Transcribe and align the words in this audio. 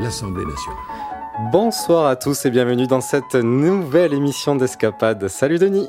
l'Assemblée 0.00 0.44
nationale. 0.44 0.78
Bonsoir 1.52 2.06
à 2.06 2.16
tous 2.16 2.44
et 2.46 2.50
bienvenue 2.50 2.86
dans 2.86 3.00
cette 3.00 3.34
nouvelle 3.34 4.12
émission 4.12 4.54
d'Escapade. 4.56 5.28
Salut 5.28 5.58
Denis. 5.58 5.88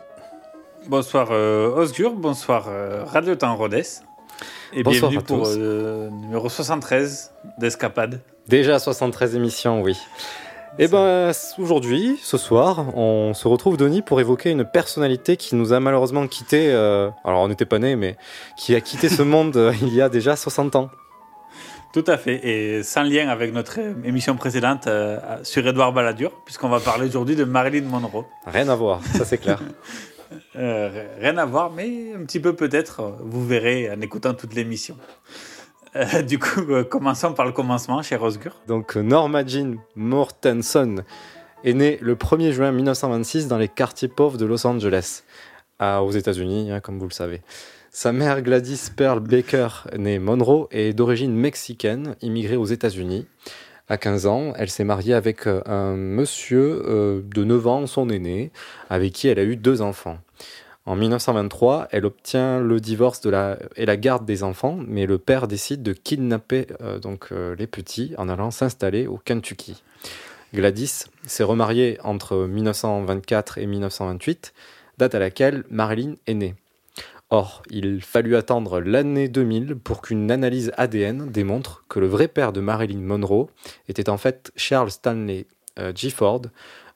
Bonsoir 0.88 1.30
euh, 1.31 1.75
Osgur, 1.75 2.14
bonsoir 2.14 2.66
euh, 2.69 3.03
Radio 3.06 3.36
Temps 3.36 3.56
Rhodes. 3.56 3.73
Et 4.73 4.84
Bonsoir 4.84 5.11
bienvenue 5.11 5.17
à 5.17 5.22
pour 5.22 5.44
tous. 5.50 5.56
euh, 5.58 6.09
numéro 6.09 6.47
73 6.50 7.31
d'Escapade. 7.58 8.22
Déjà 8.47 8.80
73 8.80 9.36
émissions, 9.36 9.81
oui. 9.81 9.97
Et 10.78 10.88
ben 10.88 11.31
aujourd'hui, 11.58 12.19
ce 12.23 12.38
soir, 12.38 12.95
on 12.95 13.34
se 13.34 13.47
retrouve 13.47 13.75
Denis 13.75 14.02
pour 14.03 14.19
évoquer 14.22 14.52
une 14.52 14.64
personnalité 14.66 15.36
qui 15.36 15.56
nous 15.56 15.73
a 15.73 15.80
malheureusement 15.80 16.28
quitté. 16.28 16.72
euh, 16.72 17.09
alors 17.25 17.41
on 17.41 17.47
n'était 17.47 17.66
pas 17.66 17.80
nés, 17.80 17.95
mais 17.95 18.16
qui 18.56 18.75
a 18.75 18.81
quitté 18.81 19.09
ce 19.09 19.22
monde 19.23 19.58
euh, 19.58 19.73
il 19.81 19.94
y 19.94 20.02
a 20.02 20.09
déjà 20.09 20.36
60 20.36 20.75
ans. 20.75 20.89
Tout 21.92 22.04
à 22.06 22.18
fait, 22.18 22.36
et 22.48 22.84
sans 22.84 23.02
lien 23.04 23.30
avec 23.30 23.52
notre 23.52 23.80
émission 24.06 24.36
précédente 24.36 24.86
euh, 24.86 25.18
sur 25.44 25.66
Édouard 25.66 25.92
Balladur, 25.92 26.31
puisqu'on 26.46 26.70
va 26.70 26.80
parler 26.80 27.08
aujourd'hui 27.08 27.36
de 27.36 27.44
Marilyn 27.46 27.86
Monroe. 27.86 28.26
Rien 28.46 28.70
à 28.70 28.76
voir, 28.76 29.02
ça 29.16 29.26
c'est 29.26 29.38
clair. 29.38 29.59
Euh, 30.56 31.08
rien 31.20 31.36
à 31.40 31.46
voir, 31.48 31.72
mais 31.72 32.14
un 32.16 32.23
petit 32.23 32.40
peu 32.40 32.54
peut-être, 32.56 33.16
vous 33.20 33.44
verrez 33.44 33.90
en 33.90 34.00
écoutant 34.00 34.36
toute 34.36 34.54
l'émission. 34.54 34.96
Euh, 35.96 36.22
du 36.22 36.38
coup, 36.38 36.62
commençons 36.88 37.34
par 37.34 37.48
le 37.48 37.52
commencement, 37.52 38.03
cher 38.03 38.22
Osgur. 38.22 38.52
Donc 38.68 38.96
Norma 38.96 39.44
Jean 39.44 39.78
Mortenson 39.96 40.98
est 41.64 41.74
née 41.74 41.98
le 42.02 42.14
1er 42.16 42.52
juin 42.52 42.72
1926 42.72 43.48
dans 43.48 43.58
les 43.58 43.68
quartiers 43.70 44.08
pauvres 44.08 44.38
de 44.38 44.46
Los 44.46 44.68
Angeles, 44.68 45.24
à- 45.80 46.03
aux 46.03 46.12
États-Unis, 46.12 46.72
hein, 46.72 46.80
comme 46.80 47.00
vous 47.00 47.08
le 47.08 47.12
savez. 47.14 47.42
Sa 48.02 48.14
mère 48.14 48.42
Gladys 48.42 48.92
Pearl 48.95 49.19
Baker, 49.19 49.67
née 49.97 50.19
Monroe, 50.19 50.69
est 50.72 50.94
d'origine 50.94 51.36
mexicaine, 51.36 52.16
immigrée 52.22 52.56
aux 52.56 52.64
États-Unis. 52.64 53.25
À 53.89 53.97
15 53.97 54.25
ans, 54.25 54.53
elle 54.56 54.69
s'est 54.69 54.86
mariée 54.86 55.14
avec 55.14 55.47
euh, 55.47 55.61
un 55.66 55.97
monsieur 55.97 56.81
euh, 56.88 57.22
de 57.22 57.44
9 57.44 57.67
ans, 57.67 57.88
son 57.88 58.09
aîné, 58.09 58.52
avec 58.89 59.11
qui 59.11 59.28
elle 59.28 59.38
a 59.38 59.44
eu 59.44 59.58
deux 59.58 59.81
enfants. 59.81 60.17
En 60.86 60.95
1923, 60.95 61.89
elle 61.91 62.06
obtient 62.06 62.61
le 62.61 62.80
divorce 62.80 63.19
et 63.75 63.85
la 63.85 63.97
garde 63.97 64.25
des 64.25 64.44
enfants, 64.44 64.79
mais 64.88 65.06
le 65.06 65.18
père 65.18 65.50
décide 65.50 65.84
de 65.84 65.91
kidnapper 65.91 66.68
euh, 66.79 67.00
donc, 67.00 67.31
les 67.31 67.68
petits 67.68 68.13
en 68.18 68.29
allant 68.29 68.50
s'installer 68.50 69.07
au 69.07 69.18
Kentucky. 69.18 69.84
Gladys 70.53 71.03
s'est 71.25 71.44
remariée 71.44 71.97
entre 72.01 72.47
1924 72.47 73.57
et 73.57 73.66
1928, 73.66 74.53
date 74.97 75.16
à 75.16 75.19
laquelle 75.19 75.66
Marilyn 75.69 76.16
est 76.28 76.34
née. 76.34 76.56
Or, 77.31 77.62
il 77.69 78.01
fallut 78.01 78.35
attendre 78.35 78.79
l'année 78.79 79.28
2000 79.28 79.75
pour 79.75 80.01
qu'une 80.01 80.31
analyse 80.31 80.72
ADN 80.78 81.29
démontre 81.29 81.85
que 81.88 82.00
le 82.00 82.07
vrai 82.07 82.28
père 82.28 82.51
de 82.51 82.59
Marilyn 82.59 83.01
Monroe 83.01 83.50
était 83.88 84.09
en 84.09 84.17
fait 84.17 84.51
Charles 84.56 84.90
Stanley 84.90 85.45
euh, 85.78 85.91
Gifford, 85.94 86.41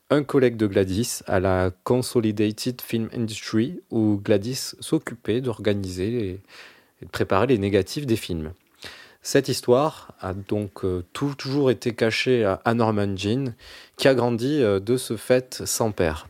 un 0.09 0.23
collègue 0.23 0.57
de 0.57 0.65
Gladys 0.65 1.21
à 1.27 1.39
la 1.39 1.69
Consolidated 1.83 2.81
Film 2.81 3.09
Industry, 3.15 3.81
où 3.91 4.19
Gladys 4.23 4.73
s'occupait 4.79 5.39
d'organiser 5.39 6.41
et 7.01 7.05
de 7.05 7.09
préparer 7.11 7.47
les 7.47 7.59
négatifs 7.59 8.07
des 8.07 8.15
films. 8.15 8.53
Cette 9.21 9.49
histoire 9.49 10.15
a 10.19 10.33
donc 10.33 10.83
euh, 10.83 11.05
toujours 11.13 11.69
été 11.69 11.93
cachée 11.93 12.43
à, 12.43 12.59
à 12.65 12.73
Norman 12.73 13.15
Jean, 13.15 13.53
qui 13.97 14.07
a 14.07 14.15
grandi 14.15 14.63
euh, 14.63 14.79
de 14.79 14.97
ce 14.97 15.15
fait 15.15 15.61
sans 15.63 15.91
père. 15.91 16.27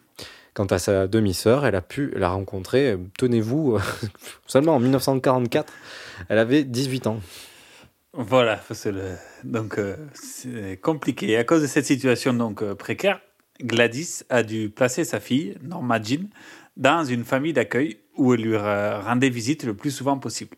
Quant 0.54 0.66
à 0.66 0.78
sa 0.78 1.08
demi-sœur, 1.08 1.66
elle 1.66 1.76
a 1.76 1.82
pu 1.82 2.12
la 2.16 2.30
rencontrer, 2.30 2.92
euh, 2.92 2.98
tenez-vous, 3.18 3.80
seulement 4.48 4.76
en 4.76 4.80
1944. 4.80 5.74
Elle 6.30 6.38
avait 6.38 6.64
18 6.64 7.08
ans. 7.08 7.20
Voilà, 8.16 8.62
donc 9.44 9.80
euh, 9.80 9.96
c'est 10.14 10.78
compliqué. 10.80 11.36
À 11.36 11.44
cause 11.44 11.64
de 11.64 11.68
cette 11.68 11.88
situation 11.88 12.34
donc 12.34 12.62
euh, 12.62 12.76
précaire, 12.76 13.20
Gladys 13.60 14.22
a 14.30 14.44
dû 14.44 14.70
placer 14.70 15.04
sa 15.04 15.20
fille, 15.20 15.58
Norma 15.64 16.00
Jean, 16.00 16.30
dans 16.78 17.04
une 17.04 17.24
famille 17.24 17.54
d'accueil 17.54 17.98
où 18.16 18.36
elle 18.36 18.42
lui 18.42 18.54
euh, 18.54 19.00
rendait 19.00 19.30
visite 19.30 19.64
le 19.64 19.74
plus 19.74 19.90
souvent 19.90 20.20
possible. 20.20 20.56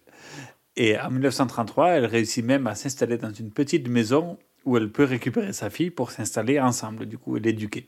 Et 0.76 1.00
en 1.00 1.10
1933, 1.10 1.92
elle 1.92 2.06
réussit 2.06 2.44
même 2.44 2.68
à 2.68 2.76
s'installer 2.76 3.18
dans 3.18 3.32
une 3.32 3.52
petite 3.52 3.88
maison 3.88 4.38
où 4.66 4.76
elle 4.76 4.92
peut 4.92 5.06
récupérer 5.06 5.54
sa 5.54 5.70
fille 5.70 5.92
pour 5.92 6.12
s'installer 6.12 6.60
ensemble, 6.60 7.06
du 7.06 7.18
coup, 7.18 7.38
et 7.38 7.40
l'éduquer. 7.40 7.88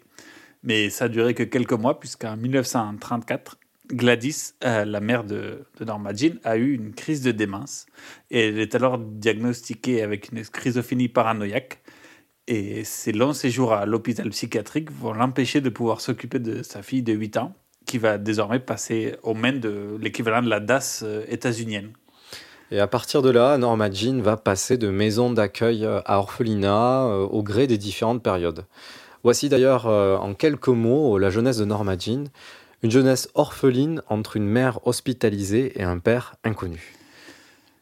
Mais 0.63 0.89
ça 0.89 1.05
a 1.05 1.07
duré 1.07 1.33
que 1.33 1.43
quelques 1.43 1.73
mois, 1.73 1.99
puisqu'en 1.99 2.35
1934, 2.35 3.57
Gladys, 3.91 4.53
euh, 4.63 4.85
la 4.85 4.99
mère 4.99 5.23
de, 5.23 5.65
Norma 5.85 6.13
Jean, 6.13 6.37
a 6.43 6.57
eu 6.57 6.73
une 6.73 6.93
crise 6.93 7.21
de 7.21 7.31
démence. 7.31 7.85
Et 8.31 8.49
elle 8.49 8.59
est 8.59 8.75
alors 8.75 8.97
diagnostiquée 8.97 10.01
avec 10.01 10.31
une 10.31 10.43
schizophrénie 10.43 11.07
paranoïaque. 11.07 11.81
Et 12.47 12.83
ses 12.83 13.11
longs 13.11 13.33
séjours 13.33 13.73
à 13.73 13.85
l'hôpital 13.85 14.29
psychiatrique 14.29 14.91
vont 14.91 15.13
l'empêcher 15.13 15.61
de 15.61 15.69
pouvoir 15.69 16.01
s'occuper 16.01 16.39
de 16.39 16.63
sa 16.63 16.81
fille 16.81 17.03
de 17.03 17.13
8 17.13 17.37
ans, 17.37 17.53
qui 17.85 17.97
va 17.97 18.17
désormais 18.17 18.59
passer 18.59 19.15
aux 19.23 19.33
mains 19.33 19.53
de 19.53 19.97
l'équivalent 20.01 20.41
de 20.41 20.49
la 20.49 20.59
DAS 20.59 21.01
euh, 21.03 21.23
états-unienne. 21.29 21.91
Et 22.71 22.79
à 22.79 22.87
partir 22.87 23.21
de 23.21 23.29
là, 23.29 23.57
Norma 23.57 23.89
Jean 23.89 24.21
va 24.21 24.35
passer 24.35 24.77
de 24.77 24.89
maison 24.89 25.31
d'accueil 25.31 25.85
euh, 25.85 26.01
à 26.05 26.19
orphelinat 26.19 27.05
au 27.07 27.43
gré 27.43 27.67
des 27.67 27.77
différentes 27.77 28.21
périodes. 28.21 28.65
Voici 29.23 29.49
d'ailleurs 29.49 29.87
euh, 29.87 30.17
en 30.17 30.33
quelques 30.33 30.67
mots 30.67 31.17
la 31.17 31.29
jeunesse 31.29 31.57
de 31.57 31.65
Norma 31.65 31.97
Jean, 31.97 32.25
une 32.83 32.91
jeunesse 32.91 33.29
orpheline 33.33 34.01
entre 34.07 34.37
une 34.37 34.45
mère 34.47 34.85
hospitalisée 34.85 35.79
et 35.79 35.83
un 35.83 35.99
père 35.99 36.35
inconnu. 36.43 36.93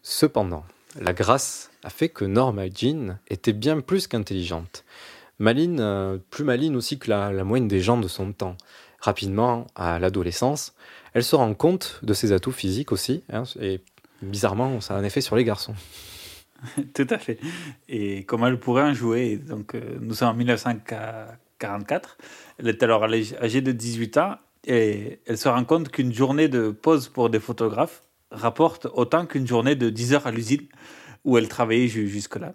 Cependant, 0.02 0.64
la 1.00 1.14
grâce 1.14 1.72
a 1.84 1.90
fait 1.90 2.10
que 2.10 2.26
Norma 2.26 2.68
Jean 2.74 3.18
était 3.28 3.54
bien 3.54 3.82
plus 3.82 4.08
qu'intelligente. 4.08 4.86
Maline, 5.40 5.80
euh, 5.82 6.18
plus 6.30 6.46
maline 6.46 6.76
aussi 6.76 6.98
que 6.98 7.10
la, 7.10 7.44
moyenne 7.44 7.68
des 7.68 7.82
gens 7.82 7.98
de 7.98 8.08
son 8.08 8.32
temps. 8.32 8.56
Rapidement, 9.02 9.68
à 9.76 10.00
l'adolescence, 10.00 10.74
elle 11.14 11.24
se 11.24 11.36
rend 11.36 11.54
compte 11.54 12.00
de 12.04 12.14
ses 12.14 12.32
atouts 12.32 12.52
physiques 12.52 12.92
aussi, 12.92 13.24
hein, 13.32 13.44
et 13.60 13.82
bizarrement, 14.22 14.80
ça 14.82 14.96
a 14.96 14.98
un 14.98 15.04
effet 15.04 15.22
sur 15.22 15.36
les 15.36 15.44
garçons. 15.44 15.76
Tout 16.94 17.08
à 17.10 17.18
fait. 17.18 17.38
Et 17.90 18.24
comment 18.24 18.48
elle 18.48 18.60
pourrait 18.60 18.84
en 18.84 18.94
jouer 18.94 19.38
Donc, 19.38 19.76
euh, 19.76 19.98
nous 20.02 20.14
sommes 20.14 20.30
en 20.30 20.34
1944. 20.34 22.18
Elle 22.60 22.68
est 22.70 22.84
alors 22.84 23.04
âgée 23.04 23.62
de 23.62 23.72
18 23.72 24.18
ans 24.18 24.36
et 24.66 25.20
elle 25.26 25.38
se 25.38 25.48
rend 25.48 25.64
compte 25.64 25.90
qu'une 25.90 26.14
journée 26.14 26.48
de 26.48 26.72
pause 26.72 27.08
pour 27.10 27.30
des 27.30 27.40
photographes 27.40 28.02
rapporte 28.32 28.88
autant 28.94 29.26
qu'une 29.26 29.48
journée 29.48 29.76
de 29.76 29.90
10 29.90 30.14
heures 30.14 30.28
à 30.28 30.32
l'usine 30.32 30.68
où 31.24 31.38
elle 31.38 31.48
travaillait 31.48 31.88
ju- 31.88 32.08
jusque-là. 32.08 32.54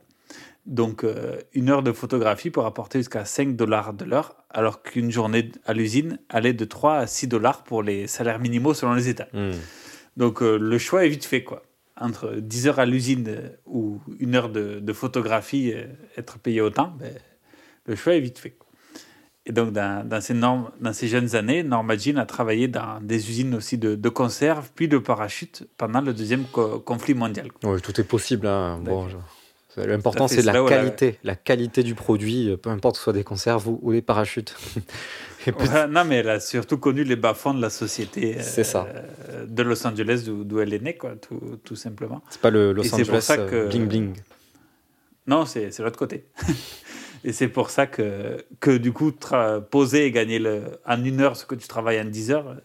Donc, 0.67 1.05
euh, 1.05 1.39
une 1.55 1.71
heure 1.71 1.83
de 1.83 1.91
photographie 1.93 2.51
peut 2.51 2.61
rapporter 2.61 2.99
jusqu'à 2.99 3.25
5 3.25 3.57
dollars 3.57 3.95
de 3.95 4.05
l'heure, 4.05 4.37
alors 4.51 4.83
qu'une 4.83 5.11
journée 5.11 5.51
à 5.65 5.73
l'usine 5.73 6.19
allait 6.29 6.53
de 6.53 6.65
3 6.65 6.97
à 6.99 7.07
6 7.07 7.29
dollars 7.29 7.65
pour 7.65 7.83
les 7.83 8.07
salaires 8.07 8.39
minimaux 8.39 8.75
selon 8.75 8.93
les 8.95 9.09
États. 9.09 9.29
Hmm. 9.33 9.53
Donc 10.17 10.43
euh, 10.43 10.59
le 10.59 10.79
choix 10.79 11.07
est 11.07 11.09
vite 11.09 11.25
fait, 11.25 11.43
quoi. 11.43 11.63
Entre 12.01 12.35
10 12.37 12.67
heures 12.69 12.79
à 12.79 12.87
l'usine 12.87 13.27
euh, 13.29 13.49
ou 13.67 14.01
une 14.19 14.35
heure 14.35 14.49
de, 14.49 14.81
de 14.81 14.93
photographie, 14.93 15.73
euh, 15.75 15.85
être 16.17 16.39
payé 16.39 16.61
autant, 16.63 16.95
ben, 16.99 17.13
le 17.87 17.95
choix 17.95 18.15
est 18.15 18.21
vite 18.21 18.39
fait. 18.39 18.57
Et 19.47 19.53
donc 19.53 19.73
dans, 19.73 20.07
dans, 20.07 20.21
ces 20.21 20.35
normes, 20.35 20.71
dans 20.81 20.93
ces 20.93 21.09
jeunes 21.09 21.35
années, 21.35 21.63
Norma 21.63 21.97
Jean 21.97 22.17
a 22.19 22.27
travaillé 22.27 22.69
dans 22.69 23.01
des 23.03 23.29
usines 23.31 23.55
aussi 23.55 23.79
de, 23.79 23.95
de 23.95 24.09
conserve, 24.09 24.71
puis 24.75 24.87
de 24.89 24.99
parachutes 24.99 25.65
pendant 25.77 26.01
le 26.01 26.13
deuxième 26.15 26.45
co- 26.45 26.79
conflit 26.81 27.15
mondial. 27.15 27.49
Oui, 27.65 27.81
tout 27.81 27.99
est 28.01 28.05
possible. 28.05 28.47
hein. 28.47 28.79
Bon, 28.83 29.09
je- 29.09 29.17
L'important, 29.83 30.27
c'est 30.29 30.43
la 30.47 30.53
qualité, 30.69 31.19
la 31.23 31.37
qualité 31.37 31.83
du 31.85 31.95
produit, 31.95 32.57
peu 32.57 32.71
importe 32.71 32.97
que 32.97 32.99
ce 32.99 33.05
soit 33.05 33.13
des 33.13 33.23
conserves 33.25 33.69
ou, 33.69 33.79
ou 33.83 33.93
des 33.93 34.03
parachutes. 34.03 34.57
Ouais, 35.47 35.87
non, 35.89 36.05
mais 36.05 36.17
elle 36.17 36.29
a 36.29 36.41
surtout 36.41 36.79
connu 36.79 37.05
les 37.05 37.17
bas-fonds 37.17 37.55
de 37.55 37.63
la 37.63 37.71
société 37.71 38.37
euh, 38.39 38.43
ça. 38.43 38.87
de 39.47 39.63
Los 39.63 39.87
Angeles, 39.87 40.25
d'où 40.27 40.61
elle 40.61 40.75
est 40.75 40.83
née, 40.83 40.97
quoi, 40.97 41.17
tout, 41.17 41.59
tout 41.65 41.77
simplement. 41.77 42.23
C'est 42.31 42.41
pas 42.41 42.51
le 42.51 42.73
Los 42.73 42.83
Et 42.83 42.95
Angeles 42.95 43.27
euh, 43.31 43.49
que- 43.49 43.69
bling 43.69 43.87
bling. 43.89 44.17
Non, 45.27 45.47
c'est 45.47 45.77
l'autre 45.79 45.99
côté. 45.99 46.27
et 47.25 47.33
c'est 47.33 47.49
pour 47.49 47.71
ça 47.71 47.87
que, 47.87 48.45
que 48.61 48.77
du 48.77 48.93
coup, 48.93 49.13
poser 49.71 50.07
et 50.07 50.11
gagner 50.11 50.39
le, 50.39 50.63
en 50.87 51.03
une 51.05 51.21
heure 51.21 51.37
ce 51.37 51.47
que 51.47 51.55
tu 51.55 51.69
travailles 51.69 52.01
en 52.01 52.05
10 52.05 52.31
heures, 52.33 52.57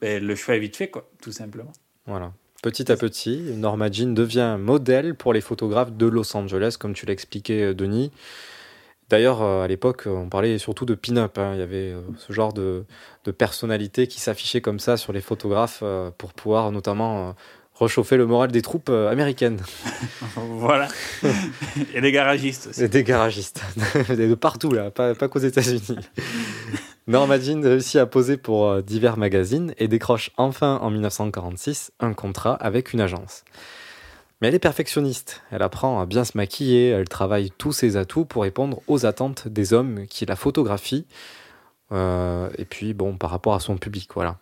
ben, 0.00 0.22
le 0.24 0.34
choix 0.34 0.56
est 0.56 0.60
vite 0.60 0.76
fait, 0.76 0.88
quoi, 0.88 1.08
tout 1.22 1.32
simplement. 1.32 1.72
Voilà. 2.06 2.32
Petit 2.62 2.90
à 2.90 2.96
petit, 2.96 3.42
Norma 3.56 3.90
Jean 3.92 4.14
devient 4.14 4.56
modèle 4.58 5.14
pour 5.14 5.34
les 5.34 5.42
photographes 5.42 5.92
de 5.92 6.06
Los 6.06 6.34
Angeles, 6.34 6.76
comme 6.80 6.94
tu 6.94 7.04
l'expliquais, 7.04 7.62
euh, 7.62 7.74
Denis. 7.74 8.10
D'ailleurs, 9.10 9.42
euh, 9.42 9.62
à 9.64 9.68
l'époque, 9.68 10.04
on 10.06 10.28
parlait 10.28 10.58
surtout 10.58 10.86
de 10.86 10.94
pin-up. 10.94 11.36
hein. 11.38 11.52
Il 11.54 11.58
y 11.60 11.62
avait 11.62 11.92
euh, 11.92 12.00
ce 12.16 12.32
genre 12.32 12.52
de, 12.52 12.84
de 13.24 13.30
personnalité 13.30 14.06
qui 14.06 14.20
s'affichait 14.20 14.60
comme 14.60 14.78
ça 14.78 14.96
sur 14.96 15.12
les 15.12 15.20
photographes 15.20 15.80
euh, 15.82 16.10
pour 16.16 16.32
pouvoir 16.32 16.72
notamment 16.72 17.28
euh, 17.28 17.32
réchauffer 17.78 18.16
le 18.16 18.26
moral 18.26 18.50
des 18.50 18.62
troupes 18.62 18.88
euh, 18.88 19.10
américaines 19.10 19.60
voilà. 20.36 20.88
et 21.94 22.00
les 22.00 22.12
garagistes 22.12 22.68
aussi. 22.68 22.84
et 22.84 22.88
des 22.88 23.04
garagistes. 23.04 23.62
Et 24.10 24.16
de 24.28 24.34
partout, 24.34 24.70
là, 24.72 24.90
pas, 24.90 25.14
pas 25.14 25.28
qu'aux 25.28 25.38
États-Unis. 25.40 25.98
Norma 27.06 27.38
Jean 27.38 27.60
réussit 27.62 27.96
à 27.96 28.06
poser 28.06 28.38
pour 28.38 28.66
euh, 28.68 28.80
divers 28.80 29.18
magazines 29.18 29.74
et 29.76 29.88
décroche 29.88 30.30
enfin 30.38 30.78
en 30.80 30.90
1946 30.90 31.92
un 32.00 32.14
contrat 32.14 32.54
avec 32.54 32.94
une 32.94 33.00
agence. 33.02 33.44
Mais 34.40 34.48
elle 34.48 34.54
est 34.54 34.58
perfectionniste, 34.58 35.42
elle 35.50 35.62
apprend 35.62 36.00
à 36.00 36.06
bien 36.06 36.24
se 36.24 36.36
maquiller, 36.36 36.90
elle 36.90 37.08
travaille 37.08 37.50
tous 37.56 37.72
ses 37.72 37.96
atouts 37.96 38.24
pour 38.24 38.42
répondre 38.42 38.80
aux 38.88 39.06
attentes 39.06 39.48
des 39.48 39.72
hommes 39.72 40.06
qui 40.06 40.26
la 40.26 40.36
photographient, 40.36 41.06
euh, 41.92 42.48
et 42.58 42.64
puis 42.64 42.94
bon, 42.94 43.16
par 43.16 43.30
rapport 43.30 43.54
à 43.54 43.60
son 43.60 43.76
public, 43.76 44.10
voilà. 44.14 44.38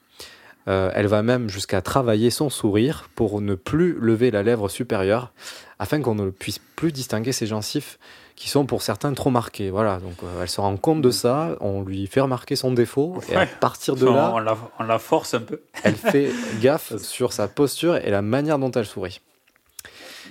Euh, 0.68 0.92
elle 0.94 1.08
va 1.08 1.22
même 1.22 1.48
jusqu'à 1.48 1.82
travailler 1.82 2.30
son 2.30 2.48
sourire 2.48 3.08
pour 3.16 3.40
ne 3.40 3.56
plus 3.56 3.98
lever 3.98 4.30
la 4.30 4.42
lèvre 4.42 4.68
supérieure, 4.68 5.32
afin 5.78 6.00
qu'on 6.00 6.14
ne 6.14 6.30
puisse 6.30 6.60
plus 6.76 6.92
distinguer 6.92 7.32
ses 7.32 7.46
gencives 7.46 7.98
qui 8.36 8.48
sont 8.48 8.64
pour 8.64 8.82
certains 8.82 9.12
trop 9.12 9.30
marqués. 9.30 9.70
Voilà, 9.70 9.98
donc 9.98 10.14
euh, 10.22 10.42
elle 10.42 10.48
se 10.48 10.60
rend 10.60 10.76
compte 10.76 11.02
de 11.02 11.10
ça, 11.10 11.56
on 11.60 11.82
lui 11.82 12.06
fait 12.06 12.20
remarquer 12.20 12.56
son 12.56 12.72
défaut, 12.72 13.20
et 13.28 13.36
à 13.36 13.46
partir 13.46 13.96
de 13.96 14.06
là, 14.06 14.32
on 14.34 14.38
la, 14.38 14.56
on 14.78 14.84
la 14.84 14.98
force 14.98 15.34
un 15.34 15.40
peu. 15.40 15.62
elle 15.82 15.96
fait 15.96 16.30
gaffe 16.60 16.96
sur 16.96 17.32
sa 17.32 17.48
posture 17.48 17.96
et 17.96 18.10
la 18.10 18.22
manière 18.22 18.58
dont 18.58 18.70
elle 18.70 18.86
sourit. 18.86 19.20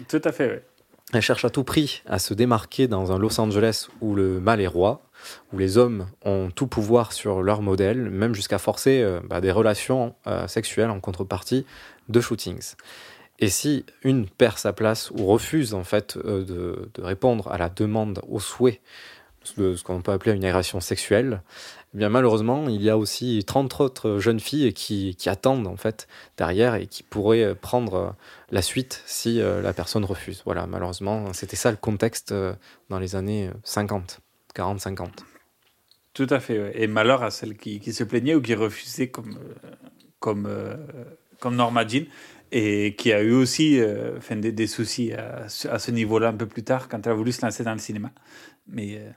Tout 0.08 0.22
à 0.24 0.32
fait, 0.32 0.52
oui. 0.52 0.60
Elle 1.14 1.22
cherche 1.22 1.44
à 1.44 1.50
tout 1.50 1.66
prix 1.66 2.04
à 2.06 2.20
se 2.20 2.34
démarquer 2.34 2.88
dans 2.88 3.12
un 3.12 3.20
Los 3.20 3.40
Angeles 3.40 3.88
où 4.00 4.16
le 4.16 4.40
mal 4.40 4.62
est 4.62 4.68
roi, 4.68 5.02
où 5.52 5.58
les 5.58 5.78
hommes 5.78 6.08
ont 6.24 6.50
tout 6.52 6.68
pouvoir 6.68 7.12
sur 7.12 7.44
leur 7.44 7.62
modèle, 7.62 8.10
même 8.10 8.34
jusqu'à 8.34 8.58
forcer 8.58 9.02
euh, 9.02 9.20
bah, 9.26 9.42
des 9.42 9.52
relations 9.52 10.16
euh, 10.28 10.48
sexuelles 10.48 10.90
en 10.90 11.02
contrepartie 11.02 11.66
de 12.08 12.22
shootings. 12.22 12.76
Et 13.40 13.50
si 13.50 13.86
une 14.04 14.28
perd 14.28 14.58
sa 14.58 14.72
place 14.72 15.12
ou 15.12 15.26
refuse 15.26 15.74
en 15.74 15.84
fait 15.84 16.16
euh, 16.18 16.46
de, 16.46 16.90
de 16.94 17.02
répondre 17.02 17.52
à 17.52 17.58
la 17.58 17.68
demande, 17.68 18.22
au 18.30 18.40
souhait 18.40 18.80
de 19.58 19.76
ce 19.76 19.84
qu'on 19.84 20.02
peut 20.02 20.12
appeler 20.12 20.34
une 20.36 20.46
agression 20.46 20.80
sexuelle, 20.80 21.42
eh 21.94 21.98
bien 21.98 22.10
malheureusement, 22.10 22.70
il 22.70 22.82
y 22.82 22.90
a 22.90 22.98
aussi 22.98 23.44
30 23.46 23.82
autres 23.82 24.20
jeunes 24.20 24.40
filles 24.40 24.74
qui, 24.74 25.16
attendent 25.28 25.68
en 25.68 25.76
fait 25.76 26.08
derrière 26.38 26.76
et 26.76 26.88
qui 26.88 27.04
pourraient 27.04 27.44
euh, 27.44 27.56
prendre 27.56 27.94
euh, 27.96 28.10
la 28.50 28.62
suite 28.62 29.04
si 29.06 29.42
euh, 29.42 29.62
la 29.62 29.74
personne 29.74 30.06
refuse. 30.06 30.42
Voilà, 30.46 30.68
malheureusement, 30.68 31.34
c'était 31.34 31.58
ça 31.58 31.70
le 31.70 31.78
contexte 31.78 32.32
euh, 32.32 32.54
dans 32.90 33.00
les 33.00 33.16
années 33.16 33.48
euh, 33.48 33.54
50, 33.64 34.22
40-50. 34.56 35.10
Tout 36.14 36.28
à 36.30 36.40
fait. 36.40 36.82
Et 36.82 36.88
malheur 36.88 37.24
à 37.24 37.32
celle 37.32 37.58
qui, 37.58 37.80
se 37.94 38.04
plaignait 38.04 38.36
ou 38.36 38.42
qui 38.42 38.56
refusait 38.56 39.10
comme, 39.10 39.38
euh, 39.38 39.72
comme, 40.20 40.46
euh, 40.46 40.76
comme 41.40 41.56
Norma 41.56 41.86
Jean 41.88 42.06
et 42.54 42.96
qui 42.98 43.14
a 43.14 43.22
eu 43.22 43.32
aussi 43.32 43.80
euh, 43.80 44.20
des, 44.30 44.68
soucis 44.68 45.14
à, 45.14 45.48
ce- 45.48 45.92
niveau-là 45.92 46.30
un 46.30 46.34
peu 46.34 46.48
plus 46.48 46.64
tard 46.64 46.90
quand 46.90 47.06
elle 47.06 47.14
a 47.14 47.16
voulu 47.16 47.32
se 47.32 47.46
lancer 47.46 47.64
dans 47.64 47.74
le 47.74 47.80
cinéma. 47.80 48.12
Mais, 48.68 48.98
euh, 48.98 49.10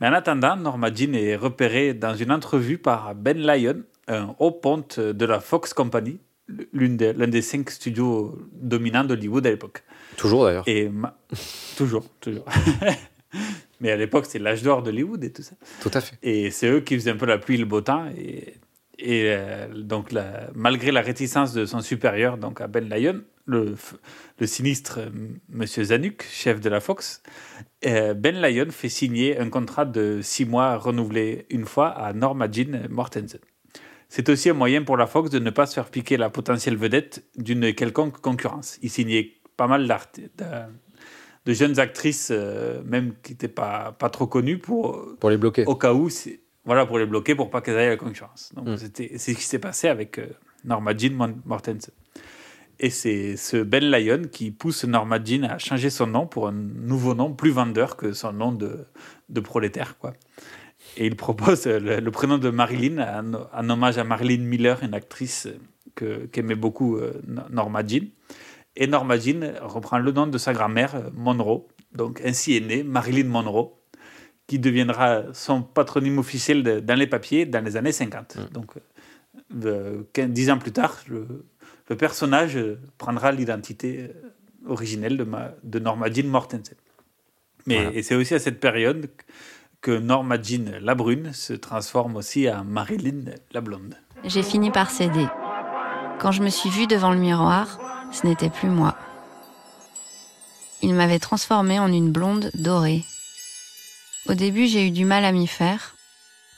mais 0.00 0.08
en 0.08 0.12
attendant, 0.12 0.56
Norma 0.56 0.92
Jean 0.94 1.14
est 1.14 1.36
repérée 1.36 1.94
dans 1.94 2.14
une 2.14 2.30
entrevue 2.32 2.78
par 2.78 3.14
Ben 3.14 3.38
Lyon, 3.38 3.82
un 4.06 4.34
haut 4.38 4.52
ponte 4.52 4.98
de 5.00 5.24
la 5.26 5.40
Fox 5.40 5.74
Company, 5.74 6.18
des- 6.48 7.12
l'un 7.12 7.28
des 7.28 7.42
cinq 7.42 7.68
studios 7.70 8.38
dominants 8.52 9.04
d'Hollywood 9.04 9.46
à 9.46 9.50
l'époque. 9.50 9.82
Toujours 10.16 10.44
d'ailleurs. 10.44 10.64
Et 10.66 10.88
ma- 10.88 11.16
toujours, 11.76 12.04
toujours. 12.20 12.44
Mais 13.80 13.90
à 13.92 13.96
l'époque, 13.96 14.26
c'est 14.28 14.38
l'âge 14.38 14.62
d'or 14.62 14.82
d'Hollywood 14.82 15.22
et 15.22 15.32
tout 15.32 15.42
ça. 15.42 15.54
Tout 15.80 15.90
à 15.94 16.00
fait. 16.00 16.16
Et 16.22 16.50
c'est 16.50 16.68
eux 16.68 16.80
qui 16.80 16.94
faisaient 16.96 17.10
un 17.12 17.16
peu 17.16 17.26
la 17.26 17.38
pluie 17.38 17.54
et 17.56 17.58
le 17.58 17.64
beau 17.66 17.80
temps. 17.80 18.06
Et, 18.16 18.54
et 18.98 19.24
euh, 19.28 19.68
donc, 19.74 20.12
la- 20.12 20.50
malgré 20.54 20.90
la 20.92 21.00
réticence 21.00 21.52
de 21.52 21.64
son 21.66 21.80
supérieur, 21.80 22.36
donc 22.38 22.60
à 22.60 22.66
Ben 22.66 22.88
Lyon, 22.88 23.22
le, 23.46 23.74
sinistre 24.44 24.98
euh, 25.00 25.10
Monsieur 25.48 25.84
Zanuck, 25.84 26.24
chef 26.30 26.60
de 26.60 26.68
la 26.68 26.80
Fox, 26.80 27.22
euh, 27.86 28.14
Ben 28.14 28.40
Lyon 28.42 28.66
fait 28.70 28.88
signer 28.88 29.38
un 29.38 29.48
contrat 29.50 29.84
de 29.84 30.20
six 30.22 30.44
mois 30.44 30.76
renouvelé 30.76 31.46
une 31.50 31.64
fois 31.64 31.88
à 31.88 32.12
Norma 32.12 32.50
Jean 32.50 32.88
Mortensen. 32.90 33.40
C'est 34.10 34.28
aussi 34.30 34.48
un 34.50 34.54
moyen 34.54 34.82
pour 34.84 34.96
la 34.96 35.06
Fox 35.06 35.30
de 35.30 35.38
ne 35.38 35.50
pas 35.50 35.66
se 35.66 35.74
faire 35.74 35.90
piquer 35.90 36.16
la 36.16 36.30
potentielle 36.30 36.76
vedette 36.76 37.24
d'une 37.36 37.74
quelconque 37.74 38.20
concurrence. 38.20 38.78
Il 38.82 38.88
signait 38.90 39.34
pas 39.56 39.66
mal 39.66 39.86
de, 39.86 40.24
de 41.44 41.52
jeunes 41.52 41.78
actrices, 41.78 42.30
euh, 42.32 42.82
même 42.84 43.14
qui 43.22 43.32
n'étaient 43.32 43.48
pas, 43.48 43.92
pas 43.98 44.08
trop 44.08 44.26
connues, 44.26 44.58
pour, 44.58 45.04
Pour 45.20 45.30
les 45.30 45.36
bloquer. 45.36 45.64
au 45.66 45.74
cas 45.74 45.92
où, 45.92 46.08
voilà, 46.68 46.86
pour 46.86 46.98
les 46.98 47.06
bloquer, 47.06 47.34
pour 47.34 47.48
pas 47.50 47.60
qu'elles 47.62 47.78
aillent 47.78 47.86
à 47.86 47.96
la 47.98 48.02
concurrence. 48.06 48.52
Donc, 48.54 48.68
Mm. 48.68 48.76
c'était- 48.76 49.12
c'est 49.16 49.32
ce 49.32 49.38
qui 49.38 49.44
s'est 49.52 49.58
passé 49.58 49.88
avec 49.88 50.18
euh, 50.18 50.26
Norma 50.64 50.92
Jean 50.96 51.16
Mortensen. 51.46 51.92
Et 52.80 52.90
c'est 52.90 53.36
ce 53.36 53.56
Ben 53.56 53.82
Lyon 53.90 54.22
qui 54.30 54.50
pousse 54.52 54.84
Norma 54.84 55.18
Jean 55.24 55.44
à 55.44 55.58
changer 55.58 55.90
son 55.90 56.06
nom 56.06 56.26
pour 56.26 56.46
un 56.46 56.52
nouveau 56.52 57.14
nom 57.14 57.32
plus 57.32 57.50
vendeur 57.50 57.96
que 57.96 58.12
son 58.12 58.32
nom 58.32 58.52
de, 58.52 58.86
de 59.30 59.40
prolétaire. 59.40 59.98
Quoi. 59.98 60.12
Et 60.96 61.06
il 61.06 61.16
propose 61.16 61.66
euh, 61.66 61.80
le, 61.80 62.00
le 62.00 62.10
prénom 62.10 62.38
de 62.38 62.50
Marilyn 62.50 62.96
en 63.52 63.70
hommage 63.70 63.98
à 63.98 64.04
Marilyn 64.04 64.44
Miller, 64.44 64.78
une 64.82 64.94
actrice 64.94 65.48
que- 65.96 66.26
qu'aimait 66.26 66.54
beaucoup 66.54 66.96
euh, 66.98 67.14
No- 67.26 67.42
Norma 67.50 67.82
Jean. 67.84 68.06
Et 68.76 68.86
Norma 68.86 69.18
Jean 69.18 69.40
reprend 69.62 69.98
le 69.98 70.12
nom 70.12 70.26
de 70.28 70.38
sa 70.38 70.52
grand-mère, 70.52 70.94
euh, 70.94 71.10
Monroe. 71.14 71.66
Donc 71.92 72.20
ainsi 72.24 72.54
est 72.56 72.60
née 72.60 72.82
Marilyn 72.84 73.26
Monroe, 73.28 73.72
qui 74.48 74.58
deviendra 74.58 75.22
son 75.34 75.62
patronyme 75.62 76.18
officiel 76.18 76.62
de- 76.64 76.80
dans 76.80 76.98
les 76.98 77.06
papiers 77.06 77.46
dans 77.46 77.64
les 77.64 77.76
années 77.76 77.92
50. 77.92 78.38
Donc 78.52 78.72
euh, 79.64 80.02
15 80.14 80.30
dix 80.30 80.50
ans 80.50 80.58
plus 80.58 80.72
tard, 80.72 80.96
le, 81.08 81.44
le 81.88 81.96
personnage 81.96 82.56
euh, 82.56 82.80
prendra 82.98 83.30
l'identité 83.30 84.10
euh, 84.10 84.70
originelle 84.72 85.16
de, 85.16 85.24
ma- 85.24 85.52
de 85.62 85.78
Norma 85.78 86.10
Jean 86.10 86.26
Mortensen. 86.28 86.74
Mais 87.66 87.76
Voilà. 87.76 87.92
et 87.96 88.02
c'est 88.02 88.14
aussi 88.16 88.34
à 88.34 88.38
cette 88.40 88.58
période 88.58 89.08
que 89.80 89.90
Norma 89.92 90.40
Jean 90.42 90.78
la 90.80 90.94
brune 90.96 91.32
se 91.34 91.52
transforme 91.52 92.16
aussi 92.16 92.50
en 92.50 92.64
Marilyn 92.64 93.26
la 93.52 93.60
blonde. 93.60 93.94
J'ai 94.24 94.42
fini 94.42 94.70
par 94.72 94.90
céder. 94.90 95.26
Quand 96.18 96.32
je 96.32 96.42
me 96.42 96.48
suis 96.48 96.70
vue 96.70 96.86
devant 96.88 97.12
le 97.12 97.18
miroir, 97.18 97.78
ce 98.10 98.26
n'était 98.26 98.50
plus 98.50 98.68
moi. 98.70 98.96
Il 100.82 100.94
m'avait 100.94 101.18
transformée 101.18 101.78
en 101.78 101.92
une 101.92 102.10
blonde 102.10 102.50
dorée. 102.54 103.04
Au 104.28 104.34
début, 104.34 104.66
j'ai 104.66 104.86
eu 104.86 104.90
du 104.90 105.06
mal 105.06 105.24
à 105.24 105.32
m'y 105.32 105.46
faire, 105.46 105.94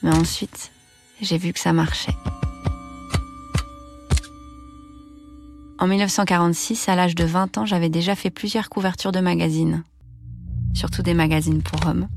mais 0.03 0.11
ensuite, 0.11 0.73
j'ai 1.21 1.39
vu 1.39 1.53
que 1.53 1.61
ça 1.61 1.73
marchait. 1.73 2.17
En 5.79 5.87
1946, 5.87 6.89
à 6.89 6.97
l'âge 6.97 7.15
de 7.15 7.23
20 7.23 7.59
ans, 7.59 7.67
j'avais 7.67 7.89
déjà 7.89 8.17
fait 8.17 8.31
plusieurs 8.31 8.71
couvertures 8.71 9.13
de 9.13 9.21
magazines, 9.21 9.85
surtout 10.75 11.03
des 11.03 11.15
magazines 11.15 11.63
pour 11.63 11.87
hommes. 11.87 12.09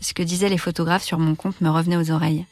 Ce 0.00 0.14
que 0.14 0.22
disaient 0.22 0.48
les 0.48 0.56
photographes 0.56 1.02
sur 1.02 1.18
mon 1.18 1.34
compte 1.34 1.60
me 1.60 1.70
revenait 1.70 1.96
aux 1.96 2.12
oreilles. 2.12 2.46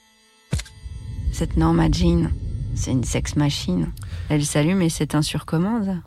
Cette 1.33 1.57
Norma 1.57 1.89
Jean, 1.93 2.29
c'est 2.75 2.91
une 2.91 3.05
sex 3.05 3.37
machine. 3.37 3.93
Elle 4.31 4.45
s'allume 4.45 4.83
et 4.83 4.91
c'est 4.91 5.15
un 5.15 5.23
surcommande. 5.23 6.01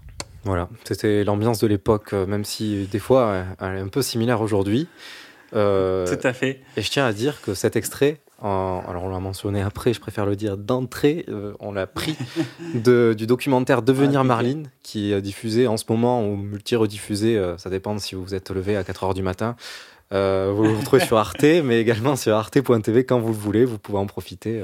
Voilà, 0.46 0.70
c'était 0.86 1.24
l'ambiance 1.24 1.60
de 1.60 1.68
l'époque, 1.68 2.14
euh, 2.14 2.26
même 2.26 2.46
si 2.46 2.84
euh, 2.84 2.86
des 2.90 3.00
fois 3.00 3.22
euh, 3.28 3.44
elle 3.60 3.78
est 3.78 3.82
un 3.82 3.88
peu 3.88 4.02
similaire 4.02 4.42
aujourd'hui. 4.42 4.88
Euh, 5.56 6.06
Tout 6.08 6.26
à 6.28 6.34
fait. 6.34 6.62
Et 6.78 6.82
je 6.82 6.90
tiens 6.92 7.06
à 7.06 7.12
dire 7.14 7.42
que 7.42 7.54
cet 7.54 7.76
extrait, 7.76 8.22
en- 8.42 8.82
alors 8.88 9.04
on 9.04 9.10
l'a 9.10 9.20
mentionné 9.20 9.62
après, 9.62 9.94
je 9.94 10.00
préfère 10.00 10.26
le 10.26 10.36
dire 10.36 10.58
d'entrée, 10.58 11.26
euh, 11.28 11.54
on 11.60 11.72
l'a 11.74 11.88
pris 11.88 12.16
de- 12.76 13.14
du 13.18 13.26
documentaire 13.28 13.82
Devenir 13.82 14.22
Ah. 14.22 14.24
Marline, 14.24 14.70
qui 14.84 15.12
est 15.12 15.22
diffusé 15.22 15.68
en 15.68 15.76
ce 15.78 15.86
moment 15.90 16.24
ou 16.26 16.36
multi-rediffusé, 16.36 17.38
euh, 17.38 17.58
ça 17.58 17.70
dépend 17.70 17.98
si 17.98 18.16
vous 18.16 18.24
vous 18.24 18.36
êtes 18.36 18.50
levé 18.52 18.78
à 18.78 18.84
4h 18.84 19.14
du 19.14 19.24
matin. 19.24 19.56
Vous 20.12 20.18
le 20.64 20.76
retrouvez 20.78 21.04
sur 21.06 21.18
Arte, 21.18 21.44
mais 21.64 21.80
également 21.82 22.16
sur 22.16 22.34
arte.tv 22.36 23.04
quand 23.06 23.20
vous 23.20 23.28
le 23.28 23.34
voulez, 23.38 23.66
vous 23.66 23.78
pouvez 23.78 23.98
en 24.00 24.08
profiter 24.08 24.64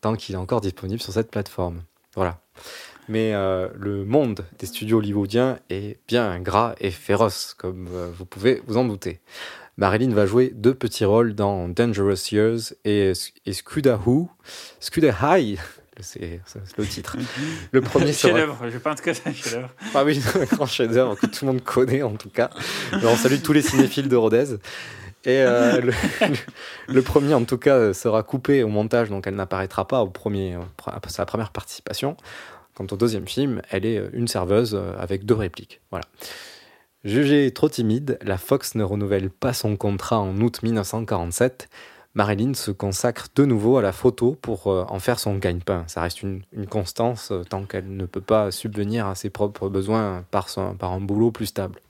tant 0.00 0.14
qu'il 0.16 0.34
est 0.34 0.38
encore 0.38 0.60
disponible 0.60 1.00
sur 1.00 1.12
cette 1.12 1.30
plateforme. 1.30 1.82
Voilà. 2.16 2.38
Mais 3.12 3.34
euh, 3.34 3.68
le 3.78 4.06
monde 4.06 4.46
des 4.58 4.64
studios 4.64 4.96
hollywoodiens 4.96 5.58
est 5.68 5.98
bien 6.08 6.30
ingrat 6.30 6.74
et 6.80 6.90
féroce, 6.90 7.54
comme 7.58 7.86
euh, 7.92 8.10
vous 8.16 8.24
pouvez 8.24 8.62
vous 8.66 8.78
en 8.78 8.86
douter. 8.86 9.20
Marilyn 9.76 10.14
va 10.14 10.24
jouer 10.24 10.50
deux 10.54 10.72
petits 10.72 11.04
rôles 11.04 11.34
dans 11.34 11.68
Dangerous 11.68 12.30
Years 12.30 12.72
et, 12.86 13.12
et 13.44 13.52
Scuda 13.52 14.00
Who, 14.06 14.30
Scuda 14.80 15.14
High, 15.20 15.58
c'est 16.00 16.40
le 16.78 16.86
titre. 16.86 17.18
Le 17.70 17.82
premier 17.82 18.14
sera... 18.14 18.32
chef-d'œuvre, 18.32 18.70
je 18.70 18.78
pense 18.78 19.02
que 19.02 19.12
c'est 19.12 19.26
un 19.26 19.34
chef-d'œuvre. 19.34 19.74
Ah 19.94 20.04
oui, 20.04 20.18
un 20.34 20.44
grand 20.44 20.64
chef-d'œuvre 20.64 21.14
que 21.14 21.26
tout 21.26 21.44
le 21.44 21.52
monde 21.52 21.62
connaît 21.62 22.02
en 22.02 22.16
tout 22.16 22.30
cas. 22.30 22.48
On 22.94 23.14
salue 23.14 23.42
tous 23.44 23.52
les 23.52 23.60
cinéphiles 23.60 24.08
de 24.08 24.16
Rodez. 24.16 24.56
Et 25.24 25.42
euh, 25.42 25.82
le, 25.82 25.92
le 26.88 27.02
premier, 27.02 27.34
en 27.34 27.44
tout 27.44 27.58
cas, 27.58 27.92
sera 27.92 28.22
coupé 28.22 28.62
au 28.62 28.68
montage, 28.68 29.10
donc 29.10 29.26
elle 29.26 29.36
n'apparaîtra 29.36 29.86
pas 29.86 30.00
au 30.00 30.08
premier, 30.08 30.56
à 30.86 30.98
sa 31.08 31.26
première 31.26 31.50
participation. 31.50 32.16
Quant 32.74 32.86
au 32.90 32.96
deuxième 32.96 33.28
film, 33.28 33.60
elle 33.70 33.84
est 33.84 34.02
une 34.12 34.28
serveuse 34.28 34.74
euh, 34.74 34.94
avec 34.98 35.24
deux 35.24 35.34
répliques. 35.34 35.80
Voilà. 35.90 36.04
Jugée 37.04 37.50
trop 37.50 37.68
timide, 37.68 38.18
la 38.22 38.38
Fox 38.38 38.74
ne 38.76 38.84
renouvelle 38.84 39.28
pas 39.28 39.52
son 39.52 39.76
contrat 39.76 40.20
en 40.20 40.40
août 40.40 40.62
1947. 40.62 41.68
Marilyn 42.14 42.54
se 42.54 42.70
consacre 42.70 43.28
de 43.34 43.44
nouveau 43.44 43.78
à 43.78 43.82
la 43.82 43.92
photo 43.92 44.36
pour 44.40 44.68
euh, 44.68 44.84
en 44.88 44.98
faire 45.00 45.18
son 45.18 45.36
gagne-pain. 45.36 45.84
Ça 45.86 46.00
reste 46.00 46.22
une, 46.22 46.42
constance 46.70 47.30
euh, 47.30 47.42
tant 47.42 47.64
qu'elle 47.64 47.94
ne 47.94 48.06
peut 48.06 48.20
pas 48.20 48.50
subvenir 48.50 49.06
à 49.06 49.14
ses 49.14 49.30
propres 49.30 49.68
besoins 49.68 50.24
par 50.30 50.92
un 50.92 51.00
boulot 51.00 51.30
plus 51.30 51.46
stable. 51.46 51.80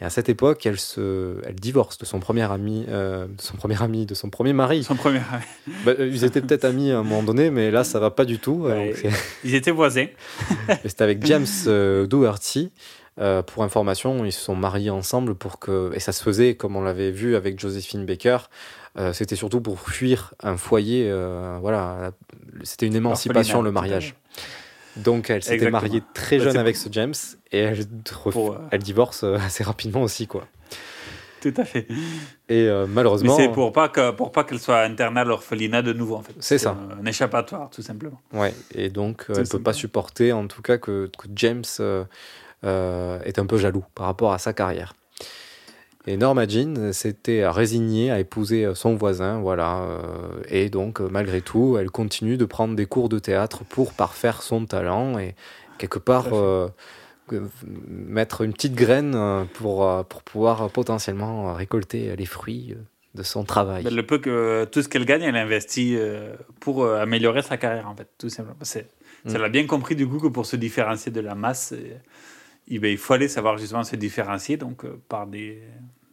Et 0.00 0.04
à 0.04 0.10
cette 0.10 0.28
époque, 0.30 0.64
elle, 0.64 0.78
se, 0.80 1.36
elle 1.46 1.56
divorce 1.56 1.98
de 1.98 2.04
son 2.06 2.20
premier 2.20 2.50
ami, 2.50 2.86
euh, 2.88 3.26
de 3.26 3.40
son 3.40 3.56
premier 3.56 3.80
ami, 3.82 4.06
de 4.06 4.14
son 4.14 4.30
premier 4.30 4.52
mari. 4.54 4.82
Son 4.82 4.96
premier 4.96 5.20
ami. 5.32 5.44
Bah, 5.84 5.92
ils 5.98 6.24
étaient 6.24 6.40
peut-être 6.40 6.64
amis 6.64 6.90
à 6.90 6.98
un 6.98 7.02
moment 7.02 7.22
donné, 7.22 7.50
mais 7.50 7.70
là, 7.70 7.84
ça 7.84 8.00
va 8.00 8.10
pas 8.10 8.24
du 8.24 8.38
tout. 8.38 8.62
Ouais, 8.62 8.88
Donc, 8.88 8.96
c'est- 8.96 9.10
Ils 9.44 9.54
étaient 9.54 9.70
voisins. 9.70 10.06
C'était 10.84 11.04
avec 11.04 11.24
James 11.26 11.46
euh, 11.66 12.06
Dougherty. 12.06 12.72
Euh, 13.20 13.42
pour 13.42 13.62
information, 13.64 14.24
ils 14.24 14.32
se 14.32 14.40
sont 14.40 14.54
mariés 14.56 14.88
ensemble 14.88 15.34
pour 15.34 15.58
que, 15.58 15.90
et 15.94 16.00
ça 16.00 16.12
se 16.12 16.22
faisait 16.22 16.54
comme 16.54 16.76
on 16.76 16.80
l'avait 16.82 17.10
vu 17.10 17.36
avec 17.36 17.60
Josephine 17.60 18.06
Baker. 18.06 18.38
euh, 18.98 19.12
c'était 19.12 19.36
surtout 19.36 19.60
pour 19.60 19.78
fuir 19.80 20.32
un 20.42 20.56
foyer. 20.56 21.06
euh, 21.10 21.58
voilà, 21.60 22.12
c'était 22.62 22.86
une 22.86 22.94
émancipation 22.94 23.60
le 23.60 23.70
mariage. 23.72 24.14
Donc 24.96 25.30
elle 25.30 25.42
s'était 25.42 25.70
mariée 25.70 26.02
très 26.14 26.38
Bah, 26.38 26.44
jeune 26.44 26.56
avec 26.56 26.76
ce 26.76 26.88
James 26.92 27.14
et 27.52 27.58
elle, 27.60 27.78
ref- 28.24 28.36
euh, 28.36 28.58
elle 28.70 28.82
divorce 28.82 29.22
euh, 29.24 29.36
assez 29.36 29.62
rapidement 29.62 30.02
aussi 30.02 30.26
quoi. 30.26 30.46
Tout 31.40 31.54
à 31.56 31.64
fait. 31.64 31.86
Et 32.50 32.68
euh, 32.68 32.86
malheureusement, 32.86 33.34
c'est 33.34 33.48
pour 33.50 33.72
pas 33.72 33.88
que 33.88 34.10
pour 34.10 34.30
pas 34.30 34.44
qu'elle 34.44 34.58
soit 34.58 34.82
internée 34.82 35.20
à 35.20 35.24
l'orphelinat 35.24 35.80
de 35.80 35.92
nouveau 35.94 36.16
en 36.16 36.22
fait. 36.22 36.34
C'est 36.40 36.58
ça. 36.58 36.76
Un 37.00 37.06
échappatoire 37.06 37.70
tout 37.70 37.80
simplement. 37.82 38.20
Ouais, 38.32 38.52
et 38.74 38.90
donc 38.90 39.24
elle 39.28 39.48
peut 39.48 39.62
pas 39.62 39.72
supporter 39.72 40.32
en 40.32 40.46
tout 40.48 40.60
cas 40.60 40.76
que, 40.76 41.10
que 41.18 41.28
James 41.36 41.64
euh, 41.80 42.04
est 43.24 43.38
un 43.38 43.46
peu 43.46 43.56
jaloux 43.56 43.84
par 43.94 44.06
rapport 44.06 44.32
à 44.32 44.38
sa 44.38 44.52
carrière. 44.52 44.94
Et 46.06 46.16
Norma 46.16 46.48
Jean 46.48 46.92
s'était 46.92 47.46
résignée 47.46 48.10
à 48.10 48.18
épouser 48.20 48.72
son 48.74 48.94
voisin, 48.94 49.40
voilà. 49.40 49.82
euh, 49.82 50.02
et 50.48 50.70
donc, 50.70 51.00
euh, 51.00 51.08
malgré 51.10 51.42
tout, 51.42 51.76
elle 51.78 51.90
continue 51.90 52.38
de 52.38 52.46
prendre 52.46 52.74
des 52.74 52.86
cours 52.86 53.10
de 53.10 53.18
théâtre 53.18 53.64
pour 53.64 53.92
parfaire 53.92 54.40
son 54.40 54.64
talent 54.64 55.18
et 55.18 55.34
quelque 55.76 55.98
part 55.98 56.32
euh, 56.32 56.68
mettre 57.86 58.40
une 58.42 58.54
petite 58.54 58.74
graine 58.74 59.46
pour, 59.54 60.04
pour 60.06 60.22
pouvoir 60.22 60.70
potentiellement 60.70 61.52
récolter 61.54 62.16
les 62.16 62.26
fruits 62.26 62.74
de 63.14 63.22
son 63.22 63.44
travail. 63.44 63.84
Ben, 63.84 63.94
le 63.94 64.04
peu 64.04 64.18
que 64.18 64.64
tout 64.72 64.82
ce 64.82 64.88
qu'elle 64.88 65.04
gagne, 65.04 65.22
elle 65.22 65.36
investit 65.36 65.96
pour 66.60 66.86
améliorer 66.86 67.42
sa 67.42 67.56
carrière 67.56 67.88
en 67.88 67.94
fait, 67.94 68.08
tout 68.18 68.30
simplement. 68.30 68.56
C'est, 68.62 68.88
Mm. 69.24 69.32
Elle 69.34 69.44
a 69.44 69.48
bien 69.48 69.66
compris 69.66 69.96
du 69.96 70.06
coup 70.06 70.18
que 70.18 70.28
pour 70.28 70.46
se 70.46 70.56
différencier 70.56 71.12
de 71.12 71.20
la 71.20 71.34
masse, 71.34 71.74
il, 72.70 72.84
il 72.84 72.98
faut 72.98 73.12
aller 73.12 73.28
savoir 73.28 73.58
justement 73.58 73.84
se 73.84 73.96
différencier 73.96 74.56
donc 74.56 74.84
euh, 74.84 75.00
par 75.08 75.26
des, 75.26 75.62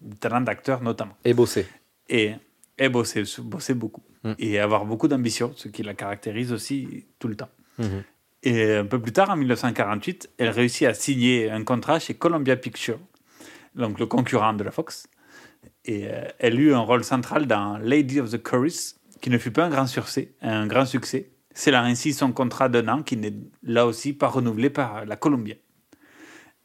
des 0.01 0.17
talents 0.17 0.41
d'acteur 0.41 0.81
notamment. 0.81 1.15
Et 1.23 1.33
bosser. 1.33 1.65
Et, 2.09 2.33
et 2.77 2.89
bosser, 2.89 3.23
bosser 3.39 3.73
beaucoup. 3.73 4.03
Mm. 4.23 4.33
Et 4.39 4.59
avoir 4.59 4.85
beaucoup 4.85 5.07
d'ambition, 5.07 5.53
ce 5.55 5.69
qui 5.69 5.83
la 5.83 5.93
caractérise 5.93 6.51
aussi 6.51 7.05
tout 7.19 7.27
le 7.27 7.35
temps. 7.35 7.49
Mhm. 7.77 8.03
Et 8.43 8.75
un 8.75 8.85
peu 8.85 8.99
plus 8.99 9.11
tard, 9.11 9.29
en 9.29 9.35
1948, 9.35 10.29
elle 10.37 10.49
réussit 10.49 10.87
à 10.87 10.93
signer 10.93 11.49
un 11.49 11.63
contrat 11.63 11.99
chez 11.99 12.13
Columbia 12.13 12.55
Pictures, 12.55 12.99
donc 13.75 13.99
le 13.99 14.05
concurrent 14.05 14.53
de 14.53 14.63
la 14.63 14.71
Fox. 14.71 15.07
Et 15.85 16.07
euh, 16.07 16.25
elle 16.39 16.59
eut 16.59 16.73
un 16.73 16.79
rôle 16.79 17.03
central 17.03 17.47
dans 17.47 17.77
Lady 17.77 18.19
of 18.19 18.31
the 18.31 18.41
Chorus, 18.41 18.95
qui 19.21 19.29
ne 19.29 19.37
fut 19.37 19.51
pas 19.51 19.65
un 19.65 19.69
grand 19.69 19.87
succès, 19.87 20.33
un 20.41 20.67
grand 20.67 20.85
succès. 20.85 21.31
C'est 21.53 21.71
là 21.71 21.81
ainsi 21.83 22.13
son 22.13 22.31
contrat 22.31 22.69
d'un 22.69 22.87
an 22.87 23.01
qui 23.01 23.17
n'est 23.17 23.33
là 23.63 23.87
aussi 23.87 24.13
pas 24.13 24.27
renouvelé 24.27 24.69
par 24.69 25.05
la 25.05 25.15
Columbia. 25.15 25.55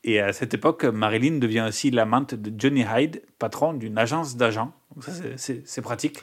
Et 0.04 0.20
à 0.20 0.32
cette 0.32 0.54
époque, 0.54 0.84
Marilyn 0.84 1.38
devient 1.38 1.64
aussi 1.68 1.90
l'amante 1.90 2.34
de 2.34 2.52
Johnny 2.58 2.82
Hyde, 2.82 3.22
patron 3.38 3.72
d'une 3.72 3.98
agence 3.98 4.36
d'agents. 4.36 4.72
C'est- 5.36 5.80
pratique 5.80 6.18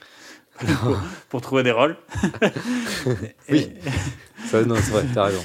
pour, 0.58 0.98
pour 1.30 1.42
trouver 1.42 1.64
des 1.64 1.72
rôles. 1.72 1.98
Oui. 3.50 3.68
Ça, 4.46 4.64
non, 4.64 4.76
c'est 4.76 4.92
vrai, 4.92 5.04
t'as 5.14 5.26
raison. 5.26 5.44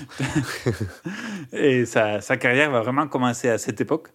Et 1.52 1.84
sa, 1.84 2.20
sa 2.20 2.36
carrière 2.36 2.70
va 2.70 2.80
vraiment 2.80 3.06
commencer 3.08 3.48
à 3.48 3.58
cette 3.58 3.80
époque 3.80 4.08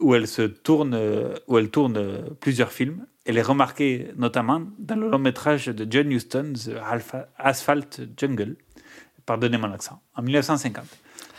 où 0.00 0.14
elle 0.14 0.26
se 0.26 0.42
tourne, 0.42 0.98
où 1.46 1.58
elle 1.58 1.70
tourne 1.70 2.34
plusieurs 2.40 2.72
films. 2.72 3.06
Elle 3.26 3.38
est 3.38 3.42
remarquée 3.42 4.08
notamment 4.16 4.62
dans 4.78 4.96
le 4.96 5.10
long 5.10 5.18
métrage 5.18 5.66
de 5.66 5.86
John 5.90 6.10
Huston, 6.10 6.52
The 6.54 6.70
Asphalt 7.38 8.00
Jungle, 8.16 8.56
pardonnez 9.26 9.58
mon 9.58 9.70
accent, 9.72 10.00
en 10.14 10.22
1950. 10.22 10.84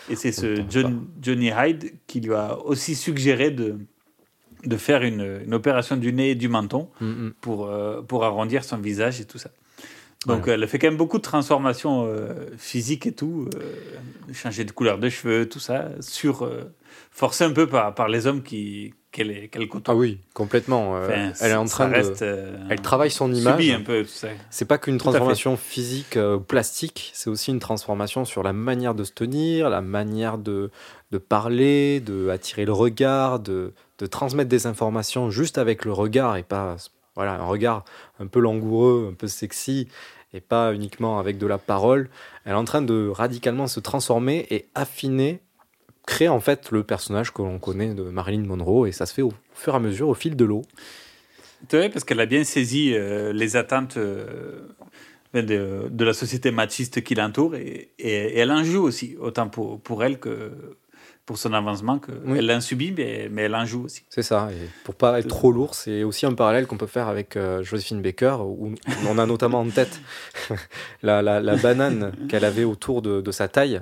Et 0.10 0.16
c'est 0.16 0.32
ce 0.32 0.64
John- 0.70 1.08
Johnny 1.22 1.52
Hyde 1.56 1.94
qui 2.08 2.20
lui 2.22 2.34
a 2.34 2.58
aussi 2.60 2.96
suggéré 2.96 3.52
de, 3.52 3.78
de 4.66 4.78
faire 4.78 5.04
une, 5.04 5.42
une 5.46 5.54
opération 5.54 5.96
du 5.98 6.12
nez 6.14 6.32
et 6.32 6.36
du 6.36 6.50
menton 6.50 6.90
Mhm. 7.00 7.34
pour, 7.42 7.68
euh, 7.68 8.02
pour 8.02 8.24
arrondir 8.24 8.64
son 8.64 8.78
visage 8.78 9.22
et 9.22 9.26
tout 9.26 9.38
ça. 9.38 9.52
Donc 10.28 10.48
elle 10.48 10.68
fait 10.68 10.78
quand 10.78 10.88
même 10.88 10.98
beaucoup 10.98 11.18
de 11.18 11.24
transformations 11.24 12.06
euh, 12.06 12.34
physiques 12.58 13.08
et 13.08 13.12
tout, 13.12 13.48
euh, 13.56 14.34
changer 14.34 14.64
de 14.66 14.72
couleur 14.72 15.00
de 15.00 15.10
cheveux, 15.10 15.50
tout 15.50 15.60
ça, 15.60 15.90
sur, 16.00 16.44
euh, 16.44 16.66
forcé 17.10 17.44
un 17.44 17.52
peu 17.52 17.66
par, 17.68 17.96
par 17.96 18.08
les 18.08 18.28
hommes 18.28 18.44
qui, 18.44 18.94
qu'elle 19.12 19.32
est- 19.32 19.48
qu'elle 19.50 19.68
côtoie. 19.68 19.94
Ah 19.94 19.98
oui, 19.98 20.20
complètement. 20.34 20.96
euh, 20.96 21.06
Enfin, 21.08 21.34
elle 21.46 21.52
est 21.52 21.56
en 21.56 21.66
train 21.66 21.88
de. 21.90 21.94
reste, 21.94 22.22
euh, 22.22 22.56
elle 22.70 22.82
travaille 22.82 23.12
son 23.12 23.34
image. 23.34 23.70
un 23.72 23.82
peu. 23.82 24.06
C'est 24.50 24.66
pas 24.66 24.78
qu'une 24.78 24.98
transformation 24.98 25.58
physique 25.58 26.18
euh, 26.18 26.38
ou 26.38 26.40
plastique, 26.40 27.12
c'est 27.14 27.30
aussi 27.30 27.52
une 27.52 27.60
transformation 27.60 28.24
sur 28.26 28.42
la 28.44 28.54
manière 28.54 28.96
de 28.96 29.04
se 29.04 29.12
tenir, 29.12 29.70
la 29.70 29.82
manière 29.82 30.38
de, 30.38 30.72
de 31.12 31.18
parler, 31.18 32.00
de 32.00 32.30
attirer 32.30 32.66
le 32.66 32.74
regard, 32.74 33.40
de, 33.40 33.74
de 34.00 34.06
transmettre 34.06 34.50
des 34.50 34.66
informations 34.68 35.30
juste 35.30 35.58
avec 35.58 35.84
le 35.86 35.92
regard 35.94 36.38
et 36.38 36.44
pas 36.44 36.78
voilà 37.16 37.34
un 37.34 37.44
regard 37.46 37.84
un 38.20 38.28
peu 38.28 38.40
langoureux, 38.40 39.10
un 39.12 39.14
peu 39.14 39.28
sexy 39.28 39.90
et 40.34 40.40
pas 40.40 40.74
uniquement 40.74 41.20
avec 41.20 41.38
de 41.38 41.46
la 41.46 41.58
parole. 41.58 42.10
Elle 42.46 42.54
est 42.54 42.56
en 42.56 42.64
train 42.64 42.82
de 42.82 43.10
radicalement 43.14 43.68
se 43.68 43.82
transformer 43.82 44.48
et 44.50 44.68
affiner, 44.76 45.42
créer 46.06 46.28
en 46.30 46.40
fait 46.40 46.72
le 46.72 46.84
personnage 46.84 47.32
que 47.32 47.42
l'on 47.42 47.60
connaît 47.60 47.94
de 47.94 48.04
Marilyn 48.04 48.46
Monroe 48.46 48.88
et 48.88 48.92
ça 48.92 49.06
se 49.06 49.14
fait 49.14 49.22
au 49.22 49.34
fur 49.54 49.74
et 49.74 49.78
à 49.78 49.80
mesure, 49.80 50.10
au 50.10 50.14
fil 50.14 50.36
de 50.36 50.46
l'eau. 50.46 50.64
Vrai, 51.72 51.90
parce 51.90 52.04
qu'elle 52.04 52.20
a 52.20 52.26
bien 52.26 52.44
saisi 52.44 52.92
euh, 52.94 53.32
les 53.34 53.56
attentes 53.56 53.98
euh, 53.98 54.62
de, 55.34 55.88
de 55.90 56.06
la 56.06 56.14
société 56.14 56.52
machiste 56.52 57.02
qui 57.04 57.14
l'entoure 57.16 57.56
et, 57.56 57.92
et- 58.00 58.10
et 58.10 58.38
elle 58.40 58.52
en 58.52 58.64
joue 58.64 58.82
aussi, 58.84 59.16
autant 59.20 59.48
pour, 59.48 59.80
pour 59.80 60.04
elle 60.04 60.20
que 60.20 60.52
pour 61.28 61.38
son 61.38 61.54
avancement. 61.54 62.00
Que 62.00 62.12
Oui. 62.26 62.40
Elle 62.40 62.48
l'a 62.48 62.60
subi, 62.62 62.92
mais, 62.98 63.30
mais 63.32 63.44
elle 63.44 63.54
en 63.56 63.64
joue 63.66 63.84
aussi. 63.86 64.04
C'est 64.10 64.24
ça, 64.24 64.50
et 64.52 64.68
pour 64.84 64.96
pas 64.96 65.20
être 65.20 65.28
trop 65.28 65.52
lourd, 65.52 65.76
c'est 65.76 66.04
aussi 66.04 66.26
un 66.26 66.34
parallèle 66.34 66.66
qu'on 66.66 66.78
peut 66.78 66.88
faire 66.88 67.08
avec 67.08 67.38
euh, 67.38 67.62
Josephine 67.64 68.02
Baker, 68.02 68.38
où 68.44 68.74
on 69.08 69.18
a 69.20 69.26
notamment 69.28 69.60
en 69.60 69.70
tête 69.70 70.02
la, 71.04 71.22
la- 71.22 71.40
la 71.40 71.56
banane 71.58 72.12
qu'elle 72.28 72.44
avait 72.44 72.64
autour 72.64 73.02
de, 73.04 73.22
de 73.22 73.32
sa 73.32 73.48
taille, 73.48 73.82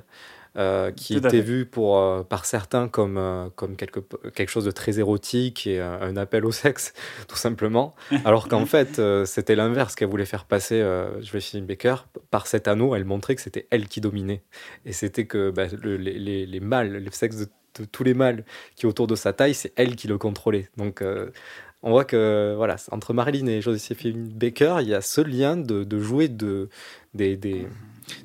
euh, 0.60 0.92
qui 0.92 1.20
Tout 1.20 1.26
était 1.26 1.42
vue 1.42 1.66
pour, 1.66 1.98
euh, 1.98 2.22
par 2.24 2.46
certains 2.46 2.88
comme, 2.88 3.18
euh, 3.18 3.48
comme 3.56 3.76
quelque, 3.76 4.00
quelque 4.36 4.50
chose 4.50 4.66
de 4.66 4.72
très 4.72 5.00
érotique 5.00 5.66
et 5.66 5.80
un, 5.80 6.16
appel 6.18 6.46
au 6.46 6.52
sexe, 6.52 6.94
tout 7.28 7.38
simplement, 7.38 7.96
alors 8.26 8.48
qu'en 8.48 8.66
fait, 8.66 9.02
c'était 9.26 9.56
l'inverse 9.56 9.96
qu'elle 9.96 10.10
voulait 10.10 10.26
faire 10.26 10.46
passer 10.46 10.84
Josephine 11.22 11.66
Baker. 11.66 11.96
Par 12.30 12.46
cet 12.48 12.68
anneau, 12.68 12.94
elle 12.96 13.06
montrait 13.06 13.36
que 13.36 13.42
c'était 13.42 13.68
elle 13.72 13.88
qui 13.88 14.02
dominait, 14.02 14.44
et 14.86 14.94
c'était 14.94 15.26
que 15.26 15.50
bah, 15.50 15.66
le- 15.82 15.98
les, 15.98 16.20
les, 16.20 16.46
les 16.46 16.60
mâles, 16.60 17.04
le 17.04 17.12
sexe 17.12 17.38
de 17.38 17.48
de 17.80 17.86
tous 17.86 18.04
les 18.04 18.16
mâles 18.16 18.44
qui 18.76 18.86
est 18.88 18.90
autour 18.90 19.06
de 19.08 19.16
sa 19.16 19.32
taille, 19.32 19.54
c'est 19.54 19.72
elle 19.78 19.96
qui 19.96 20.08
le 20.08 20.18
contrôlait. 20.18 20.68
Donc 20.76 21.04
on 21.82 21.92
voit 21.92 22.04
que 22.04 22.54
voilà, 22.58 22.76
entre 22.92 23.14
Marilyn 23.14 23.46
et 23.46 23.62
Josephine 23.62 24.28
Baker, 24.28 24.78
il 24.82 24.88
y 24.90 24.94
a 24.94 25.02
ce 25.02 25.22
lien 25.22 25.56
de, 25.56 25.84
de 25.86 26.00
jouer 26.00 26.28
de, 26.28 26.68
des, 27.14 27.38
des- 27.38 27.68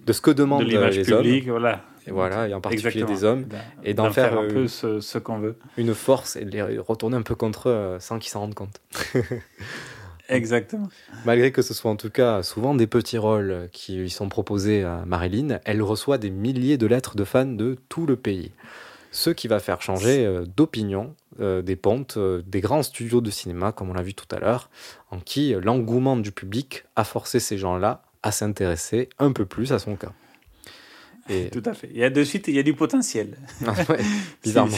de 0.07 0.13
ce 0.13 0.21
que 0.23 0.31
demandent 0.33 0.65
de 0.65 0.77
les 0.79 1.03
publique, 1.03 1.45
hommes. 1.45 1.51
voilà. 1.51 1.85
Et 2.07 2.11
voilà, 2.11 2.49
et 2.49 2.55
en 2.55 2.61
particulier 2.61 2.89
Exactement. 3.03 3.19
des 3.19 3.25
hommes, 3.25 3.45
D'en- 3.45 3.57
et 3.83 3.95
d'en 3.95 4.11
faire, 4.13 4.31
faire 4.31 4.39
un 4.41 4.45
euh, 4.45 4.53
peu 4.53 4.69
ce, 4.69 5.01
ce 5.01 5.19
qu'on 5.19 5.39
veut. 5.39 5.57
une 5.79 5.95
force 5.95 6.37
et 6.37 6.45
de 6.45 6.51
les 6.51 6.79
retourner 6.79 7.17
un 7.17 7.23
peu 7.23 7.35
contre 7.35 7.69
eux 7.71 7.73
euh, 7.73 8.01
sans 8.01 8.19
qu'ils 8.19 8.31
s'en 8.31 8.41
rendent 8.41 8.55
compte. 8.55 8.81
Exactement. 10.29 10.89
Malgré 11.27 11.53
que 11.53 11.61
ce 11.61 11.75
soit 11.75 11.91
en 11.91 11.97
tout 11.97 12.09
cas 12.11 12.43
souvent 12.43 12.75
des 12.75 12.87
petits 12.87 13.19
rôles 13.19 13.69
qui 13.73 13.97
lui 13.97 14.11
sont 14.11 14.29
proposés 14.31 14.83
à 14.83 15.05
Marilyn, 15.07 15.61
elle 15.65 15.83
reçoit 15.83 16.17
des 16.17 16.31
milliers 16.31 16.79
de 16.79 16.87
lettres 16.87 17.15
de 17.17 17.25
fans 17.25 17.45
de 17.45 17.77
tout 17.91 18.07
le 18.07 18.17
pays. 18.17 18.53
Ce 19.11 19.31
qui 19.31 19.49
va 19.49 19.61
faire 19.61 19.81
changer 19.83 20.25
euh, 20.27 20.45
d'opinion 20.57 21.15
euh, 21.41 21.63
des 21.63 21.77
pontes 21.77 22.17
euh, 22.17 22.43
des 22.47 22.61
grands 22.61 22.83
studios 22.83 23.21
de 23.21 23.31
cinéma, 23.31 23.71
comme 23.73 23.91
on 23.91 23.95
l'a 23.95 24.03
vu 24.03 24.15
tout 24.15 24.27
à 24.35 24.41
l'heure, 24.41 24.71
en 25.11 25.21
qui 25.21 25.55
l'engouement 25.63 26.17
du 26.17 26.33
public 26.33 26.85
a 26.97 27.05
forcé 27.05 27.39
ces 27.39 27.59
gens-là 27.59 28.03
à 28.23 28.33
s'intéresser 28.33 29.11
un 29.19 29.31
peu 29.33 29.45
plus 29.45 29.73
à 29.73 29.79
son 29.79 29.95
cas. 29.95 30.13
Et... 31.29 31.49
Tout 31.53 31.63
à 31.65 31.75
fait. 31.75 31.89
Il 31.93 31.99
y 31.99 32.05
a 32.05 32.11
de 32.11 32.25
suite, 32.25 32.49
il 32.49 32.55
y 32.55 32.59
a 32.59 32.63
du 32.63 32.75
potentiel. 32.75 33.37
Ouais, 33.63 33.99
bizarrement. 34.43 34.77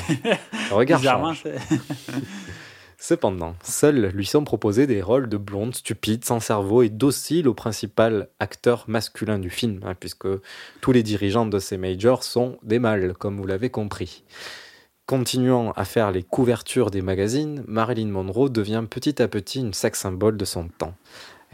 Regarde. 0.70 1.02
Bizarrement, 1.02 1.32
Cependant, 2.98 3.54
seuls 3.62 4.10
lui 4.14 4.24
sont 4.24 4.42
proposés 4.42 4.86
des 4.86 5.02
rôles 5.02 5.28
de 5.28 5.36
blonde 5.36 5.74
stupide, 5.74 6.24
sans 6.24 6.40
cerveau 6.40 6.82
et 6.82 6.88
docile 6.88 7.46
au 7.46 7.54
principal 7.54 8.28
acteur 8.40 8.84
masculin 8.88 9.38
du 9.38 9.50
film, 9.50 9.80
hein, 9.84 9.94
puisque 9.94 10.26
tous 10.80 10.92
les 10.92 11.02
dirigeants 11.02 11.46
de 11.46 11.58
ces 11.58 11.76
majors 11.76 12.24
sont 12.24 12.58
des 12.62 12.78
mâles, 12.78 13.12
comme 13.12 13.36
vous 13.36 13.46
l'avez 13.46 13.68
compris. 13.68 14.24
Continuant 15.06 15.70
à 15.76 15.84
faire 15.84 16.10
les 16.10 16.24
couvertures 16.24 16.90
des 16.90 17.02
magazines, 17.02 17.62
Marilyn 17.68 18.08
Monroe 18.08 18.48
devient 18.48 18.84
petit 18.88 19.22
à 19.22 19.28
petit 19.28 19.60
une 19.60 19.74
sex 19.74 20.00
symbole 20.00 20.36
de 20.36 20.44
son 20.44 20.66
temps. 20.66 20.94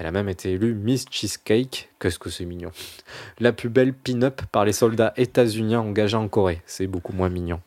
Elle 0.02 0.09
a 0.09 0.11
même 0.11 0.28
été 0.28 0.50
élue 0.50 0.75
Miss 0.75 1.04
Cheesecake, 1.09 1.88
qu'est-ce 2.00 2.18
que 2.18 2.28
c'est 2.28 2.44
mignon. 2.44 2.73
La 3.38 3.52
plus 3.52 3.68
belle 3.68 3.94
pin-up 3.94 4.42
par 4.50 4.64
les 4.64 4.73
soldats 4.73 5.12
états-uniens 5.16 5.78
engagés 5.78 6.16
en 6.16 6.26
Corée. 6.26 6.61
C'est 6.66 6.88
beaucoup 6.88 7.12
moins 7.12 7.28
mignon. 7.28 7.61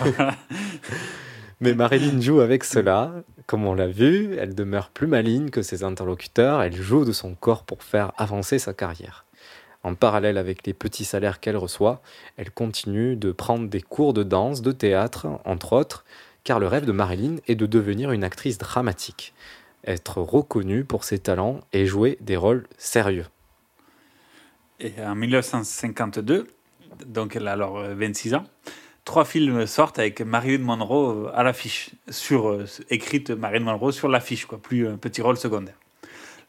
Mais 1.60 1.74
Marilyn 1.74 2.20
joue 2.20 2.40
avec 2.40 2.64
cela. 2.64 3.12
Comme 3.46 3.68
on 3.68 3.74
l'a 3.74 3.86
vu, 3.86 4.34
elle 4.36 4.56
demeure 4.56 4.90
plus 4.90 5.06
maligne 5.06 5.50
que 5.50 5.62
ses 5.62 5.84
interlocuteurs. 5.84 6.60
Elle 6.60 6.74
joue 6.74 7.04
de 7.04 7.12
son 7.12 7.36
corps 7.36 7.62
pour 7.62 7.84
faire 7.84 8.10
avancer 8.16 8.58
sa 8.58 8.74
carrière. 8.74 9.24
En 9.84 9.94
parallèle 9.94 10.38
avec 10.38 10.66
les 10.66 10.74
petits 10.74 11.04
salaires 11.04 11.38
qu'elle 11.38 11.56
reçoit, 11.56 12.02
elle 12.36 12.50
continue 12.50 13.14
de 13.14 13.30
prendre 13.30 13.68
des 13.68 13.80
cours 13.80 14.12
de 14.12 14.24
danse, 14.24 14.60
de 14.60 14.72
théâtre, 14.72 15.28
entre 15.44 15.74
autres, 15.74 16.04
car 16.42 16.58
le 16.58 16.66
rêve 16.66 16.84
de 16.84 16.90
Marilyn 16.90 17.36
est 17.46 17.54
de 17.54 17.66
devenir 17.66 18.10
une 18.10 18.24
actrice 18.24 18.58
dramatique, 18.58 19.34
être 19.86 20.20
reconnue 20.20 20.84
pour 20.84 21.04
ses 21.04 21.18
talents 21.18 21.60
et 21.72 21.86
jouer 21.86 22.18
des 22.20 22.36
rôles 22.36 22.66
sérieux. 22.78 23.26
Et 24.80 24.92
en 25.02 25.14
1952, 25.14 26.46
donc 27.06 27.36
elle 27.36 27.48
a 27.48 27.52
alors 27.52 27.80
26 27.82 28.34
ans, 28.34 28.44
trois 29.04 29.24
films 29.24 29.66
sortent 29.66 29.98
avec 29.98 30.20
Marilyn 30.20 30.64
Monroe 30.64 31.30
à 31.34 31.42
l'affiche, 31.42 31.90
sur 32.08 32.48
euh, 32.48 32.66
écrite 32.90 33.30
Marilyn 33.30 33.64
Monroe 33.64 33.92
sur 33.92 34.08
l'affiche, 34.08 34.46
quoi, 34.46 34.58
plus 34.58 34.88
un 34.88 34.96
petit 34.96 35.22
rôle 35.22 35.36
secondaire. 35.36 35.78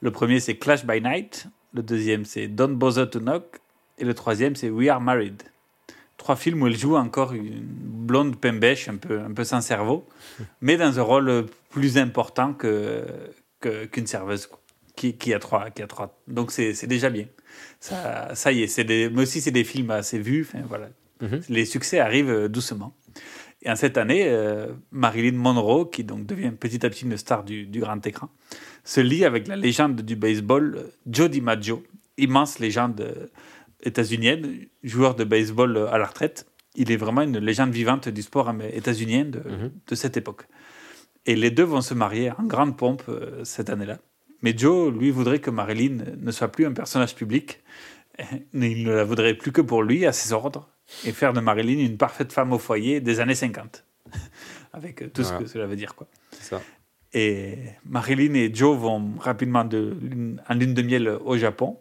Le 0.02 0.12
premier 0.12 0.40
c'est 0.40 0.56
Clash 0.56 0.86
by 0.86 1.02
Night, 1.02 1.48
le 1.74 1.84
deuxième 1.84 2.26
c'est 2.26 2.48
Don't 2.48 2.76
Bother 2.76 3.10
to 3.10 3.20
Knock, 3.20 3.60
et 3.98 4.06
le 4.06 4.14
troisième 4.14 4.56
c'est 4.56 4.70
We 4.70 4.90
Are 4.90 5.02
Married. 5.02 5.44
Trois 6.18 6.36
films 6.36 6.64
où 6.64 6.68
elle 6.68 6.78
joue 6.78 6.96
encore 6.96 7.34
une 7.34 7.62
blonde 7.62 8.40
pembèche, 8.40 8.88
un 8.88 8.96
peu, 8.96 9.20
un 9.20 9.34
peu 9.34 9.44
sans 9.44 9.62
cerveau, 9.62 10.08
mais 10.62 10.78
dans 10.78 11.00
un 11.00 11.04
rôle 11.04 11.46
plus 11.70 11.98
important 11.98 12.54
que, 12.54 13.04
qu'une 13.92 14.08
serveuse, 14.08 14.50
qui, 14.96 15.18
qui, 15.18 15.34
a 15.34 15.40
trois, 15.40 15.70
qui 15.72 15.82
a 15.82 15.88
trois. 15.88 16.18
Donc 16.28 16.52
c'est, 16.52 16.88
déjà 16.88 17.10
bien. 17.10 17.26
Ça, 17.80 18.34
ça 18.34 18.52
y 18.52 18.64
est, 18.64 18.68
c'est 18.68 18.84
des, 18.84 19.10
mais 19.10 19.24
aussi 19.24 19.42
c'est 19.42 19.52
des 19.52 19.64
films 19.64 19.92
assez 19.92 20.20
vus. 20.20 20.48
Enfin, 20.48 20.64
voilà. 20.68 20.90
Mhm. 21.22 21.42
Les 21.50 21.66
succès 21.66 22.00
arrivent 22.00 22.48
doucement. 22.48 22.96
Et 23.66 23.70
en 23.70 23.76
cette 23.76 23.98
année, 23.98 24.26
euh, 24.28 24.68
Marilyn 24.92 25.38
Monroe, 25.38 25.90
qui 25.90 26.04
donc 26.04 26.26
devient 26.26 26.52
petit 26.52 26.86
à 26.86 26.90
petit 26.90 27.06
une 27.06 27.18
star 27.18 27.44
du, 27.44 27.68
grand 27.74 28.06
écran, 28.06 28.30
se 28.84 29.02
lie 29.02 29.26
avec 29.26 29.48
la 29.48 29.56
légende 29.56 30.02
du 30.02 30.16
baseball 30.16 30.92
Joe 31.08 31.30
DiMaggio, 31.30 31.84
immense 32.18 32.60
légende 32.60 33.30
états-unienne, 33.86 34.68
joueur 34.84 35.16
de 35.16 35.24
baseball 35.24 35.78
à 35.92 35.98
la 35.98 36.06
retraite. 36.06 36.48
Il 36.76 36.92
est 36.92 36.98
vraiment 36.98 37.22
une 37.22 37.38
légende 37.38 37.72
vivante 37.72 38.10
du 38.10 38.22
sport 38.22 38.52
états-unien 38.74 39.26
de, 39.26 39.40
mhm. 39.40 39.72
de, 39.88 39.96
cette 39.96 40.18
époque. 40.18 40.48
Et 41.26 41.36
les 41.36 41.52
deux 41.52 41.64
vont 41.64 41.82
se 41.82 41.94
marier 41.94 42.32
en 42.32 42.44
grande 42.44 42.76
pompe 42.78 43.04
cette 43.44 43.70
année-là. 43.70 44.00
Mais 44.42 44.54
Joe, 44.56 44.94
lui, 44.94 45.10
voudrait 45.10 45.40
que 45.40 45.50
Marilyn 45.50 45.98
ne 46.20 46.32
soit 46.32 46.50
plus 46.50 46.66
un 46.66 46.74
personnage 46.74 47.16
public. 47.16 47.64
Il 48.54 48.84
ne 48.84 48.92
la 48.92 49.04
voudrait 49.04 49.34
plus 49.34 49.52
que 49.52 49.62
pour 49.62 49.84
lui, 49.84 50.06
à 50.06 50.12
ses 50.12 50.34
ordres 50.34 50.70
et 51.06 51.12
faire 51.12 51.34
de 51.34 51.40
Marilyn 51.40 51.80
une 51.80 51.98
parfaite 51.98 52.32
femme 52.32 52.54
au 52.54 52.60
foyer 52.60 53.02
des 53.02 53.20
années 53.20 53.36
50. 53.36 53.86
Avec 54.74 55.12
tout 55.14 55.24
ce 55.24 55.34
que 55.34 55.46
cela 55.46 55.66
veut 55.66 55.76
dire. 55.76 55.96
Quoi. 55.96 56.08
Ça. 56.32 56.62
Et 57.14 57.58
Marilyn 57.86 58.34
et 58.34 58.54
Joe 58.54 58.78
vont 58.78 59.14
rapidement 59.20 59.64
de, 59.64 59.96
en 60.48 60.54
lune 60.54 60.74
de 60.74 60.82
miel 60.82 61.08
au 61.08 61.38
Japon. 61.38 61.80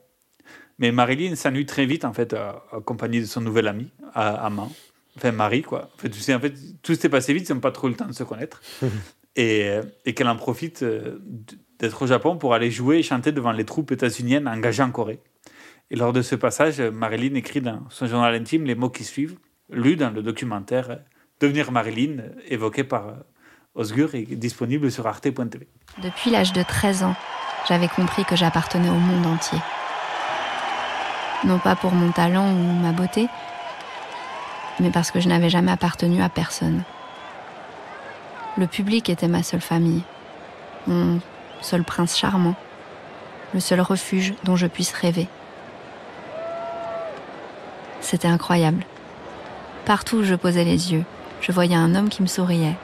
Mais 0.79 0.93
Marilyn 0.93 1.37
s'ennuie 1.37 1.67
très 1.67 1.87
vite, 1.87 2.05
en 2.05 2.13
fait, 2.13 2.35
accompagnée 2.73 3.21
de 3.21 3.27
son 3.27 3.41
nouvel 3.41 3.69
ami, 3.69 3.91
Amand. 4.15 4.73
Enfin, 5.17 5.33
Marie, 5.33 5.63
quoi. 5.63 5.91
En 5.95 5.99
fait, 5.99 6.11
tu 6.11 6.21
sais, 6.21 6.35
en 6.35 6.41
fait, 6.41 6.55
tout 6.83 6.95
s'est 6.95 7.09
passé 7.09 7.33
vite, 7.33 7.49
ils 7.49 7.55
n'ont 7.55 7.61
pas 7.61 7.71
trop 7.71 7.89
le 7.89 7.95
temps 7.95 8.07
de 8.07 8.13
se 8.13 8.25
connaître. 8.25 8.61
et, 9.37 9.71
et 10.05 10.15
qu'elle 10.15 10.29
en 10.29 10.37
profite 10.37 10.83
euh, 10.83 11.19
d'être 11.79 12.03
au 12.03 12.07
Japon 12.07 12.37
pour 12.37 12.55
aller 12.55 12.71
jouer 12.71 12.99
et 12.99 13.03
chanter 13.03 13.33
devant 13.33 13.53
les 13.53 13.65
troupes 13.65 13.93
états-uniennes 13.93 14.49
engagées 14.49 14.83
en 14.83 14.91
Corée. 14.91 15.21
Et 15.91 15.97
lors 15.97 16.13
de 16.13 16.23
ce 16.23 16.35
passage, 16.35 16.81
Marilyn 16.81 17.35
écrit 17.35 17.61
dans 17.61 17.83
son 17.91 18.07
journal 18.07 18.35
intime 18.35 18.65
les 18.65 18.75
mots 18.75 18.91
qui 18.91 19.05
suivent, 19.05 19.37
lus 19.71 19.97
dans 19.97 20.11
le 20.11 20.23
documentaire 20.23 20.99
Devenir 21.41 21.73
Marilyn, 21.73 22.23
évoqué 22.47 22.85
par 22.85 23.17
Osgur 23.75 24.15
et 24.15 24.23
disponible 24.23 24.91
sur 24.91 25.07
arte.tv. 25.07 25.69
Depuis 26.03 26.31
l'âge 26.31 26.53
de 26.53 26.63
13 26.63 27.03
ans, 27.03 27.17
j'avais 27.69 27.89
compris 27.89 28.25
que 28.25 28.37
j'appartenais 28.37 28.89
au 28.89 28.95
monde 28.95 29.27
entier. 29.27 29.59
Non 31.45 31.59
pas 31.59 31.77
pour 31.77 31.93
mon 31.93 32.11
talent 32.11 32.51
ou 32.51 32.73
ma 32.81 32.93
beauté, 32.93 33.29
mais 34.81 34.91
parce 34.91 35.11
que 35.11 35.21
je 35.21 35.29
n'avais 35.29 35.51
jamais 35.51 35.73
appartenu 35.73 36.23
à 36.23 36.29
personne. 36.29 36.83
Le 38.57 38.67
public 38.67 39.11
était 39.11 39.29
ma 39.29 39.43
seule 39.43 39.61
famille, 39.61 40.03
mon 40.87 41.21
seul 41.61 41.85
prince 41.85 42.17
charmant, 42.17 42.55
le 43.53 43.61
seul 43.61 43.81
refuge 43.81 44.35
dont 44.45 44.57
je 44.57 44.67
puisse 44.67 44.93
rêver. 44.93 45.29
C'était 48.01 48.29
incroyable. 48.29 48.85
Partout 49.85 50.19
où 50.19 50.25
je 50.25 50.35
posais 50.35 50.65
les 50.65 50.93
yeux, 50.93 51.05
je 51.41 51.53
voyais 51.53 51.77
un 51.77 51.95
homme 51.95 52.09
qui 52.09 52.23
me 52.23 52.27
souriait. 52.27 52.77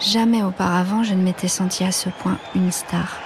Jamais 0.00 0.42
auparavant 0.42 1.02
je 1.02 1.14
ne 1.14 1.22
m'étais 1.22 1.48
sentie 1.48 1.84
à 1.84 1.92
ce 1.92 2.08
point 2.08 2.38
une 2.54 2.72
star. 2.72 3.21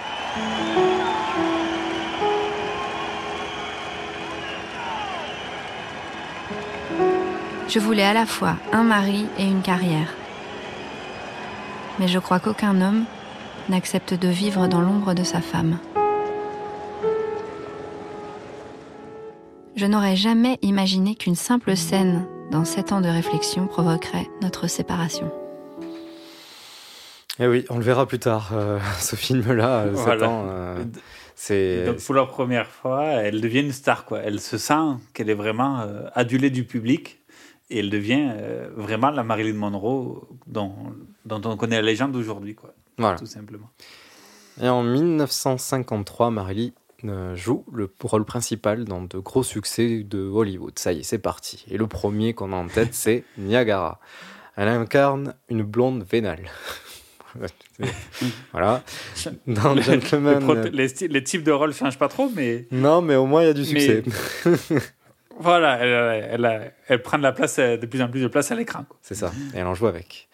Je 7.76 7.80
voulais 7.82 8.04
à 8.04 8.14
la 8.14 8.24
fois 8.24 8.56
un 8.72 8.84
mari 8.84 9.26
et 9.38 9.44
une 9.44 9.60
carrière. 9.60 10.14
Mais 11.98 12.08
je 12.08 12.18
crois 12.18 12.40
qu'aucun 12.40 12.80
homme 12.80 13.04
n'accepte 13.68 14.14
de 14.14 14.28
vivre 14.28 14.66
dans 14.66 14.80
l'ombre 14.80 15.12
de 15.12 15.22
sa 15.22 15.42
femme. 15.42 15.78
je 19.76 19.84
n'aurais 19.84 20.16
jamais 20.16 20.58
imaginé 20.62 21.16
qu'une 21.16 21.34
simple 21.34 21.76
scène 21.76 22.26
dans 22.50 22.64
sept 22.64 22.92
ans 22.92 23.02
de 23.02 23.10
réflexion 23.10 23.66
provoquerait 23.66 24.26
notre 24.40 24.68
séparation. 24.68 25.30
Eh 27.38 27.46
oui, 27.46 27.66
on 27.68 27.76
le 27.76 27.84
verra 27.84 28.06
plus 28.06 28.18
tard, 28.18 28.52
euh, 28.54 28.78
ce 28.98 29.16
film-là, 29.16 29.80
euh, 29.80 29.90
voilà. 29.92 30.30
ans. 30.30 30.46
Euh, 30.48 30.82
c'est... 31.34 31.84
Donc 31.84 31.98
pour 31.98 32.14
la 32.14 32.24
première 32.24 32.68
fois, 32.68 33.04
elle 33.04 33.42
devient 33.42 33.60
une 33.60 33.72
star. 33.72 34.06
Quoi. 34.06 34.20
Elle 34.20 34.40
se 34.40 34.56
sent 34.56 34.96
qu'elle 35.12 35.28
est 35.28 35.34
vraiment 35.34 35.86
adulée 36.14 36.48
du 36.48 36.64
public 36.64 37.18
et 37.70 37.80
elle 37.80 37.90
devient 37.90 38.32
vraiment 38.76 39.10
la 39.10 39.24
Marilyn 39.24 39.54
Monroe 39.54 40.26
dont, 40.46 40.74
dont 41.24 41.40
on 41.44 41.56
connaît 41.56 41.76
la 41.76 41.82
légende 41.82 42.14
aujourd'hui. 42.16 42.54
Quoi, 42.54 42.74
voilà. 42.98 43.18
Tout 43.18 43.26
simplement. 43.26 43.70
Et 44.62 44.68
en 44.68 44.82
1953, 44.82 46.30
Marilyn 46.30 46.72
joue 47.34 47.64
le 47.72 47.90
rôle 48.02 48.24
principal 48.24 48.84
dans 48.84 49.02
de 49.02 49.18
gros 49.18 49.42
succès 49.42 50.02
de 50.02 50.18
Hollywood. 50.18 50.78
Ça 50.78 50.92
y 50.92 51.00
est, 51.00 51.02
c'est 51.02 51.18
parti. 51.18 51.64
Et 51.70 51.76
le 51.76 51.86
premier 51.86 52.32
qu'on 52.32 52.52
a 52.52 52.56
en 52.56 52.68
tête, 52.68 52.90
c'est 52.94 53.24
Niagara. 53.38 54.00
Elle 54.56 54.68
incarne 54.68 55.34
une 55.50 55.62
blonde 55.62 56.04
vénale. 56.10 56.50
voilà. 58.52 58.82
Dans 59.46 59.76
Gentleman... 59.76 60.70
les, 60.72 60.88
les, 61.08 61.22
types 61.22 61.42
de 61.42 61.52
rôles 61.52 61.70
ne 61.70 61.74
changent 61.74 61.98
pas 61.98 62.08
trop, 62.08 62.30
mais. 62.34 62.66
Non, 62.70 63.02
mais 63.02 63.16
au 63.16 63.26
moins 63.26 63.42
il 63.42 63.46
y 63.46 63.50
a 63.50 63.52
du 63.52 63.66
succès. 63.66 64.02
voilà, 65.38 65.78
elle, 66.88 67.02
prend 67.02 67.18
de 67.18 67.22
la 67.22 67.32
place, 67.32 67.56
de 67.58 67.86
plus 67.86 68.02
en 68.02 68.08
plus 68.08 68.22
de 68.22 68.28
place 68.28 68.50
à 68.50 68.54
l'écran. 68.54 68.84
C'est 69.02 69.14
ça, 69.14 69.32
et 69.54 69.58
elle 69.58 69.66
en 69.66 69.74
joue 69.74 69.86
avec. 69.86 70.28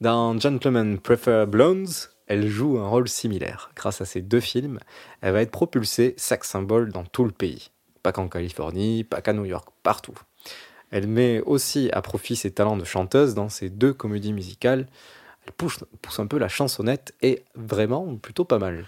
Dans 0.00 0.38
Gentlemen 0.38 0.98
Prefer 0.98 1.44
Blondes, 1.46 1.88
elle 2.26 2.48
joue 2.48 2.78
un 2.78 2.88
rôle 2.88 3.08
similaire. 3.08 3.70
Grâce 3.76 4.00
à 4.00 4.04
ces 4.04 4.22
deux 4.22 4.40
films, 4.40 4.78
elle 5.20 5.32
va 5.32 5.42
être 5.42 5.50
propulsée 5.50 6.14
sex 6.16 6.48
symbole 6.48 6.92
dans 6.92 7.04
tout 7.04 7.24
le 7.24 7.32
pays. 7.32 7.70
Pas 8.02 8.12
qu'en 8.12 8.28
Californie, 8.28 9.04
pas 9.04 9.20
qu'à 9.20 9.32
New 9.32 9.44
York, 9.44 9.68
partout. 9.82 10.14
Elle 10.90 11.06
met 11.06 11.40
aussi 11.40 11.90
à 11.92 12.02
profit 12.02 12.36
ses 12.36 12.50
talents 12.50 12.76
de 12.76 12.84
chanteuse 12.84 13.34
dans 13.34 13.48
ses 13.48 13.68
deux 13.68 13.92
comédies 13.92 14.32
musicales, 14.32 14.86
elle 15.46 15.52
pousse 15.52 15.80
un 16.18 16.26
peu 16.26 16.38
la 16.38 16.48
chansonnette 16.48 17.14
et 17.22 17.44
vraiment 17.54 18.16
plutôt 18.16 18.44
pas 18.44 18.58
mal. 18.58 18.84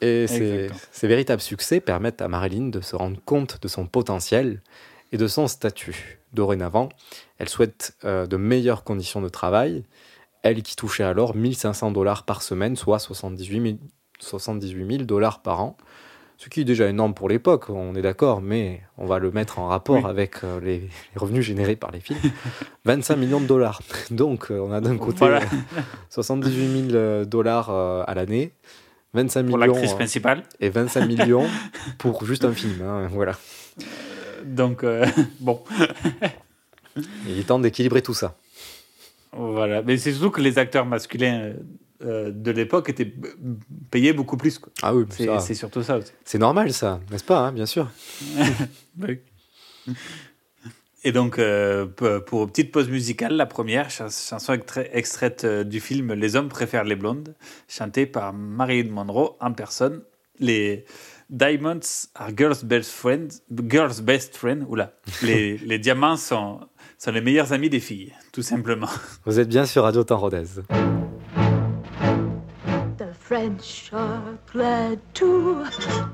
Et 0.00 0.26
ces, 0.26 1.08
véritables 1.08 1.42
succès 1.42 1.80
permettent 1.80 2.22
à 2.22 2.28
Marilyn 2.28 2.68
de 2.68 2.80
se 2.80 2.94
rendre 2.96 3.18
compte 3.24 3.60
de 3.60 3.68
son 3.68 3.86
potentiel 3.86 4.62
et 5.12 5.16
de 5.16 5.26
son 5.26 5.48
statut. 5.48 6.18
Dorénavant, 6.34 6.90
elle 7.38 7.48
souhaite 7.48 7.96
euh, 8.04 8.26
de 8.26 8.36
meilleures 8.36 8.84
conditions 8.84 9.20
de 9.22 9.28
travail, 9.28 9.82
elle 10.42 10.62
qui 10.62 10.76
touchait 10.76 11.02
alors 11.04 11.34
1500 11.34 11.90
dollars 11.90 12.24
par 12.24 12.42
semaine, 12.42 12.76
soit 12.76 12.98
78 12.98 13.62
000, 13.62 13.76
78 14.20 14.86
000 14.90 15.02
dollars 15.04 15.40
par 15.40 15.60
an, 15.62 15.76
ce 16.36 16.48
qui 16.48 16.60
est 16.60 16.64
déjà 16.64 16.86
énorme 16.86 17.14
pour 17.14 17.28
l'époque, 17.28 17.68
on 17.68 17.96
est 17.96 18.02
d'accord, 18.02 18.40
mais 18.40 18.82
on 18.96 19.06
va 19.06 19.18
le 19.18 19.32
mettre 19.32 19.58
en 19.58 19.66
rapport 19.66 19.96
Oui. 19.96 20.02
avec 20.08 20.44
euh, 20.44 20.60
les, 20.60 20.78
les 20.78 20.88
revenus 21.16 21.44
générés 21.44 21.74
par 21.74 21.90
les 21.90 21.98
films. 21.98 22.20
25 22.84 23.16
millions 23.16 23.40
de 23.40 23.46
dollars. 23.46 23.82
Donc 24.12 24.52
euh, 24.52 24.60
on 24.60 24.70
a 24.70 24.80
d'un 24.80 24.96
côté 24.98 25.18
Voilà. 25.18 25.40
euh, 25.40 25.80
78 26.10 26.90
000 26.92 27.24
dollars 27.24 27.70
à 27.70 28.14
l'année, 28.14 28.52
25 29.14 29.46
Pour 29.46 29.56
millions 29.58 29.72
l'actrice 29.72 29.92
euh, 29.92 29.96
principale. 29.96 30.42
et 30.60 30.68
25 30.68 31.06
millions 31.06 31.46
pour 31.98 32.24
juste 32.26 32.44
un 32.44 32.52
film. 32.52 32.82
hein, 32.82 33.08
voilà. 33.10 33.36
Donc, 34.44 34.84
euh, 34.84 35.06
bon. 35.40 35.62
Il 37.26 37.38
est 37.38 37.44
temps 37.44 37.58
d'équilibrer 37.58 38.02
tout 38.02 38.14
ça. 38.14 38.36
Voilà. 39.32 39.82
Mais 39.82 39.96
c'est 39.96 40.12
surtout 40.12 40.30
que 40.30 40.40
les 40.40 40.58
acteurs 40.58 40.86
masculins 40.86 41.52
euh, 42.04 42.30
de 42.30 42.50
l'époque 42.50 42.88
étaient 42.90 43.12
payés 43.90 44.12
beaucoup 44.12 44.36
plus. 44.36 44.58
quoi. 44.58 44.72
Ah 44.82 44.94
oui, 44.94 45.04
c'est 45.40 45.54
surtout 45.54 45.82
ça 45.82 45.98
aussi. 45.98 46.12
C'est 46.24 46.38
normal 46.38 46.72
ça, 46.72 47.00
n'est-ce 47.10 47.24
pas, 47.24 47.40
hein, 47.46 47.52
bien 47.52 47.66
sûr. 47.66 47.90
Et 51.08 51.12
donc, 51.12 51.38
euh, 51.38 51.86
pour 51.86 52.46
petite 52.48 52.70
pause 52.70 52.90
musicale, 52.90 53.32
la 53.32 53.46
première 53.46 53.88
chans- 53.88 54.10
chanson 54.10 54.52
extrai- 54.52 54.90
extraite 54.92 55.44
euh, 55.44 55.64
du 55.64 55.80
film 55.80 56.12
Les 56.12 56.36
hommes 56.36 56.50
préfèrent 56.50 56.84
les 56.84 56.96
blondes, 56.96 57.34
chantée 57.66 58.04
par 58.04 58.34
Marilyn 58.34 58.90
Monroe 58.90 59.34
en 59.40 59.54
personne. 59.54 60.02
Les 60.38 60.84
Diamonds 61.30 61.80
are 62.14 62.28
girls' 62.36 62.62
best 62.62 62.90
friends. 62.90 63.40
Girls' 63.70 64.02
best 64.02 64.36
friend. 64.36 64.66
Oula. 64.68 64.92
Les, 65.22 65.56
les 65.70 65.78
diamants 65.78 66.18
sont, 66.18 66.60
sont 66.98 67.10
les 67.10 67.22
meilleurs 67.22 67.54
amis 67.54 67.70
des 67.70 67.80
filles, 67.80 68.12
tout 68.30 68.42
simplement. 68.42 68.90
Vous 69.24 69.40
êtes 69.40 69.48
bien 69.48 69.64
sur 69.64 69.84
Radio 69.84 70.04
Temps 70.04 70.18
Rodez. 70.18 70.44
The 72.98 73.14
French 73.18 73.90
are 73.94 74.20
glad 74.52 74.98
to 75.14 75.62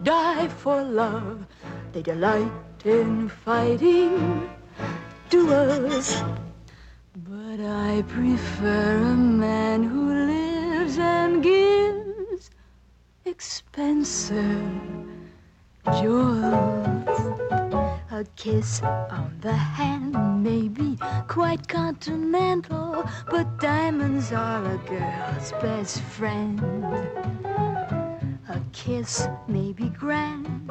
die 0.05 0.49
for 0.59 0.83
love. 0.85 1.39
They 1.93 2.03
delight 2.05 2.47
in 2.87 3.29
fighting 3.45 4.13
duels. 5.31 6.23
But 7.17 7.61
I 7.61 8.03
prefer 8.09 8.99
a 8.99 9.15
man 9.15 9.85
who 9.85 10.13
lives 10.13 10.99
and 10.99 11.43
gives 11.43 12.51
expensive 13.25 14.73
jewels. 16.01 17.21
A 18.11 18.25
kiss 18.37 18.83
on 18.83 19.37
the 19.41 19.53
hand 19.53 20.43
may 20.43 20.69
be 20.69 20.97
quite 21.27 21.67
continental, 21.67 23.05
but 23.31 23.59
diamonds 23.59 24.33
are 24.33 24.65
a 24.65 24.79
girl's 24.89 25.53
best 25.63 26.01
friend. 26.03 26.61
A 28.49 28.61
kiss 28.73 29.27
may 29.49 29.73
be 29.73 29.89
grand, 29.89 30.71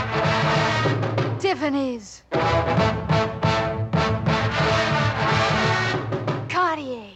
Tiffany's. 1.41 2.21
Cartier. 6.47 7.09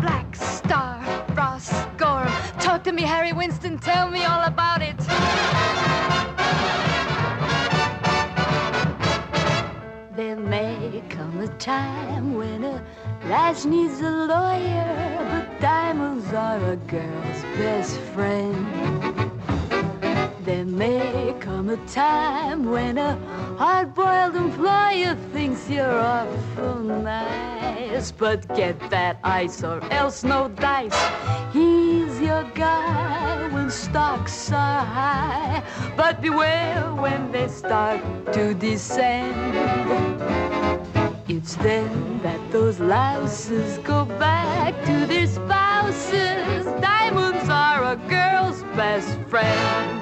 Black 0.00 0.34
Star, 0.34 0.98
Ross 1.34 1.70
Gorham. 1.98 2.32
Talk 2.60 2.82
to 2.84 2.92
me, 2.92 3.02
Harry 3.02 3.34
Winston. 3.34 3.78
Tell 3.78 4.10
me 4.10 4.24
all 4.24 4.44
about 4.44 4.80
it. 4.80 4.96
There 10.16 10.36
may 10.36 11.02
come 11.10 11.40
a 11.40 11.48
time 11.58 12.36
when 12.36 12.64
a 12.64 12.82
lass 13.26 13.66
needs 13.66 14.00
a 14.00 14.08
lawyer, 14.08 15.18
but 15.30 15.60
diamonds 15.60 16.32
are 16.32 16.72
a 16.72 16.76
girl's 16.76 17.42
best 17.58 17.98
friend. 18.14 18.91
May 20.82 21.32
come 21.38 21.68
a 21.68 21.76
time 21.86 22.68
when 22.68 22.98
a 22.98 23.14
hard-boiled 23.56 24.34
employer 24.34 25.14
thinks 25.32 25.70
you're 25.70 26.00
awful 26.00 26.80
nice, 26.80 28.10
but 28.10 28.48
get 28.56 28.90
that 28.90 29.20
ice 29.22 29.62
or 29.62 29.80
else 29.92 30.24
no 30.24 30.48
dice. 30.48 31.00
He's 31.52 32.20
your 32.20 32.42
guy 32.56 33.46
when 33.52 33.70
stocks 33.70 34.50
are 34.50 34.84
high, 34.84 35.62
but 35.96 36.20
beware 36.20 36.92
when 36.96 37.30
they 37.30 37.46
start 37.46 38.02
to 38.32 38.52
descend. 38.52 39.38
It's 41.28 41.54
then 41.54 42.18
that 42.24 42.40
those 42.50 42.80
louses 42.80 43.78
go 43.84 44.04
back 44.18 44.74
to 44.86 45.06
their 45.06 45.28
spouses. 45.28 46.64
Diamonds 46.80 47.48
are 47.48 47.84
a 47.92 47.96
girl's 48.08 48.64
best 48.74 49.16
friend. 49.30 50.01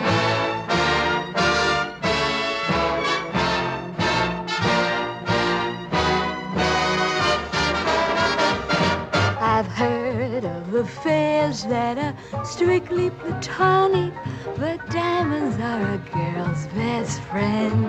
Affairs 10.80 11.64
that 11.64 11.98
are 11.98 12.44
strictly 12.44 13.10
platonic, 13.10 14.14
but 14.56 14.78
diamonds 14.90 15.56
are 15.60 15.94
a 15.94 15.98
girl's 16.12 16.66
best 16.68 17.20
friend. 17.24 17.84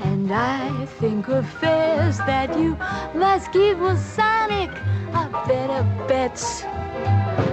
And 0.00 0.32
I 0.32 0.86
think 0.98 1.28
affairs 1.28 2.18
that 2.18 2.58
you 2.58 2.76
must 3.14 3.52
keep 3.52 3.78
Masonic 3.78 4.70
are 5.14 5.30
better 5.46 5.82
bets. 6.08 6.64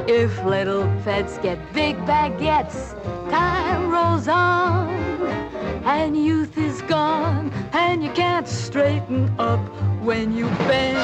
If 0.08 0.44
little 0.44 0.86
pets 1.04 1.38
get 1.38 1.58
big 1.72 1.96
baguettes, 2.08 2.80
time 3.30 3.92
rolls 3.92 4.28
on, 4.28 4.90
and 5.86 6.18
youth 6.18 6.58
is 6.58 6.82
gone, 6.84 7.52
and 7.74 8.04
you 8.04 8.12
can't 8.12 8.48
straighten 8.48 9.34
up 9.40 9.60
when 10.02 10.36
you 10.36 10.46
bend. 10.68 11.00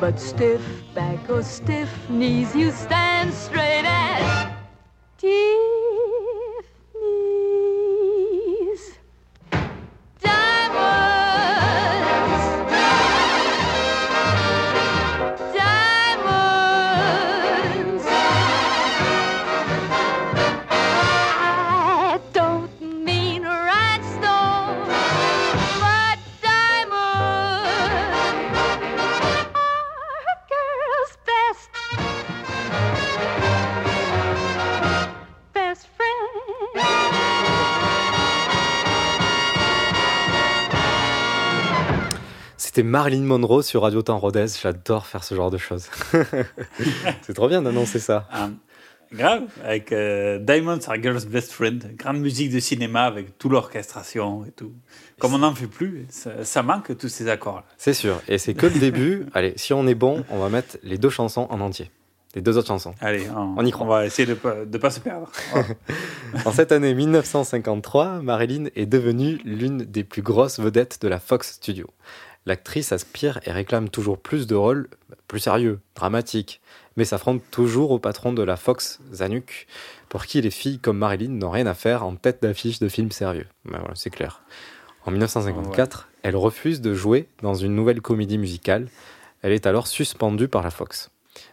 But 0.00 0.18
stiff 0.18 0.62
back 0.94 1.28
or 1.28 1.42
stiff 1.42 1.90
knees, 2.08 2.54
you 2.54 2.70
stand 2.70 3.32
straight 3.34 3.84
as 3.84 4.50
Tiffany's. 5.18 6.49
C'était 42.80 42.88
Marilyn 42.88 43.24
Monroe 43.24 43.60
sur 43.60 43.82
Radio 43.82 44.00
Temps 44.00 44.18
Rodez. 44.18 44.46
J'adore 44.58 45.06
faire 45.06 45.22
ce 45.22 45.34
genre 45.34 45.50
de 45.50 45.58
choses. 45.58 45.90
c'est 47.20 47.34
trop 47.34 47.46
bien 47.46 47.60
d'annoncer 47.60 47.98
ça. 47.98 48.26
Ah, 48.32 48.48
grave. 49.12 49.42
Avec 49.62 49.92
euh, 49.92 50.38
Diamonds 50.38 50.78
Are 50.86 50.96
Girls' 50.98 51.26
Best 51.26 51.52
Friend, 51.52 51.94
grande 51.98 52.20
musique 52.20 52.50
de 52.50 52.58
cinéma 52.58 53.02
avec 53.02 53.36
toute 53.36 53.52
l'orchestration 53.52 54.46
et 54.46 54.50
tout. 54.52 54.72
Comme 55.18 55.34
on 55.34 55.38
n'en 55.40 55.54
fait 55.54 55.66
plus, 55.66 56.06
ça, 56.08 56.42
ça 56.42 56.62
manque 56.62 56.96
tous 56.96 57.10
ces 57.10 57.28
accords-là. 57.28 57.66
C'est 57.76 57.92
sûr. 57.92 58.18
Et 58.28 58.38
c'est 58.38 58.54
que 58.54 58.64
le 58.64 58.78
début. 58.78 59.26
Allez, 59.34 59.52
si 59.56 59.74
on 59.74 59.86
est 59.86 59.94
bon, 59.94 60.24
on 60.30 60.38
va 60.38 60.48
mettre 60.48 60.78
les 60.82 60.96
deux 60.96 61.10
chansons 61.10 61.48
en 61.50 61.60
entier. 61.60 61.90
Les 62.34 62.40
deux 62.40 62.56
autres 62.56 62.68
chansons. 62.68 62.94
Allez, 63.02 63.28
on, 63.36 63.56
On 63.58 63.66
y 63.66 63.72
croit. 63.72 63.86
On 63.86 63.90
va 63.90 64.06
essayer 64.06 64.24
de 64.24 64.38
de 64.64 64.78
pas 64.78 64.90
se 64.90 65.00
perdre. 65.00 65.30
En 66.44 66.52
cette 66.52 66.70
année 66.70 66.94
1953, 66.94 68.22
Marilyn 68.22 68.66
est 68.76 68.86
devenue 68.86 69.40
l'une 69.44 69.78
des 69.78 70.04
plus 70.04 70.22
grosses 70.22 70.60
vedettes 70.60 71.02
de 71.02 71.08
la 71.08 71.18
Fox 71.18 71.54
Studio. 71.54 71.88
L'actrice 72.46 72.92
aspire 72.92 73.38
et 73.44 73.52
réclame 73.52 73.88
toujours 73.88 74.18
plus 74.18 74.46
de 74.46 74.54
rôles 74.54 74.88
plus 75.30 75.40
sérieux, 75.40 75.78
dramatiques, 75.94 76.60
mais 76.96 77.04
s'affronte 77.04 77.42
toujours 77.52 77.92
au 77.92 78.00
patron 78.00 78.32
de 78.32 78.42
la 78.42 78.56
Fox, 78.56 78.98
Zanuck, 79.12 79.68
pour 80.08 80.26
qui 80.26 80.40
les 80.40 80.50
filles 80.50 80.80
comme 80.80 80.98
Marilyn 80.98 81.30
n'ont 81.30 81.50
rien 81.50 81.66
à 81.66 81.74
faire 81.74 82.04
en 82.04 82.16
tête 82.16 82.42
d'affiche 82.42 82.80
de 82.80 82.88
films 82.88 83.12
sérieux. 83.12 83.46
Ben 83.64 83.78
voilà, 83.78 83.94
c'est 83.94 84.10
clair. 84.10 84.42
En 85.06 85.12
1954, 85.12 86.08
elle 86.22 86.34
refuse 86.34 86.80
de 86.80 86.94
jouer 86.94 87.28
dans 87.42 87.54
une 87.54 87.76
nouvelle 87.76 88.00
comédie 88.00 88.38
musicale. 88.38 88.88
Elle 89.42 89.52
est 89.52 89.66
alors 89.66 89.86
suspendue 89.86 90.48
par 90.48 90.62
la 90.62 90.70
Fox. 90.70 91.10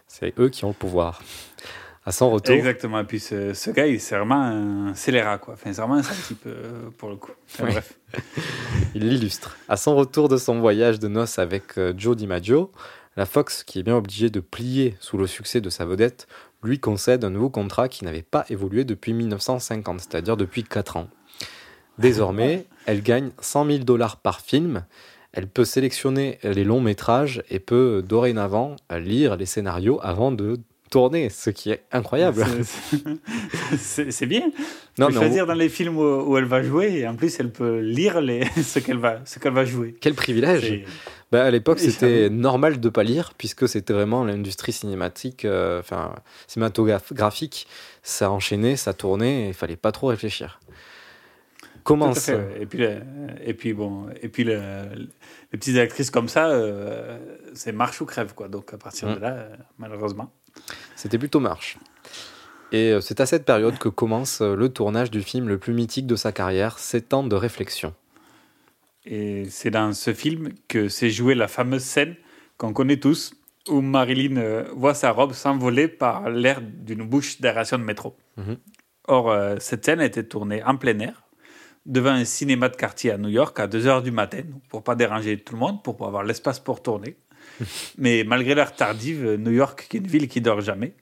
C'est 0.08 0.36
eux 0.40 0.48
qui 0.48 0.64
ont 0.64 0.68
le 0.68 0.74
pouvoir. 0.74 1.22
À 2.08 2.12
son 2.12 2.30
retour, 2.30 2.54
Exactement. 2.54 3.00
Et 3.00 3.04
puis 3.04 3.20
ce, 3.20 3.52
ce 3.52 3.70
gars, 3.70 3.86
il- 3.86 4.00
c'est 4.00 4.16
vraiment 4.16 4.40
un 4.40 4.94
scélérat, 4.94 5.36
quoi. 5.36 5.52
Enfin, 5.54 5.74
c'est 5.74 5.80
vraiment 5.82 5.96
un 5.96 6.02
type, 6.02 6.44
euh, 6.46 6.88
pour 6.96 7.10
le 7.10 7.16
coup. 7.16 7.32
Enfin, 7.52 7.64
Oui. 7.66 7.72
Bref. 7.72 7.98
Il 8.94 9.06
l'illustre. 9.10 9.58
À 9.68 9.76
son 9.76 9.94
retour 9.94 10.30
de 10.30 10.38
son 10.38 10.58
voyage 10.60 10.98
de 10.98 11.08
noces 11.08 11.38
avec 11.38 11.76
euh, 11.76 11.92
Joe 11.98 12.16
DiMaggio, 12.16 12.72
la 13.18 13.26
Fox, 13.26 13.62
qui 13.62 13.78
est 13.78 13.82
bien 13.82 13.96
obligée 13.96 14.30
de 14.30 14.40
plier 14.40 14.96
sous 15.00 15.18
le 15.18 15.26
succès 15.26 15.60
de 15.60 15.68
sa 15.68 15.84
vedette, 15.84 16.28
lui 16.62 16.78
concède 16.80 17.24
un 17.24 17.30
nouveau 17.30 17.50
contrat 17.50 17.88
qui 17.90 18.04
n'avait 18.06 18.22
pas 18.22 18.46
évolué 18.48 18.84
depuis 18.84 19.12
1950, 19.12 20.00
c'est-à-dire 20.00 20.38
depuis 20.38 20.64
4 20.64 20.96
ans. 20.96 21.08
Désormais, 21.98 22.64
elle 22.86 23.02
gagne 23.02 23.30
100 23.40 23.66
000 23.66 23.78
dollars 23.80 24.16
par 24.16 24.40
film. 24.40 24.84
Elle 25.32 25.46
peut 25.46 25.66
sélectionner 25.66 26.38
les 26.42 26.64
longs 26.64 26.80
métrages 26.80 27.42
et 27.50 27.58
peut 27.58 28.02
dorénavant 28.06 28.76
lire 28.90 29.36
les 29.36 29.44
scénarios 29.46 30.00
avant 30.02 30.32
de 30.32 30.58
tourner, 30.88 31.28
ce 31.30 31.50
qui 31.50 31.70
est 31.70 31.82
incroyable. 31.92 32.44
C'est- 33.78 34.26
bien. 34.26 34.50
Non, 34.98 35.08
mais 35.08 35.16
on- 35.16 35.20
choisir 35.20 35.46
dans 35.46 35.54
les 35.54 35.68
films 35.68 35.96
où, 35.98 36.02
où 36.30 36.36
elle 36.36 36.44
va 36.44 36.62
jouer 36.62 36.98
et 36.98 37.06
en 37.08 37.14
plus 37.14 37.38
elle 37.40 37.50
peut 37.52 37.78
lire 37.80 38.20
les, 38.20 38.44
ce 38.62 38.78
qu'elle 38.78 38.98
va, 38.98 39.20
qu'elle 39.40 39.52
va 39.52 39.64
jouer. 39.64 39.96
Quel 40.00 40.14
privilège 40.14 40.84
Bah, 41.30 41.44
à 41.44 41.50
l'époque, 41.50 41.78
c'était 41.78 42.30
normal 42.30 42.80
de 42.80 42.88
pas 42.88 43.02
lire, 43.04 43.34
puisque 43.36 43.68
c'était 43.68 43.92
vraiment 43.92 44.24
l'industrie 44.24 44.72
cinématique, 44.72 45.44
euh, 45.44 45.80
enfin, 45.80 46.14
cinématographique. 46.46 47.66
Ça 48.02 48.30
enchaînait, 48.30 48.76
ça 48.76 48.94
tournait, 48.94 49.44
et 49.44 49.48
il 49.48 49.54
fallait 49.54 49.76
pas 49.76 49.92
trop 49.92 50.06
réfléchir. 50.08 50.58
Comment 51.84 52.12
ça. 52.14 52.34
Et 52.60 52.66
puis, 52.66 52.78
le- 52.78 53.00
et 53.44 53.54
puis 53.54 53.72
bon, 53.72 54.06
et 54.22 54.28
puis 54.28 54.44
le- 54.44 54.60
les 55.52 55.58
petites 55.58 55.76
actrices 55.78 56.10
comme 56.10 56.28
ça, 56.28 56.48
euh, 56.50 57.18
c'est 57.54 57.72
marche 57.72 58.00
ou 58.02 58.04
crève 58.06 58.34
quoi. 58.34 58.48
Donc 58.48 58.74
à 58.74 58.78
partir 58.78 59.08
Mm. 59.08 59.14
de 59.14 59.20
là, 59.20 59.32
euh, 59.32 59.56
malheureusement. 59.78 60.30
C'était 60.96 61.18
plutôt 61.18 61.40
marche. 61.40 61.78
Et 62.72 62.92
euh, 62.92 63.00
c'est 63.00 63.20
à 63.20 63.26
cette 63.26 63.44
période 63.44 63.78
que 63.78 63.88
commence 63.88 64.40
euh, 64.40 64.54
le 64.54 64.68
tournage 64.68 65.10
du 65.10 65.22
film 65.22 65.48
le 65.48 65.58
plus 65.58 65.72
mythique 65.72 66.06
de 66.06 66.16
sa 66.16 66.32
carrière, 66.32 66.78
7 66.78 67.14
ans 67.14 67.22
de 67.22 67.34
réflexion. 67.34 67.94
Et 69.06 69.46
c'est 69.48 69.70
dans 69.70 69.92
ce 69.94 70.12
film 70.12 70.50
que 70.68 70.88
s'est 70.88 71.10
jouée 71.10 71.34
la 71.34 71.48
fameuse 71.48 71.82
scène 71.82 72.14
qu'on 72.58 72.72
connaît 72.72 72.98
tous, 72.98 73.32
où 73.68 73.80
Marilyn 73.80 74.36
euh, 74.36 74.64
voit 74.74 74.94
sa 74.94 75.12
robe 75.12 75.32
s'envoler 75.32 75.88
par 75.88 76.28
l'air 76.28 76.60
d'une 76.60 77.04
bouche 77.04 77.40
d'aération 77.40 77.78
de 77.78 77.84
métro. 77.84 78.16
Mhm. 78.36 78.58
Or, 79.10 79.34
cette 79.58 79.86
scène 79.86 80.00
a 80.00 80.04
été 80.04 80.22
tournée 80.22 80.62
en 80.62 80.76
plein 80.76 80.98
air, 80.98 81.22
devant 81.86 82.10
un 82.10 82.26
cinéma 82.26 82.68
de 82.68 82.76
quartier 82.76 83.10
à 83.10 83.16
New 83.16 83.30
York 83.30 83.58
à 83.58 83.66
2h 83.66 84.02
du 84.02 84.10
matin, 84.10 84.42
pour 84.68 84.84
pas 84.84 84.94
déranger 84.94 85.38
tout 85.38 85.54
le 85.54 85.60
monde, 85.60 85.82
pour 85.82 86.06
avoir 86.06 86.24
l'espace 86.24 86.60
pour 86.60 86.82
tourner. 86.82 87.16
Mais 87.98 88.24
malgré 88.24 88.54
l'heure 88.54 88.74
tardive, 88.74 89.36
New 89.38 89.52
York, 89.52 89.86
qui 89.88 89.96
est 89.96 90.00
une 90.00 90.06
ville 90.06 90.28
qui 90.28 90.40
dort 90.40 90.60
jamais, 90.60 90.92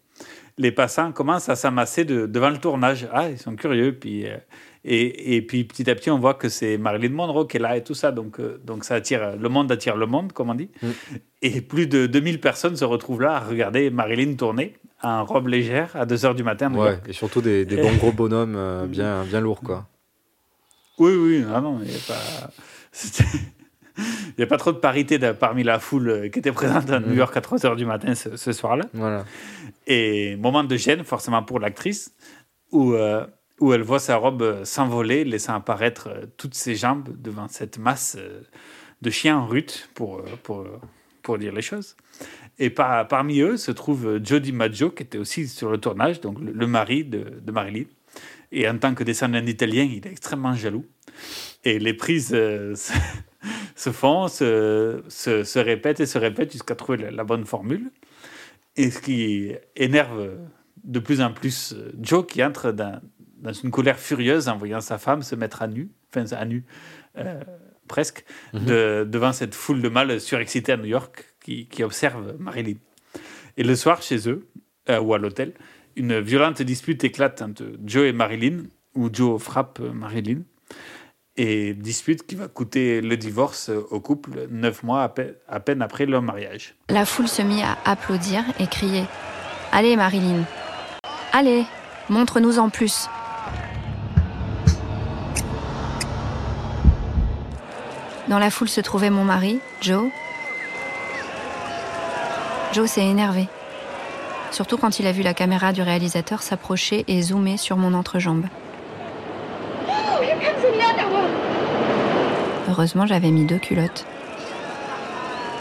les 0.59 0.73
passants 0.73 1.12
commencent 1.12 1.49
à 1.51 1.57
s'amasser 1.57 2.05
de- 2.05 2.27
devant 2.27 2.49
le 2.51 2.59
tournage. 2.59 3.07
Ah, 3.12 3.29
ils 3.29 3.38
sont 3.38 3.55
curieux. 3.57 3.92
Puis, 3.95 4.27
euh, 4.27 4.37
et, 4.85 5.37
et 5.37 5.42
puis 5.42 5.64
petit 5.64 5.90
à 5.90 5.95
petit, 5.95 6.11
on 6.11 6.19
voit 6.19 6.33
que 6.35 6.49
c'est 6.49 6.79
Marilyn 6.79 7.11
Monroe 7.11 7.47
qui 7.47 7.59
est 7.59 7.61
là 7.61 7.77
et 7.77 7.85
tout 7.85 7.92
ça. 7.95 8.11
Donc, 8.11 8.40
euh, 8.40 8.59
donc 8.64 8.85
ça 8.85 8.95
attire, 8.95 9.37
le 9.37 9.49
monde 9.51 9.71
attire 9.71 9.97
le 9.97 10.07
monde, 10.07 10.33
comme 10.33 10.49
on 10.49 10.55
dit. 10.55 10.71
Mm. 10.83 10.88
Et 11.42 11.61
plus 11.61 11.87
de 11.87 12.07
2000 12.07 12.40
personnes 12.40 12.75
se 12.77 12.85
retrouvent 12.87 13.21
là 13.21 13.37
à 13.37 13.40
regarder 13.40 13.90
Marilyn 13.90 14.35
tourner 14.35 14.75
en 15.03 15.27
robe 15.27 15.49
légère 15.49 15.90
à 15.95 16.07
2h 16.07 16.35
du 16.35 16.42
matin. 16.42 16.73
Ouais, 16.73 16.92
York. 16.92 17.03
et 17.09 17.12
surtout 17.12 17.42
des, 17.42 17.66
des 17.66 17.77
bons 17.77 17.95
gros 17.97 18.12
bonhommes 18.12 18.55
euh, 18.57 18.87
bien, 18.87 19.25
bien 19.25 19.40
lourds, 19.40 19.61
quoi. 19.61 19.87
Oui, 20.99 21.12
oui, 21.14 21.45
ah 21.55 21.61
non, 21.61 21.81
il 21.83 21.88
n'y 21.90 21.95
a 21.95 21.99
pas. 22.09 22.51
Il 23.98 24.35
n'y 24.38 24.44
a 24.44 24.46
pas 24.46 24.59
trop 24.59 24.72
de 24.72 24.78
parité 24.78 25.18
de- 25.18 25.32
parmi 25.32 25.62
la 25.62 25.78
foule 25.78 26.09
euh, 26.11 26.28
qui 26.28 26.38
était 26.40 26.52
présente 26.52 26.90
à 26.90 27.00
New. 27.00 27.14
York 27.14 27.35
à 27.37 27.40
3h 27.40 27.76
du 27.76 27.87
matin 27.87 28.14
ce, 28.14 28.37
ce 28.37 28.52
soir-là. 28.52 28.85
Voilà. 28.92 29.24
Et 29.87 30.37
moment 30.37 30.64
de 30.64 30.76
gêne, 30.76 31.04
forcément 31.04 31.42
pour 31.42 31.59
l'actrice, 31.61 32.14
où, 32.72 32.92
euh, 32.92 33.26
où 33.61 33.72
elle 33.72 33.82
voit 33.82 33.98
sa 34.00 34.16
robe 34.16 34.42
euh, 34.42 34.64
s'envoler, 34.64 35.24
laissant 35.24 35.54
apparaître 35.54 36.11
toutes 36.37 36.54
ses 36.54 36.74
jambes 36.74 37.09
devant 37.18 37.48
cette 37.48 37.78
masse 37.78 38.18
de 39.02 39.11
chiens 39.11 39.38
en 39.38 39.46
rut, 39.46 39.88
pour, 39.94 40.22
pour, 40.42 40.66
pour 41.22 41.38
dire 41.38 41.52
les 41.54 41.62
choses. 41.62 41.96
Et 42.59 42.70
par- 42.70 43.06
parmi 43.09 43.40
eux 43.40 43.56
se 43.56 43.70
trouve 43.70 44.20
Jody 44.22 44.52
Maggio, 44.52 44.90
qui 44.90 45.02
était 45.04 45.18
aussi 45.18 45.46
sur 45.48 45.70
le 45.70 45.78
tournage, 45.78 46.20
donc 46.20 46.40
le, 46.40 46.52
le 46.52 46.66
mari 46.66 47.04
de, 47.04 47.24
de 47.40 47.52
Marilyn. 47.52 47.85
Et 48.52 48.68
en 48.68 48.78
tant 48.78 48.94
que 48.94 49.04
descendant 49.04 49.40
d'italien, 49.40 49.82
il 49.85 50.06
est 50.06 50.11
extrêmement 50.11 50.54
jaloux. 50.54 50.85
Et 51.64 51.78
les 51.78 51.94
prises 51.94 52.32
euh, 52.35 52.74
se, 53.76 53.90
font, 53.90 54.28
se, 54.28 55.02
se, 55.09 55.44
se 55.44 55.59
répètent 55.59 56.00
et 56.00 56.06
se 56.06 56.18
répètent 56.18 56.52
jusqu'à 56.52 56.74
trouver 56.74 56.98
la, 56.98 57.11
la 57.11 57.24
bonne 57.24 57.44
formule. 57.44 57.90
Et 58.76 58.90
ce 58.90 59.00
qui 59.00 59.52
énerve 59.74 60.30
de 60.85 60.98
plus 60.98 61.20
en 61.20 61.32
plus 61.32 61.72
euh, 61.72 61.92
Joe, 62.00 62.26
qui 62.26 62.42
entre 62.44 62.72
dans, 62.72 63.00
dans 63.38 63.52
une 63.52 63.70
colère 63.70 63.98
furieuse 63.98 64.48
en 64.48 64.56
voyant 64.56 64.80
sa 64.80 64.98
femme 64.98 65.22
se 65.22 65.35
mettre 65.35 65.62
à 65.62 65.66
nu, 65.66 65.90
enfin 66.14 66.24
à 66.37 66.44
nu, 66.44 66.64
euh, 67.18 67.40
presque, 67.88 68.24
de- 68.52 69.04
devant 69.09 69.32
cette 69.32 69.54
foule 69.54 69.80
de 69.80 69.88
mâles 69.88 70.20
surexcités 70.20 70.72
à 70.72 70.76
New 70.76 70.85
York 70.87 71.35
qui, 71.42 71.66
qui 71.66 71.82
observe 71.82 72.35
Marilyn. 72.38 72.76
Et 73.56 73.62
le 73.64 73.74
soir, 73.76 74.02
chez 74.02 74.28
eux, 74.28 74.46
euh, 74.90 75.00
ou 75.00 75.14
à 75.14 75.18
l'hôtel, 75.18 75.52
une 75.96 76.20
violente 76.20 76.61
dispute 76.62 77.02
éclate 77.04 77.40
entre 77.40 77.64
Joe 77.85 78.04
et 78.06 78.12
Marilyn, 78.12 78.64
où 78.94 79.09
Joe 79.12 79.40
frappe 79.40 79.78
Marilyn. 79.80 80.40
Et 81.38 81.75
dispute 81.75 82.27
qui 82.27 82.35
va 82.35 82.49
coûter 82.49 83.03
le 83.03 83.16
divorce 83.16 83.70
au 83.90 84.01
couple 84.01 84.46
neuf 84.51 84.83
mois 84.83 85.03
à 85.03 85.61
peine 85.61 85.83
après 85.83 86.07
leur 86.07 86.22
mariage. 86.22 86.75
La 86.88 87.05
foule 87.05 87.29
se 87.29 87.42
mit 87.42 87.62
à 87.62 87.77
applaudir 87.85 88.42
et 88.59 88.66
crier 88.66 89.05
Allez, 89.72 89.96
Marilyn 89.96 90.44
Allez, 91.33 91.64
montre-nous 92.09 92.59
en 92.59 92.70
plus 92.70 93.09
Dans 98.29 98.38
la 98.40 98.51
foule 98.51 98.68
se 98.68 98.81
trouvait 98.81 99.11
mon 99.11 99.25
mari, 99.25 99.61
Joe. 99.81 100.09
Joe 102.72 102.90
s'est 102.90 103.07
énervé. 103.07 103.49
Surtout 104.51 104.77
quand 104.79 104.99
il 104.99 105.07
a 105.07 105.12
vu 105.12 105.22
la 105.22 105.35
caméra 105.35 105.72
du 105.72 105.83
réalisateur 105.83 106.42
s'approcher 106.42 107.05
et 107.07 107.22
zoomer 107.22 107.57
sur 107.57 107.77
mon 107.77 107.94
entrejambe. 107.94 108.46
Heureusement, 112.68 113.07
j'avais 113.07 113.31
mis 113.31 113.44
deux 113.44 113.59
culottes. 113.59 114.07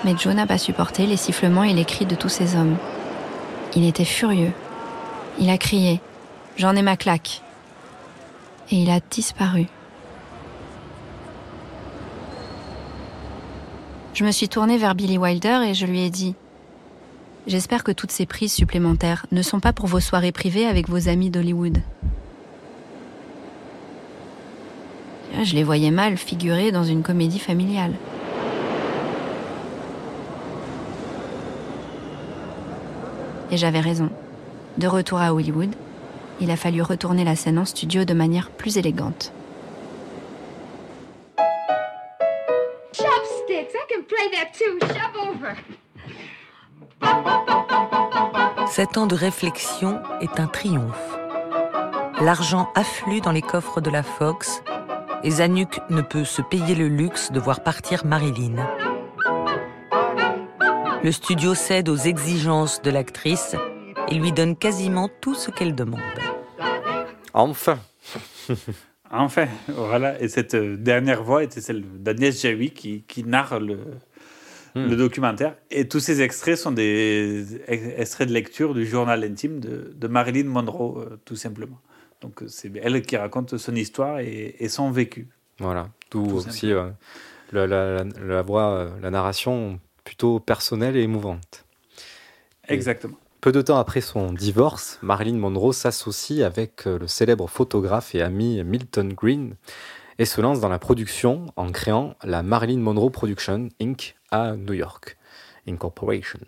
Mais 0.03 0.15
Joe 0.17 0.33
n'a 0.33 0.47
pas 0.47 0.57
supporté 0.57 1.05
les 1.05 1.17
sifflements 1.17 1.63
et 1.63 1.73
les 1.73 1.85
cris 1.85 2.05
de 2.05 2.15
tous 2.15 2.29
ces 2.29 2.55
hommes. 2.55 2.77
Il 3.75 3.85
était 3.85 4.05
furieux. 4.05 4.51
Il 5.39 5.49
a 5.49 5.57
crié 5.57 6.01
J'en 6.57 6.75
ai 6.75 6.81
ma 6.81 6.95
claque. 6.95 7.41
Et 8.71 8.77
il 8.77 8.89
a 8.89 8.99
disparu. 9.11 9.67
Je 14.13 14.23
me 14.23 14.31
suis 14.31 14.47
tournée 14.47 14.77
vers 14.77 14.95
Billy 14.95 15.17
Wilder 15.17 15.61
et 15.67 15.73
je 15.73 15.85
lui 15.85 16.01
ai 16.01 16.09
dit 16.09 16.35
J'espère 17.47 17.83
que 17.83 17.91
toutes 17.91 18.11
ces 18.11 18.25
prises 18.25 18.53
supplémentaires 18.53 19.25
ne 19.31 19.41
sont 19.41 19.59
pas 19.59 19.73
pour 19.73 19.87
vos 19.87 19.99
soirées 19.99 20.31
privées 20.31 20.65
avec 20.65 20.89
vos 20.89 21.09
amis 21.09 21.29
d'Hollywood. 21.29 21.79
Je 25.43 25.53
les 25.53 25.63
voyais 25.63 25.91
mal 25.91 26.17
figurer 26.17 26.71
dans 26.71 26.83
une 26.83 27.03
comédie 27.03 27.39
familiale. 27.39 27.93
Et 33.51 33.57
j'avais 33.57 33.79
raison. 33.79 34.09
De 34.77 34.87
retour 34.87 35.19
à 35.19 35.33
Hollywood, 35.33 35.75
il 36.41 36.51
a 36.51 36.57
fallu 36.57 36.81
retourner 36.81 37.23
la 37.23 37.35
scène 37.35 37.59
en 37.59 37.65
studio 37.65 38.05
de 38.05 38.13
manière 38.13 38.49
plus 38.49 38.77
élégante. 38.77 39.31
Chopsticks. 42.93 43.73
I 43.73 43.85
can 43.89 44.03
play 44.07 44.29
that 44.31 44.51
too. 44.53 44.79
Shove 44.87 45.15
over. 45.29 45.55
Sept 48.67 48.97
ans 48.97 49.07
de 49.07 49.15
réflexion 49.15 50.01
est 50.21 50.39
un 50.39 50.47
triomphe. 50.47 51.17
L'argent 52.21 52.69
afflue 52.75 53.21
dans 53.21 53.31
les 53.31 53.41
coffres 53.41 53.79
de 53.79 53.89
la 53.89 54.03
Fox 54.03 54.61
et 55.23 55.31
Zanuck 55.31 55.79
ne 55.89 56.01
peut 56.01 56.23
se 56.25 56.41
payer 56.41 56.75
le 56.75 56.87
luxe 56.87 57.31
de 57.31 57.39
voir 57.39 57.61
partir 57.63 58.05
Marilyn. 58.05 58.55
Le 61.03 61.11
studio 61.11 61.53
cède 61.53 61.89
aux 61.89 61.95
exigences 61.97 62.81
de 62.81 62.89
l'actrice 62.91 63.55
et 64.09 64.15
lui 64.15 64.31
donne 64.31 64.55
quasiment 64.55 65.09
tout 65.21 65.35
ce 65.35 65.51
qu'elle 65.51 65.75
demande. 65.75 65.99
Enfin 67.33 67.79
Enfin, 69.11 69.47
voilà. 69.67 70.19
Et 70.21 70.27
cette 70.27 70.55
dernière 70.55 71.23
voix 71.23 71.43
était 71.43 71.61
celle 71.61 71.83
d'Agnès 72.01 72.41
Jaoui 72.41 72.71
qui, 72.71 73.03
qui 73.07 73.23
narre 73.23 73.59
le, 73.59 73.79
Hmm. 74.77 74.89
le 74.89 74.97
documentaire. 74.97 75.55
Et 75.71 75.87
tous 75.87 76.01
ces 76.01 76.21
extraits 76.21 76.57
sont 76.57 76.73
des 76.73 77.45
ex- 77.65 77.93
extraits 77.97 78.27
de 78.27 78.33
lecture 78.33 78.73
du 78.73 78.85
journal 78.85 79.23
intime 79.23 79.61
de, 79.61 79.93
de 79.95 80.07
Marilyn 80.09 80.49
Monroe, 80.49 80.97
euh, 80.99 81.15
tout 81.23 81.37
simplement. 81.37 81.79
Donc 82.25 82.41
euh, 82.43 82.47
c'est 82.47 82.71
elle 82.81 83.01
qui 83.03 83.17
raconte 83.17 83.57
son 83.57 83.75
histoire 83.75 84.19
et, 84.19 84.55
et 84.59 84.67
son 84.69 84.89
vécu. 84.91 85.27
Voilà, 85.59 85.89
d'où 86.11 86.25
Tout 86.27 86.35
aussi 86.47 86.71
euh, 86.71 86.89
la, 87.51 87.67
la- 87.67 88.03
la- 88.03 88.25
la 88.25 88.41
voix, 88.41 88.69
euh, 88.71 88.89
la 89.01 89.11
narration 89.11 89.79
plutôt 90.03 90.39
personnelle 90.39 90.97
et 90.97 91.01
émouvante. 91.03 91.65
Et 92.67 92.73
Exactement. 92.73 93.17
Peu 93.41 93.51
de 93.51 93.61
temps 93.61 93.77
après 93.77 94.01
son 94.01 94.33
divorce, 94.33 94.97
Marilyn 95.03 95.37
Monroe 95.37 95.71
s'associe 95.71 96.41
avec 96.41 96.85
le 96.85 97.05
célèbre 97.07 97.47
photographe 97.47 98.15
et 98.15 98.21
ami 98.23 98.63
Milton 98.63 99.13
Green 99.13 99.55
et 100.17 100.25
se 100.25 100.41
lance 100.41 100.59
dans 100.59 100.69
la 100.69 100.79
production 100.79 101.45
en 101.55 101.71
créant 101.71 102.15
la 102.23 102.41
Marilyn 102.41 102.79
Monroe 102.79 103.11
Production 103.11 103.69
Inc. 103.79 104.15
à 104.31 104.55
New 104.55 104.73
York, 104.73 105.15
Incorporation. 105.67 106.39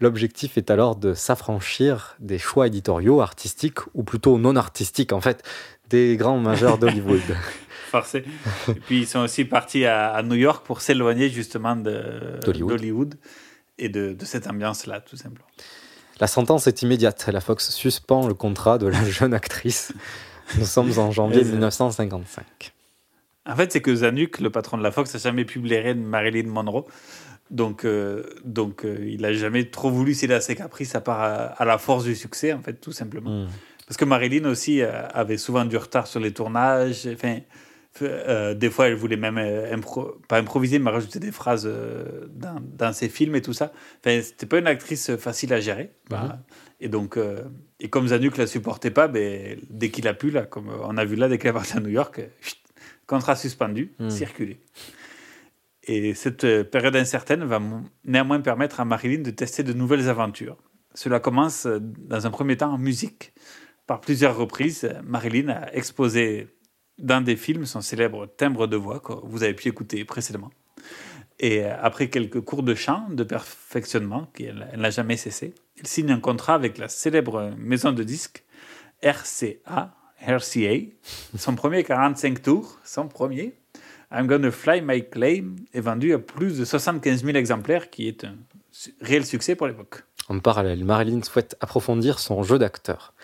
L'objectif 0.00 0.58
est 0.58 0.70
alors 0.70 0.96
de 0.96 1.14
s'affranchir 1.14 2.16
des 2.20 2.38
choix 2.38 2.66
éditoriaux, 2.66 3.20
artistiques 3.22 3.78
ou 3.94 4.02
plutôt 4.02 4.38
non 4.38 4.54
artistiques 4.56 5.12
en 5.12 5.20
fait, 5.20 5.42
des 5.88 6.16
grands 6.16 6.38
majeurs 6.38 6.76
d'Hollywood. 6.78 7.22
Forcé. 7.90 8.24
et 8.68 8.72
puis 8.74 9.00
ils 9.02 9.06
sont 9.06 9.20
aussi 9.20 9.44
partis 9.44 9.84
à, 9.86 10.10
à 10.12 10.22
New 10.22 10.34
York 10.34 10.66
pour 10.66 10.80
s'éloigner 10.80 11.30
justement 11.30 11.76
D'Hollywood. 11.76 13.14
et 13.78 13.88
de, 13.88 14.12
de 14.12 14.24
cette 14.24 14.46
ambiance-là, 14.48 15.00
tout 15.00 15.16
simplement. 15.16 15.46
La 16.20 16.26
sentence 16.26 16.66
est 16.66 16.82
immédiate. 16.82 17.28
La 17.32 17.40
Fox 17.40 17.70
suspend 17.70 18.26
le 18.26 18.34
contrat 18.34 18.78
de 18.78 18.86
la 18.86 19.04
jeune 19.04 19.34
actrice. 19.34 19.92
Nous 20.58 20.64
sommes 20.64 20.98
en 20.98 21.10
janvier 21.10 21.40
Et 21.40 21.44
c'est- 21.44 21.50
1955. 21.52 22.44
En 23.48 23.54
fait, 23.54 23.70
c'est 23.72 23.80
que 23.80 23.94
Zanuck, 23.94 24.40
le 24.40 24.50
patron 24.50 24.76
de 24.76 24.82
la 24.82 24.90
Fox, 24.90 25.14
n'a 25.14 25.20
jamais 25.20 25.44
pu 25.44 25.60
blairer 25.60 25.94
Marilyn 25.94 26.48
Monroe. 26.48 26.84
Donc, 27.50 27.84
euh, 27.84 28.24
donc 28.44 28.84
euh, 28.84 28.98
il 29.06 29.20
n'a 29.22 29.32
jamais 29.32 29.70
trop 29.70 29.90
voulu 29.90 30.14
céder 30.14 30.34
à 30.34 30.40
ses 30.40 30.56
caprices 30.56 30.94
à 30.94 31.00
part 31.00 31.20
à, 31.20 31.34
à 31.46 31.64
la 31.64 31.78
force 31.78 32.04
du 32.04 32.14
succès, 32.16 32.52
en 32.52 32.60
fait, 32.62 32.74
tout 32.80 32.92
simplement. 32.92 33.44
Hmm. 33.44 33.48
Parce 33.86 33.96
que 33.96 34.04
Marilyn 34.04 34.44
aussi 34.48 34.82
euh, 34.82 35.06
avait 35.08 35.36
souvent 35.38 35.64
du 35.64 35.76
retard 35.76 36.06
sur 36.08 36.18
les 36.20 36.32
tournages. 36.32 37.06
Enfin, 37.12 37.38
des 38.54 38.68
fois, 38.70 38.88
elle 38.88 38.94
voulait 38.94 39.16
même 39.16 39.38
impro- 39.38 40.16
pas 40.28 40.38
improviser, 40.38 40.78
mais 40.78 40.90
rajouter 40.90 41.18
des 41.18 41.32
phrases 41.32 41.66
dans, 42.28 42.60
dans 42.76 42.92
ses 42.92 43.08
films 43.08 43.36
et 43.36 43.40
tout 43.42 43.54
ça. 43.54 43.72
Enfin, 44.04 44.20
c'était 44.22 44.44
pas 44.46 44.58
une 44.58 44.66
actrice 44.66 45.16
facile 45.16 45.52
à 45.54 45.60
gérer. 45.60 45.92
Bah, 46.10 46.38
Et 46.80 46.88
donc, 46.88 47.18
et 47.80 47.88
comme 47.88 48.08
Zanuck 48.08 48.36
la 48.36 48.46
supportait 48.46 48.90
pas, 48.90 49.08
ben, 49.08 49.58
dès 49.70 49.88
qu'il 49.90 50.06
a 50.08 50.14
pu, 50.14 50.30
là, 50.30 50.42
comme 50.44 50.68
on 50.68 50.96
a 50.98 51.04
vu 51.06 51.16
là, 51.16 51.28
dès 51.28 51.38
qu'elle 51.38 51.50
est 51.50 51.54
partie 51.54 51.76
à 51.76 51.80
New 51.80 51.88
York, 51.88 52.20
chut, 52.42 52.58
contrat 53.06 53.34
suspendu, 53.36 53.92
Hmm. 53.98 54.10
circuler. 54.10 54.60
Et 55.86 56.14
cette 56.14 56.44
euh, 56.44 56.64
période 56.64 56.96
incertaine 56.96 57.44
va 57.44 57.58
mo- 57.58 57.82
néanmoins 58.04 58.40
permettre 58.40 58.80
à 58.80 58.84
Marilyn 58.84 59.22
de 59.22 59.30
tester 59.30 59.62
de 59.62 59.72
nouvelles 59.72 60.08
aventures. 60.08 60.56
Cela 60.94 61.20
commence 61.20 61.66
euh, 61.66 61.78
dans 61.80 62.26
un 62.26 62.30
premier 62.30 62.56
temps 62.56 62.72
en 62.72 62.78
musique. 62.78 63.32
Par 63.86 64.00
plusieurs 64.00 64.36
reprises, 64.36 64.90
Marilyn 65.04 65.48
a 65.48 65.72
exposé 65.74 66.48
dans 66.98 67.20
des 67.20 67.36
films 67.36 67.66
son 67.66 67.80
célèbre 67.82 68.26
timbre 68.26 68.66
de 68.66 68.76
voix 68.76 69.00
que 69.00 69.12
vous 69.24 69.42
avez 69.44 69.54
pu 69.54 69.68
écouter 69.68 70.04
précédemment. 70.04 70.50
Et 71.38 71.64
euh, 71.64 71.76
après 71.80 72.08
quelques 72.08 72.40
cours 72.40 72.62
de 72.64 72.74
chant, 72.74 73.06
de 73.10 73.22
perfectionnement, 73.22 74.26
qu'elle 74.34 74.68
elle 74.72 74.80
n'a 74.80 74.90
jamais 74.90 75.16
cessé, 75.16 75.54
elle 75.78 75.86
signe 75.86 76.10
un 76.10 76.18
contrat 76.20 76.54
avec 76.54 76.78
la 76.78 76.88
célèbre 76.88 77.52
maison 77.58 77.92
de 77.92 78.02
disques 78.02 78.42
RCA, 79.02 79.94
RCA. 80.26 80.86
Son 81.36 81.54
premier 81.54 81.84
45 81.84 82.42
tours, 82.42 82.80
son 82.84 83.06
premier, 83.06 83.54
I'm 84.12 84.26
Gonna 84.26 84.50
Fly 84.50 84.82
My 84.82 85.08
Claim, 85.08 85.56
est 85.74 85.80
vendu 85.80 86.12
à 86.12 86.18
plus 86.18 86.58
de 86.58 86.64
75 86.64 87.24
000 87.24 87.36
exemplaires, 87.36 87.90
qui 87.90 88.08
est 88.08 88.24
un 88.24 88.34
réel 89.00 89.24
succès 89.24 89.54
pour 89.54 89.66
l'époque. 89.66 90.04
En 90.28 90.38
parallèle, 90.38 90.84
Marilyn 90.84 91.22
souhaite 91.22 91.56
approfondir 91.60 92.18
son 92.18 92.42
jeu 92.42 92.58
d'acteur. 92.58 93.14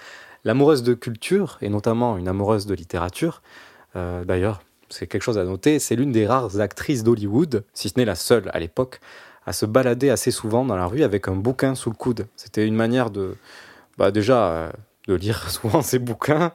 L'amoureuse 0.45 0.83
de 0.83 0.95
culture, 0.95 1.59
et 1.61 1.69
notamment 1.69 2.17
une 2.17 2.29
amoureuse 2.29 2.67
de 2.67 2.75
littérature, 2.75 3.43
euh, 3.97 4.25
d'ailleurs, 4.25 4.63
c'est 4.89 5.07
quelque 5.07 5.23
chose 5.23 5.39
à 5.39 5.45
noter, 5.45 5.79
c'est 5.79 5.97
l'une 5.97 6.13
des 6.13 6.27
rares 6.27 6.61
actrices 6.61 7.03
d'Hollywood, 7.05 7.65
si 7.75 7.89
ce 7.89 7.95
n'est 7.99 8.05
la 8.05 8.15
seule 8.15 8.51
à 8.53 8.59
l'époque, 8.59 9.01
à 9.47 9.53
se 9.53 9.67
balader 9.67 10.11
assez 10.11 10.31
souvent 10.31 10.65
dans 10.65 10.77
la 10.77 10.87
rue 10.87 11.03
avec 11.03 11.29
un 11.29 11.35
bouquin 11.35 11.75
sous 11.75 11.91
le 11.91 11.97
coude. 11.97 12.27
C'était 12.37 12.67
une 12.67 12.75
manière 12.75 13.11
de, 13.11 13.37
bah, 13.99 14.11
déjà, 14.11 14.49
euh, 14.49 14.73
de 15.09 15.15
lire 15.15 15.51
souvent 15.51 15.83
ses 15.83 15.99
bouquins, 15.99 16.53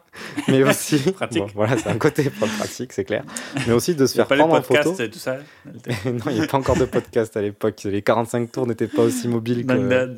mais 0.47 0.63
aussi, 0.69 0.99
Pratique. 1.11 1.41
Bon, 1.43 1.49
voilà, 1.55 1.77
c'est 1.77 1.89
un 1.89 1.97
côté 1.97 2.29
pas 2.29 2.47
pratique, 2.57 2.93
c'est 2.93 3.03
clair, 3.03 3.23
mais 3.67 3.73
aussi 3.73 3.93
de 3.95 4.05
se 4.05 4.15
Il 4.15 4.17
y 4.17 4.21
a 4.21 4.25
faire 4.25 4.27
pas 4.29 4.35
les 4.35 4.39
prendre 4.41 4.55
en 4.55 4.61
podcasts 4.61 4.89
photo. 4.89 5.03
et 5.03 5.09
tout 5.09 5.19
ça. 5.19 5.37
non, 6.05 6.19
il 6.29 6.35
n'y 6.35 6.41
a 6.41 6.47
pas 6.47 6.57
encore 6.57 6.77
de 6.77 6.85
podcast 6.85 7.35
à 7.35 7.41
l'époque. 7.41 7.81
Les 7.83 8.01
45 8.01 8.51
tours 8.51 8.65
n'étaient 8.67 8.87
pas 8.87 9.01
aussi 9.03 9.27
mobiles 9.27 9.65
Dans, 9.65 9.75
que, 9.75 9.79
le- 9.81 10.17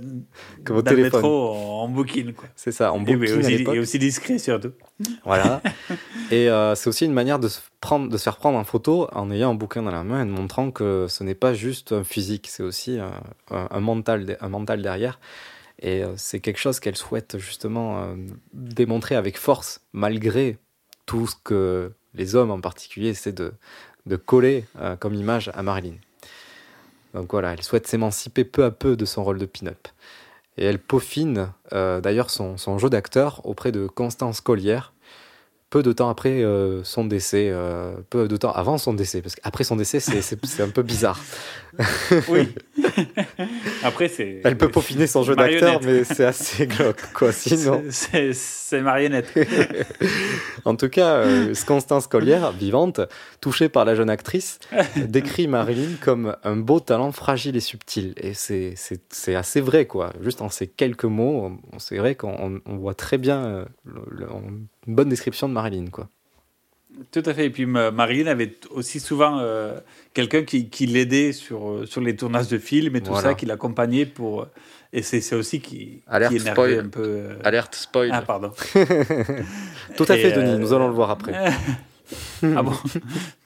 que 0.63 0.73
vos 0.73 0.81
dans 0.83 0.89
téléphones. 0.91 1.21
métro, 1.21 1.53
en 1.55 1.87
bouquine. 1.89 2.33
Quoi. 2.33 2.47
C'est 2.55 2.71
ça, 2.71 2.93
en 2.93 3.03
Et 3.05 3.15
oui, 3.15 3.31
à 3.31 3.35
aussi, 3.37 3.53
et 3.53 3.79
aussi 3.79 3.97
discret 3.99 4.37
surtout. 4.37 4.71
Voilà. 5.25 5.61
Et 6.29 6.49
euh, 6.49 6.75
c'est 6.75 6.89
aussi 6.89 7.05
une 7.05 7.13
manière 7.13 7.39
de 7.39 7.47
se, 7.47 7.59
prendre, 7.81 8.09
de 8.09 8.17
se 8.17 8.23
faire 8.23 8.37
prendre 8.37 8.59
en 8.59 8.63
photo 8.63 9.07
en 9.13 9.31
ayant 9.31 9.51
un 9.51 9.55
bouquin 9.55 9.81
dans 9.81 9.91
la 9.91 10.03
main 10.03 10.21
et 10.21 10.25
de 10.25 10.29
montrant 10.31 10.69
que 10.71 11.07
ce 11.09 11.23
n'est 11.23 11.35
pas 11.35 11.53
juste 11.53 11.93
un 11.93 12.03
physique, 12.03 12.47
c'est 12.49 12.63
aussi 12.63 12.99
un, 12.99 13.11
un- 13.49 13.67
un 13.71 13.79
mental, 13.79 14.25
de- 14.25 14.37
un 14.39 14.49
mental 14.49 14.81
derrière. 14.83 15.19
Et 15.81 16.03
euh, 16.03 16.13
c'est 16.17 16.39
quelque 16.39 16.59
chose 16.59 16.79
qu'elle 16.79 16.97
souhaite 16.97 17.37
justement 17.37 18.01
euh, 18.01 18.15
démontrer 18.53 19.15
avec 19.15 19.37
force, 19.37 19.81
malgré 19.93 20.57
tout 21.05 21.27
ce 21.27 21.35
que 21.43 21.91
les 22.13 22.35
hommes 22.35 22.51
en 22.51 22.59
particulier 22.59 23.09
essaient 23.09 23.31
de, 23.31 23.53
coller 24.25 24.65
euh, 24.79 24.95
comme 24.95 25.13
image 25.13 25.51
à 25.53 25.63
Marilyn. 25.63 25.95
Donc 27.13 27.31
voilà, 27.31 27.53
elle 27.53 27.63
souhaite 27.63 27.87
s'émanciper 27.87 28.43
peu 28.43 28.65
à 28.65 28.71
peu 28.71 28.95
de 28.95 29.05
son 29.05 29.23
rôle 29.23 29.39
de 29.39 29.45
pin-up. 29.45 29.87
Et 30.57 30.65
elle 30.65 30.79
peaufine 30.79 31.51
d'ailleurs 31.71 32.29
son, 32.29 32.57
son 32.57 32.77
jeu 32.77 32.89
d'acteur 32.89 33.41
auprès 33.45 33.71
de 33.71 33.87
Constance 33.87 34.41
Collier, 34.41 34.79
peu 35.69 35.81
de 35.81 35.93
temps 35.93 36.09
après 36.09 36.43
son 36.83 37.05
décès, 37.05 37.51
peu 38.09 38.27
de 38.27 38.35
temps 38.35 38.51
avant 38.51 38.77
son 38.77 38.93
décès, 38.93 39.21
parce 39.21 39.35
qu'après 39.35 39.63
son 39.63 39.77
décès, 39.77 40.01
c'est 40.01 40.61
un 40.61 40.69
peu 40.69 40.83
bizarre. 40.83 41.17
Oui. 42.29 42.47
Après, 43.83 44.07
c'est. 44.07 44.41
Elle 44.43 44.57
peut 44.57 44.69
peaufiner 44.69 45.07
son 45.07 45.23
jeu 45.23 45.35
d'acteur, 45.35 45.79
mais 45.83 46.03
c'est 46.03 46.25
assez 46.25 46.67
glauque, 46.67 47.01
quoi. 47.13 47.31
Sinon, 47.33 47.83
C'est- 47.89 48.81
marionnette. 48.81 49.31
en 50.65 50.75
tout 50.75 50.89
cas, 50.89 51.15
euh, 51.17 51.53
Constance 51.65 52.07
Collier, 52.07 52.39
vivante, 52.57 53.01
touchée 53.41 53.69
par 53.69 53.85
la 53.85 53.95
jeune 53.95 54.09
actrice, 54.09 54.59
décrit 54.95 55.47
Marilyn 55.47 55.95
comme 56.01 56.35
un 56.43 56.55
beau 56.55 56.79
talent 56.79 57.11
fragile 57.11 57.55
et 57.55 57.59
subtil. 57.61 58.13
Et 58.17 58.33
c'est- 58.33 58.75
assez 59.35 59.61
vrai, 59.61 59.85
quoi. 59.85 60.13
Juste 60.21 60.41
en 60.41 60.49
ces 60.49 60.67
quelques 60.67 61.05
mots, 61.05 61.51
c'est 61.77 61.97
vrai 61.97 62.15
qu'on 62.15 62.35
on- 62.39 62.59
on 62.65 62.77
voit 62.77 62.93
très 62.95 63.17
bien 63.17 63.45
euh, 63.45 63.65
le- 63.85 64.01
le- 64.09 64.27
une 64.87 64.95
bonne 64.95 65.09
description 65.09 65.47
de 65.47 65.53
Marilyn, 65.53 65.87
quoi. 65.91 66.09
Tout 67.11 67.23
à 67.25 67.33
fait. 67.33 67.45
Et 67.45 67.49
puis 67.49 67.65
Ma- 67.65 67.91
Marilyn 67.91 68.27
avait 68.27 68.55
aussi 68.71 68.99
souvent 68.99 69.39
euh, 69.39 69.79
quelqu'un 70.13 70.43
qui, 70.43 70.69
qui 70.69 70.85
l'aidait 70.85 71.31
sur, 71.33 71.69
euh, 71.69 71.85
sur 71.85 72.01
les 72.01 72.15
tournages 72.15 72.47
de 72.47 72.57
films 72.57 72.95
et 72.95 73.01
tout 73.01 73.11
Voilà. 73.11 73.29
ça, 73.29 73.33
qui 73.35 73.45
l'accompagnait 73.45 74.05
pour. 74.05 74.47
Et 74.91 75.01
c'est 75.03 75.35
aussi 75.35 75.61
qui, 75.61 76.01
Alerte 76.07 76.31
qui 76.33 76.39
énervait 76.41 76.71
spoil. 76.73 76.85
un 76.85 76.89
peu. 76.89 77.03
euh, 77.05 77.35
Alerte 77.43 77.75
spoil. 77.75 78.09
Ah, 78.11 78.21
pardon. 78.23 78.51
Tout 79.95 80.05
à 80.07 80.17
Et, 80.17 80.21
fait, 80.21 80.31
Denis, 80.31 80.51
euh, 80.51 80.57
nous 80.57 80.73
allons 80.73 80.87
le 80.87 80.93
voir 80.93 81.09
après. 81.11 81.33
ah 82.43 82.63
bon? 82.63 82.73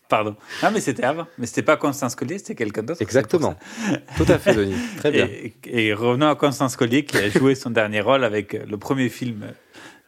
Pardon. 0.10 0.36
Ah, 0.62 0.70
mais 0.70 0.80
c'était 0.80 1.04
avant. 1.06 1.26
Mais 1.40 1.48
c'était 1.48 1.64
pas 1.64 1.76
Constance 1.76 2.14
Collier, 2.14 2.38
c'était 2.38 2.54
quelqu'un 2.54 2.84
d'autre. 2.84 3.02
Exactement. 3.02 3.56
Tout 4.16 4.26
à 4.28 4.38
fait, 4.38 4.54
Denis. 4.54 4.76
Très 4.98 5.10
bien. 5.12 5.26
Et, 5.26 5.54
et 5.66 5.94
revenons 5.94 6.30
à 6.30 6.36
Constance 6.36 6.76
Collier 6.76 7.04
qui 7.04 7.18
a 7.18 7.30
joué 7.30 7.56
son 7.56 7.72
dernier 7.72 8.02
rôle 8.02 8.24
avec 8.24 8.54
le 8.54 8.78
premier 8.78 9.10
film 9.10 9.42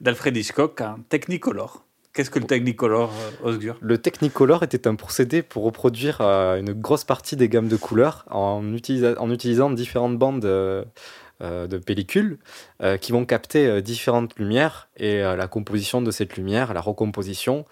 d'Alfred 0.02 0.36
Hitchcock 0.38 0.80
en 0.82 0.98
Technicolor. 1.10 1.85
Qu'est-ce 2.16 2.30
que 2.30 2.40
le 2.40 2.46
Technicolor, 2.46 3.12
euh, 3.44 3.50
Osgur 3.50 3.76
Le 3.82 3.98
Technicolor 3.98 4.64
était 4.64 4.88
un 4.88 4.96
procédé 4.96 5.42
pour 5.42 5.66
reproduire 5.66 6.20
euh, 6.22 6.58
une 6.58 6.72
grosse 6.72 7.04
partie 7.04 7.36
des 7.36 7.50
gammes 7.50 7.68
de 7.68 7.76
couleurs 7.76 8.24
en, 8.32 8.64
utilisa- 8.74 9.18
en 9.18 9.30
utilisant 9.30 9.70
différentes 9.70 10.18
bandes 10.18 10.46
euh, 10.46 10.86
de 11.42 11.78
pellicules 11.78 12.38
qui 13.02 13.12
vont 13.12 13.26
capter 13.26 13.82
différentes 13.82 14.40
lumières 14.40 14.88
et 14.96 15.20
la 15.20 15.48
composition 15.48 16.02
de 16.02 16.10
cette 16.10 16.38
lumière, 16.38 16.74
la 16.74 16.80
recomposition, 16.80 17.66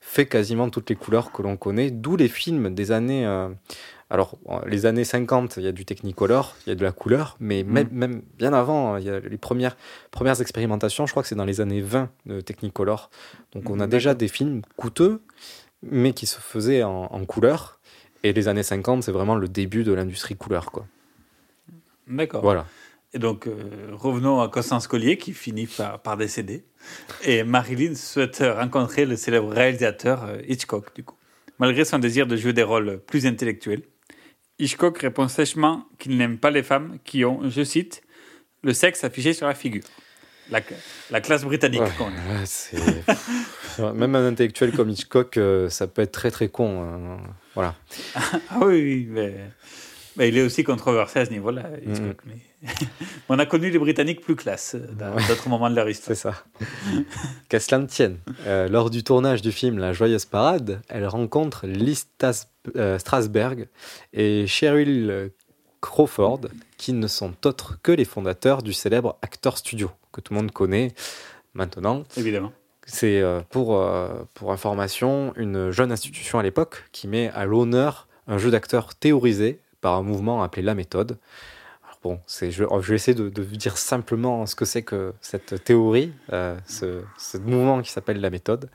fait 0.00 0.24
quasiment 0.24 0.70
toutes 0.70 0.88
les 0.88 0.96
couleurs 0.96 1.30
que 1.30 1.42
l'on 1.42 1.58
connaît, 1.58 1.90
d'où 1.90 2.16
les 2.16 2.28
films 2.28 2.74
des 2.74 2.92
années 2.92 3.26
Alors, 4.10 4.38
euh, 4.48 4.58
les 4.66 4.86
années 4.86 5.04
50, 5.04 5.56
il 5.56 5.62
y 5.62 5.68
a 5.68 5.72
du 5.72 5.84
Technicolor, 5.84 6.56
il 6.66 6.70
y 6.70 6.72
a 6.72 6.74
de 6.74 6.82
la 6.82 6.90
couleur, 6.90 7.36
mais 7.38 7.62
même, 7.62 7.88
même 7.92 8.22
bien 8.36 8.52
avant, 8.52 8.96
il 8.96 9.04
y 9.04 9.10
a 9.10 9.20
les 9.20 9.38
premières, 9.38 9.76
premières 10.10 10.40
expérimentations, 10.40 11.06
je 11.06 11.12
crois 11.12 11.22
que 11.22 11.28
c'est 11.28 11.36
dans 11.36 11.44
les 11.44 11.60
années 11.60 11.80
20 11.80 12.10
de 12.26 12.40
Technicolor. 12.40 13.08
Donc, 13.52 13.70
on 13.70 13.78
a 13.78 13.86
déjà 13.86 14.14
des 14.14 14.28
films 14.28 14.62
coûteux, 14.76 15.22
mais 15.82 16.12
qui 16.12 16.26
se 16.26 16.40
faisaient 16.40 16.82
en, 16.82 17.04
en 17.04 17.24
couleur. 17.24 17.78
Et 18.22 18.32
les 18.32 18.48
années 18.48 18.64
50, 18.64 19.04
c'est 19.04 19.12
vraiment 19.12 19.36
le 19.36 19.48
début 19.48 19.84
de 19.84 19.92
l'industrie 19.92 20.36
couleur, 20.36 20.72
quoi. 20.72 20.86
D'accord. 22.08 22.42
Voilà. 22.42 22.66
Et 23.12 23.18
donc, 23.18 23.46
euh, 23.46 23.54
revenons 23.92 24.40
à 24.40 24.48
Constance 24.48 24.86
Collier 24.86 25.16
qui 25.16 25.32
finit 25.32 25.66
par, 25.66 26.00
par 26.00 26.16
décéder. 26.16 26.64
Et 27.24 27.42
Marilyn 27.42 27.94
souhaite 27.94 28.42
rencontrer 28.44 29.04
le 29.04 29.16
célèbre 29.16 29.52
réalisateur 29.52 30.24
euh, 30.24 30.38
Hitchcock, 30.46 30.94
du 30.94 31.02
coup. 31.02 31.16
Malgré 31.58 31.84
son 31.84 31.98
désir 31.98 32.26
de 32.26 32.36
jouer 32.36 32.52
des 32.52 32.62
rôles 32.62 33.00
plus 33.06 33.26
intellectuels, 33.26 33.82
Hitchcock 34.60 34.98
répond 34.98 35.26
sèchement 35.28 35.86
qu'il 35.98 36.16
n'aime 36.16 36.38
pas 36.38 36.50
les 36.50 36.62
femmes 36.62 36.98
qui 37.04 37.24
ont, 37.24 37.48
je 37.48 37.62
cite, 37.64 38.02
le 38.62 38.72
sexe 38.74 39.02
affiché 39.04 39.32
sur 39.32 39.46
la 39.46 39.54
figure. 39.54 39.82
La, 40.50 40.60
la 41.10 41.20
classe 41.20 41.44
britannique. 41.44 41.80
Ouais, 41.80 41.88
ouais, 43.84 43.92
Même 43.94 44.14
un 44.16 44.26
intellectuel 44.26 44.72
comme 44.72 44.90
Hitchcock, 44.90 45.36
euh, 45.36 45.68
ça 45.68 45.86
peut 45.86 46.02
être 46.02 46.12
très 46.12 46.30
très 46.30 46.48
con. 46.48 46.82
hein. 46.82 47.18
Voilà. 47.54 47.74
Ah 48.50 48.58
oui, 48.66 49.06
mais, 49.08 49.34
mais 50.16 50.28
il 50.28 50.36
est 50.38 50.42
aussi 50.42 50.64
controversé 50.64 51.20
à 51.20 51.24
ce 51.26 51.30
niveau-là, 51.30 51.64
Hitchcock. 51.86 52.18
mais- 52.26 52.34
on 53.28 53.38
a 53.38 53.46
connu 53.46 53.70
les 53.70 53.78
Britanniques 53.78 54.20
plus 54.20 54.36
classe 54.36 54.74
euh, 54.74 54.86
dans 54.92 55.14
Ouais. 55.14 55.26
d'autres 55.28 55.48
moments 55.48 55.70
de 55.70 55.76
leur 55.76 55.88
histoire. 55.88 56.16
C'est 56.16 56.22
ça. 56.22 56.44
Qu'à 57.48 57.60
cela 57.60 57.78
ne 57.78 57.86
tienne, 57.86 58.18
euh, 58.46 58.68
lors 58.68 58.90
du 58.90 59.02
tournage 59.02 59.42
du 59.42 59.52
film 59.52 59.78
La 59.78 59.92
Joyeuse 59.92 60.24
Parade, 60.26 60.82
elle 60.88 61.06
rencontre 61.06 61.66
Lee 61.66 61.94
Stas- 61.94 62.46
euh, 62.76 62.98
Strasberg 62.98 63.68
et 64.12 64.46
Cheryl 64.46 65.30
Crawford, 65.80 66.40
qui 66.76 66.92
ne 66.92 67.06
sont 67.06 67.32
autres 67.46 67.78
que 67.82 67.92
les 67.92 68.04
fondateurs 68.04 68.62
du 68.62 68.72
célèbre 68.74 69.16
Actor 69.22 69.56
Studio, 69.58 69.90
que 70.12 70.20
tout 70.20 70.34
le 70.34 70.40
monde 70.40 70.50
connaît 70.52 70.92
maintenant. 71.54 72.04
Évidemment. 72.16 72.52
C'est 72.86 73.20
euh, 73.20 73.40
pour, 73.50 73.76
euh, 73.78 74.08
pour 74.34 74.52
information 74.52 75.32
une 75.36 75.70
jeune 75.70 75.92
institution 75.92 76.38
à 76.38 76.42
l'époque 76.42 76.84
qui 76.92 77.06
met 77.08 77.30
à 77.30 77.44
l'honneur 77.46 78.08
un 78.26 78.36
jeu 78.36 78.50
d'acteurs 78.50 78.94
théorisé 78.94 79.60
par 79.80 79.94
un 79.94 80.02
mouvement 80.02 80.42
appelé 80.42 80.62
la 80.62 80.74
méthode. 80.74 81.16
Bon, 82.02 82.18
c'est, 82.26 82.50
je, 82.50 82.64
je 82.64 82.88
vais 82.88 82.94
essayer 82.94 83.14
de, 83.14 83.28
de 83.28 83.42
dire 83.44 83.76
simplement 83.76 84.46
ce 84.46 84.54
que 84.54 84.64
c'est 84.64 84.82
que 84.82 85.12
cette 85.20 85.62
théorie, 85.64 86.12
euh, 86.32 86.56
ce, 86.66 87.02
ce 87.18 87.36
mouvement 87.36 87.82
qui 87.82 87.90
s'appelle 87.90 88.20
la 88.20 88.30
méthode. 88.30 88.70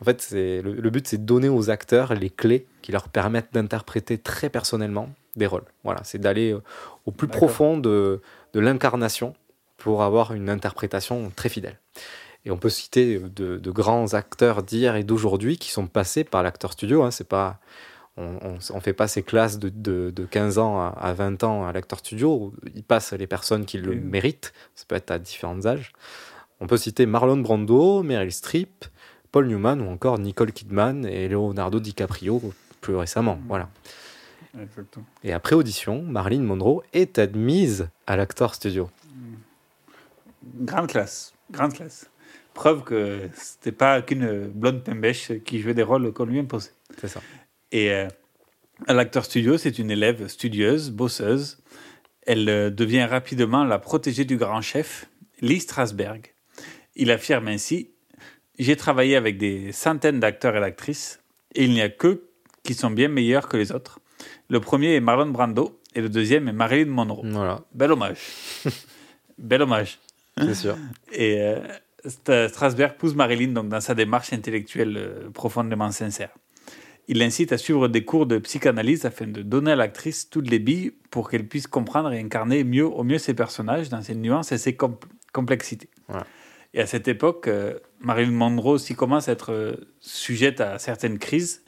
En 0.00 0.04
fait, 0.04 0.20
c'est, 0.20 0.62
le, 0.62 0.74
le 0.74 0.90
but, 0.90 1.06
c'est 1.08 1.18
de 1.18 1.24
donner 1.24 1.48
aux 1.48 1.70
acteurs 1.70 2.14
les 2.14 2.30
clés 2.30 2.66
qui 2.80 2.92
leur 2.92 3.08
permettent 3.08 3.52
d'interpréter 3.52 4.18
très 4.18 4.48
personnellement 4.48 5.10
des 5.34 5.46
rôles. 5.46 5.64
Voilà, 5.82 6.00
c'est 6.04 6.18
d'aller 6.18 6.56
au 7.06 7.10
plus 7.10 7.26
D'accord. 7.26 7.48
profond 7.48 7.78
de, 7.78 8.20
de 8.52 8.60
l'incarnation 8.60 9.34
pour 9.76 10.02
avoir 10.04 10.32
une 10.32 10.48
interprétation 10.48 11.32
très 11.34 11.48
fidèle. 11.48 11.78
Et 12.44 12.50
on 12.50 12.56
peut 12.56 12.68
citer 12.70 13.18
de, 13.18 13.58
de 13.58 13.70
grands 13.70 14.14
acteurs 14.14 14.62
d'hier 14.62 14.96
et 14.96 15.04
d'aujourd'hui 15.04 15.58
qui 15.58 15.70
sont 15.70 15.86
passés 15.86 16.24
par 16.24 16.42
l'acteur 16.42 16.72
studio. 16.72 17.02
Hein, 17.02 17.10
c'est 17.10 17.28
pas, 17.28 17.58
on 18.16 18.58
ne 18.74 18.80
fait 18.80 18.92
pas 18.92 19.08
ces 19.08 19.22
classes 19.22 19.58
de, 19.58 19.68
de, 19.68 20.10
de 20.10 20.24
15 20.24 20.58
ans 20.58 20.80
à, 20.80 20.88
à 20.88 21.12
20 21.14 21.44
ans 21.44 21.64
à 21.66 21.72
l'acteur 21.72 21.98
studio. 21.98 22.52
Ils 22.74 22.84
passent 22.84 23.12
les 23.12 23.26
personnes 23.26 23.64
qui 23.64 23.78
le 23.78 23.94
méritent. 23.94 24.52
Ça 24.74 24.84
peut 24.86 24.96
être 24.96 25.10
à 25.10 25.18
différents 25.18 25.64
âges. 25.66 25.92
On 26.60 26.66
peut 26.66 26.76
citer 26.76 27.06
Marlon 27.06 27.38
Brando, 27.38 28.02
Meryl 28.02 28.30
Streep, 28.30 28.84
Paul 29.32 29.48
Newman 29.48 29.80
ou 29.80 29.88
encore 29.88 30.18
Nicole 30.18 30.52
Kidman 30.52 31.06
et 31.06 31.26
Leonardo 31.28 31.80
DiCaprio 31.80 32.40
plus 32.80 32.96
récemment. 32.96 33.38
Voilà. 33.48 33.68
Exactement. 34.60 35.06
Et 35.24 35.32
après 35.32 35.54
audition, 35.54 36.02
Marilyn 36.02 36.42
Monroe 36.42 36.82
est 36.92 37.18
admise 37.18 37.88
à 38.06 38.16
l'acteur 38.16 38.54
studio. 38.54 38.90
Grande 40.60 40.88
classe, 40.88 41.32
grande 41.50 41.72
classe. 41.72 42.10
Preuve 42.52 42.84
que 42.84 43.30
c'était 43.34 43.72
pas 43.72 44.02
qu'une 44.02 44.48
blonde 44.48 44.84
pembèche 44.84 45.32
qui 45.44 45.60
jouait 45.60 45.72
des 45.72 45.82
rôles 45.82 46.12
qu'on 46.12 46.26
lui 46.26 46.38
imposait. 46.38 46.72
C'est 46.98 47.08
ça. 47.08 47.20
Et 47.72 47.90
euh, 47.90 48.06
à 48.86 48.92
l'acteur 48.92 49.24
studio, 49.24 49.58
c'est 49.58 49.78
une 49.78 49.90
élève 49.90 50.28
studieuse, 50.28 50.90
bosseuse. 50.90 51.58
Elle 52.26 52.48
euh, 52.48 52.70
devient 52.70 53.04
rapidement 53.04 53.64
la 53.64 53.78
protégée 53.78 54.24
du 54.24 54.36
grand 54.36 54.60
chef, 54.60 55.06
Lee 55.40 55.60
Strasberg. 55.60 56.34
Il 56.94 57.10
affirme 57.10 57.48
ainsi 57.48 57.90
J'ai 58.58 58.76
travaillé 58.76 59.16
avec 59.16 59.38
des 59.38 59.72
centaines 59.72 60.20
d'acteurs 60.20 60.56
et 60.56 60.60
d'actrices, 60.60 61.20
et 61.54 61.64
il 61.64 61.72
n'y 61.72 61.80
a 61.80 61.88
que 61.88 62.22
qui 62.62 62.74
sont 62.74 62.90
bien 62.90 63.08
meilleurs 63.08 63.48
que 63.48 63.56
les 63.56 63.72
autres. 63.72 63.98
Le 64.48 64.60
premier 64.60 64.94
est 64.94 65.00
Marlon 65.00 65.26
Brando, 65.30 65.80
et 65.94 66.00
le 66.00 66.08
deuxième 66.08 66.46
est 66.48 66.52
Marilyn 66.52 66.90
Monroe. 66.90 67.22
Voilà. 67.24 67.62
Bel 67.74 67.90
hommage. 67.90 68.20
Bel 69.38 69.62
hommage. 69.62 69.98
C'est 70.38 70.54
sûr. 70.54 70.76
Et 71.10 71.40
euh, 71.40 71.58
St- 72.06 72.48
Strasberg 72.48 72.96
pousse 72.96 73.14
Marilyn 73.14 73.48
donc, 73.52 73.68
dans 73.68 73.80
sa 73.80 73.94
démarche 73.94 74.32
intellectuelle 74.32 74.96
euh, 74.96 75.30
profondément 75.30 75.90
sincère. 75.90 76.30
Il 77.08 77.18
l'incite 77.18 77.52
à 77.52 77.58
suivre 77.58 77.88
des 77.88 78.04
cours 78.04 78.26
de 78.26 78.38
psychanalyse 78.38 79.04
afin 79.04 79.26
de 79.26 79.42
donner 79.42 79.72
à 79.72 79.76
l'actrice 79.76 80.30
toutes 80.30 80.48
les 80.48 80.58
billes 80.58 80.92
pour 81.10 81.28
qu'elle 81.28 81.46
puisse 81.46 81.66
comprendre 81.66 82.12
et 82.12 82.20
incarner 82.20 82.64
mieux, 82.64 82.86
au 82.86 83.02
mieux 83.02 83.18
ses 83.18 83.34
personnages 83.34 83.88
dans 83.88 84.02
ses 84.02 84.14
nuances 84.14 84.52
et 84.52 84.58
ses 84.58 84.72
compl- 84.72 85.02
complexités. 85.32 85.90
Et 86.74 86.80
à 86.80 86.86
cette 86.86 87.08
époque, 87.08 87.48
euh, 87.48 87.78
Marilyn 88.00 88.30
Monroe 88.30 88.72
aussi 88.72 88.94
commence 88.94 89.28
à 89.28 89.32
être 89.32 89.52
euh, 89.52 89.74
sujette 90.00 90.60
à 90.60 90.78
certaines 90.78 91.18
crises 91.18 91.64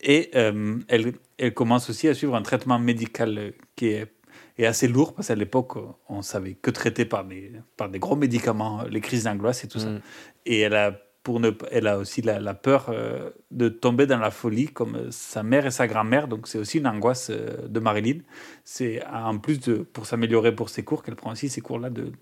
et 0.00 0.30
euh, 0.34 0.78
elle, 0.88 1.14
elle 1.38 1.54
commence 1.54 1.88
aussi 1.88 2.08
à 2.08 2.14
suivre 2.14 2.34
un 2.34 2.42
traitement 2.42 2.78
médical 2.78 3.54
qui 3.76 3.86
est, 3.86 4.12
est 4.58 4.66
assez 4.66 4.86
lourd 4.86 5.14
parce 5.14 5.28
qu'à 5.28 5.34
l'époque, 5.34 5.78
on 6.08 6.20
savait 6.20 6.54
que 6.54 6.70
traiter 6.70 7.06
par 7.06 7.24
des, 7.24 7.52
par 7.76 7.88
des 7.88 7.98
gros 7.98 8.16
médicaments 8.16 8.82
les 8.90 9.00
crises 9.00 9.24
d'angoisse 9.24 9.64
et 9.64 9.68
tout 9.68 9.78
ça. 9.78 9.88
Mm. 9.88 10.00
Et 10.46 10.60
elle 10.60 10.74
a, 10.74 11.00
pour 11.24 11.40
ne, 11.40 11.50
pas- 11.50 11.66
elle 11.72 11.88
a 11.88 11.98
aussi 11.98 12.22
la, 12.22 12.38
la 12.38 12.54
peur 12.54 12.86
euh, 12.90 13.30
de 13.50 13.68
tomber 13.68 14.06
dans 14.06 14.18
la 14.18 14.30
folie 14.30 14.66
comme 14.68 14.94
euh, 14.94 15.08
sa 15.10 15.42
mère 15.42 15.66
et 15.66 15.70
sa 15.72 15.88
grand-mère. 15.88 16.28
Donc 16.28 16.46
c'est 16.46 16.58
aussi 16.58 16.78
une 16.78 16.86
angoisse 16.86 17.30
euh, 17.30 17.66
de 17.66 17.80
Marilyn. 17.80 18.18
C'est 18.62 19.02
en 19.12 19.38
plus 19.38 19.58
de, 19.58 19.74
pour 19.78 20.06
s'améliorer 20.06 20.54
pour 20.54 20.68
ses 20.68 20.84
cours 20.84 21.02
qu'elle 21.02 21.16
prend 21.16 21.32
aussi 21.32 21.48
ces 21.48 21.62
cours-là 21.62 21.90
de, 21.90 22.12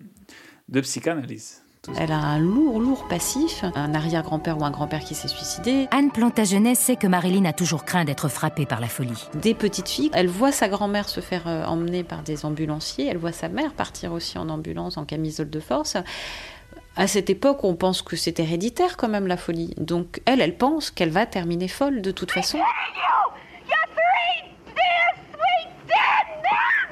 de 0.69 0.81
psychanalyse. 0.81 1.59
Elle 1.99 2.13
a 2.13 2.17
un 2.17 2.39
lourd, 2.39 2.79
lourd 2.79 3.09
passif, 3.09 3.65
un 3.75 3.93
arrière-grand-père 3.93 4.57
ou 4.57 4.63
un 4.63 4.71
grand-père 4.71 5.01
qui 5.01 5.15
s'est 5.15 5.27
suicidé. 5.27 5.89
Anne 5.91 6.11
Plantagenet 6.11 6.75
sait 6.75 6.95
que 6.95 7.07
Marilyn 7.07 7.43
a 7.43 7.51
toujours 7.51 7.83
craint 7.83 8.05
d'être 8.05 8.29
frappée 8.29 8.65
par 8.65 8.79
la 8.79 8.87
folie. 8.87 9.27
Des 9.33 9.53
petites 9.53 9.89
filles, 9.89 10.09
elle 10.13 10.29
voit 10.29 10.53
sa 10.53 10.69
grand-mère 10.69 11.09
se 11.09 11.19
faire 11.19 11.45
emmener 11.45 12.05
par 12.05 12.23
des 12.23 12.45
ambulanciers, 12.45 13.07
elle 13.07 13.17
voit 13.17 13.33
sa 13.33 13.49
mère 13.49 13.73
partir 13.73 14.13
aussi 14.13 14.37
en 14.37 14.47
ambulance, 14.47 14.95
en 14.95 15.03
camisole 15.03 15.49
de 15.49 15.59
force. 15.59 15.97
À 16.95 17.07
cette 17.07 17.29
époque, 17.29 17.63
on 17.63 17.75
pense 17.75 18.01
que 18.01 18.15
c'est 18.15 18.39
héréditaire 18.39 18.97
quand 18.97 19.09
même 19.09 19.27
la 19.27 19.37
folie. 19.37 19.73
Donc 19.77 20.21
elle, 20.25 20.41
elle 20.41 20.57
pense 20.57 20.91
qu'elle 20.91 21.09
va 21.09 21.25
terminer 21.25 21.67
folle 21.67 22.01
de 22.01 22.11
toute 22.11 22.31
façon. 22.31 22.59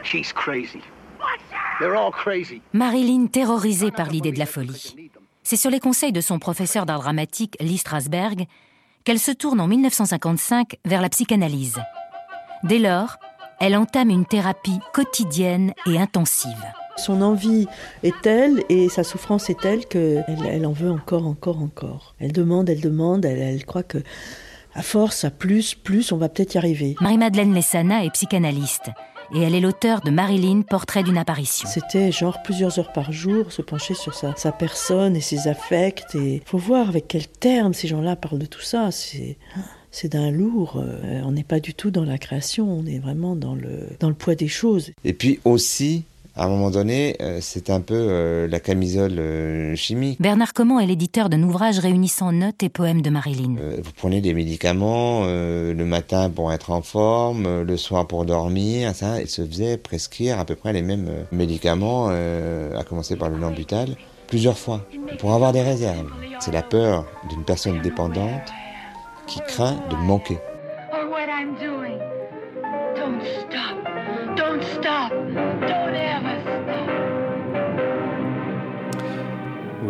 She's 0.03 0.33
crazy. 0.33 0.81
They're 1.79 1.95
all 1.95 2.11
crazy. 2.11 2.61
Marilyn 2.73 3.27
terrorisée 3.27 3.91
par 3.91 4.09
l'idée 4.09 4.31
de 4.31 4.39
la 4.39 4.45
folie. 4.45 5.11
C'est 5.43 5.55
sur 5.55 5.69
les 5.69 5.79
conseils 5.79 6.11
de 6.11 6.21
son 6.21 6.37
professeur 6.37 6.85
d'art 6.85 6.99
dramatique, 6.99 7.55
Lee 7.59 7.77
Strasberg, 7.77 8.45
qu'elle 9.03 9.19
se 9.19 9.31
tourne 9.31 9.61
en 9.61 9.67
1955 9.67 10.77
vers 10.85 11.01
la 11.01 11.09
psychanalyse. 11.09 11.79
Dès 12.63 12.79
lors, 12.79 13.17
elle 13.59 13.75
entame 13.75 14.09
une 14.09 14.25
thérapie 14.25 14.79
quotidienne 14.93 15.73
et 15.85 15.97
intensive. 15.97 16.63
Son 16.97 17.21
envie 17.21 17.67
est 18.03 18.13
telle 18.21 18.63
et 18.69 18.89
sa 18.89 19.03
souffrance 19.03 19.49
est 19.49 19.59
telle 19.59 19.85
qu'elle 19.85 20.23
elle 20.47 20.65
en 20.65 20.71
veut 20.71 20.91
encore, 20.91 21.25
encore, 21.25 21.61
encore. 21.61 22.15
Elle 22.19 22.31
demande, 22.31 22.69
elle 22.69 22.81
demande, 22.81 23.25
elle, 23.25 23.39
elle 23.39 23.65
croit 23.65 23.83
que 23.83 23.99
à 24.73 24.81
force, 24.81 25.25
à 25.25 25.31
plus, 25.31 25.75
plus, 25.75 26.11
on 26.11 26.17
va 26.17 26.29
peut-être 26.29 26.55
y 26.55 26.57
arriver. 26.57 26.95
Marie-Madeleine 27.01 27.53
Lessana 27.53 28.05
est 28.05 28.11
psychanalyste 28.11 28.89
et 29.33 29.41
elle 29.41 29.55
est 29.55 29.59
l'auteur 29.59 30.01
de 30.01 30.11
Marilyn, 30.11 30.61
portrait 30.61 31.03
d'une 31.03 31.17
apparition. 31.17 31.67
C'était 31.69 32.11
genre 32.11 32.41
plusieurs 32.41 32.79
heures 32.79 32.91
par 32.91 33.11
jour, 33.11 33.51
se 33.51 33.61
pencher 33.61 33.93
sur 33.93 34.13
sa, 34.13 34.35
sa 34.35 34.51
personne 34.51 35.15
et 35.15 35.21
ses 35.21 35.47
affects. 35.47 36.15
Et 36.15 36.41
faut 36.45 36.57
voir 36.57 36.89
avec 36.89 37.07
quels 37.07 37.27
termes 37.27 37.73
ces 37.73 37.87
gens-là 37.87 38.15
parlent 38.15 38.39
de 38.39 38.45
tout 38.45 38.61
ça. 38.61 38.91
C'est 38.91 39.37
c'est 39.91 40.09
d'un 40.09 40.31
lourd. 40.31 40.77
Euh, 40.77 41.21
on 41.25 41.31
n'est 41.31 41.43
pas 41.43 41.59
du 41.59 41.73
tout 41.73 41.91
dans 41.91 42.05
la 42.05 42.17
création, 42.17 42.69
on 42.69 42.85
est 42.85 42.99
vraiment 42.99 43.35
dans 43.35 43.55
le, 43.55 43.89
dans 43.99 44.07
le 44.07 44.15
poids 44.15 44.35
des 44.35 44.47
choses. 44.47 44.91
Et 45.03 45.13
puis 45.13 45.39
aussi, 45.43 46.05
à 46.35 46.45
un 46.45 46.47
moment 46.47 46.69
donné, 46.71 47.17
euh, 47.21 47.39
c'est 47.41 47.69
un 47.69 47.81
peu 47.81 47.95
euh, 47.95 48.47
la 48.47 48.59
camisole 48.59 49.19
euh, 49.19 49.75
chimique. 49.75 50.21
Bernard 50.21 50.53
Comment 50.53 50.79
est 50.79 50.85
l'éditeur 50.85 51.29
d'un 51.29 51.43
ouvrage 51.43 51.79
réunissant 51.79 52.31
notes 52.31 52.63
et 52.63 52.69
poèmes 52.69 53.01
de 53.01 53.09
Marilyn. 53.09 53.55
Euh, 53.59 53.77
vous 53.83 53.91
prenez 53.95 54.21
des 54.21 54.33
médicaments 54.33 55.23
euh, 55.25 55.73
le 55.73 55.85
matin 55.85 56.29
pour 56.29 56.53
être 56.53 56.71
en 56.71 56.81
forme, 56.81 57.45
euh, 57.45 57.63
le 57.65 57.75
soir 57.75 58.07
pour 58.07 58.23
dormir. 58.25 58.95
Ça, 58.95 59.19
elle 59.19 59.27
se 59.27 59.45
faisait 59.45 59.77
prescrire 59.77 60.39
à 60.39 60.45
peu 60.45 60.55
près 60.55 60.71
les 60.71 60.81
mêmes 60.81 61.07
euh, 61.09 61.23
médicaments, 61.33 62.07
euh, 62.11 62.77
à 62.77 62.83
commencer 62.83 63.17
par 63.17 63.29
le 63.29 63.37
Lambutal, 63.37 63.89
plusieurs 64.27 64.57
fois, 64.57 64.85
pour 65.19 65.33
avoir 65.33 65.51
des 65.51 65.61
réserves. 65.61 66.09
C'est 66.39 66.53
la 66.53 66.63
peur 66.63 67.05
d'une 67.29 67.43
personne 67.43 67.81
dépendante 67.81 68.49
qui 69.27 69.39
craint 69.47 69.77
de 69.89 69.95
manquer. 69.97 70.37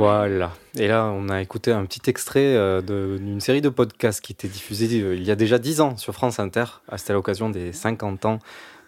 Voilà. 0.02 0.54
Et 0.80 0.88
là, 0.88 1.12
on 1.14 1.30
a 1.30 1.42
écouté 1.42 1.72
un 1.72 1.86
petit 1.86 2.10
extrait 2.10 2.56
euh, 2.56 2.82
d'une 2.82 3.40
série 3.40 3.62
de 3.62 3.70
podcasts 3.70 4.20
qui 4.20 4.32
était 4.32 4.48
diffusée 4.48 5.02
euh, 5.02 5.16
il 5.16 5.24
y 5.24 5.30
a 5.30 5.36
déjà 5.36 5.60
10 5.60 5.82
ans 5.82 5.96
sur 5.96 6.14
France 6.14 6.40
Inter. 6.40 6.66
C'était 6.96 7.12
à 7.12 7.14
l'occasion 7.14 7.52
des 7.52 7.72
50 7.72 8.26
ans 8.26 8.40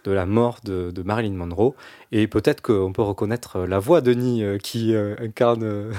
de 0.05 0.11
la 0.11 0.25
mort 0.25 0.57
de, 0.63 0.91
Marilyn 1.05 1.35
Monroe. 1.35 1.75
Et 2.11 2.27
peut-être 2.27 2.61
qu'on 2.61 2.91
peut 2.93 3.03
reconnaître 3.03 3.57
euh, 3.57 3.67
la 3.67 3.77
voix 3.77 4.01
de 4.01 4.11
Denis 4.11 4.43
qui 4.63 4.95
incarne 4.95 5.91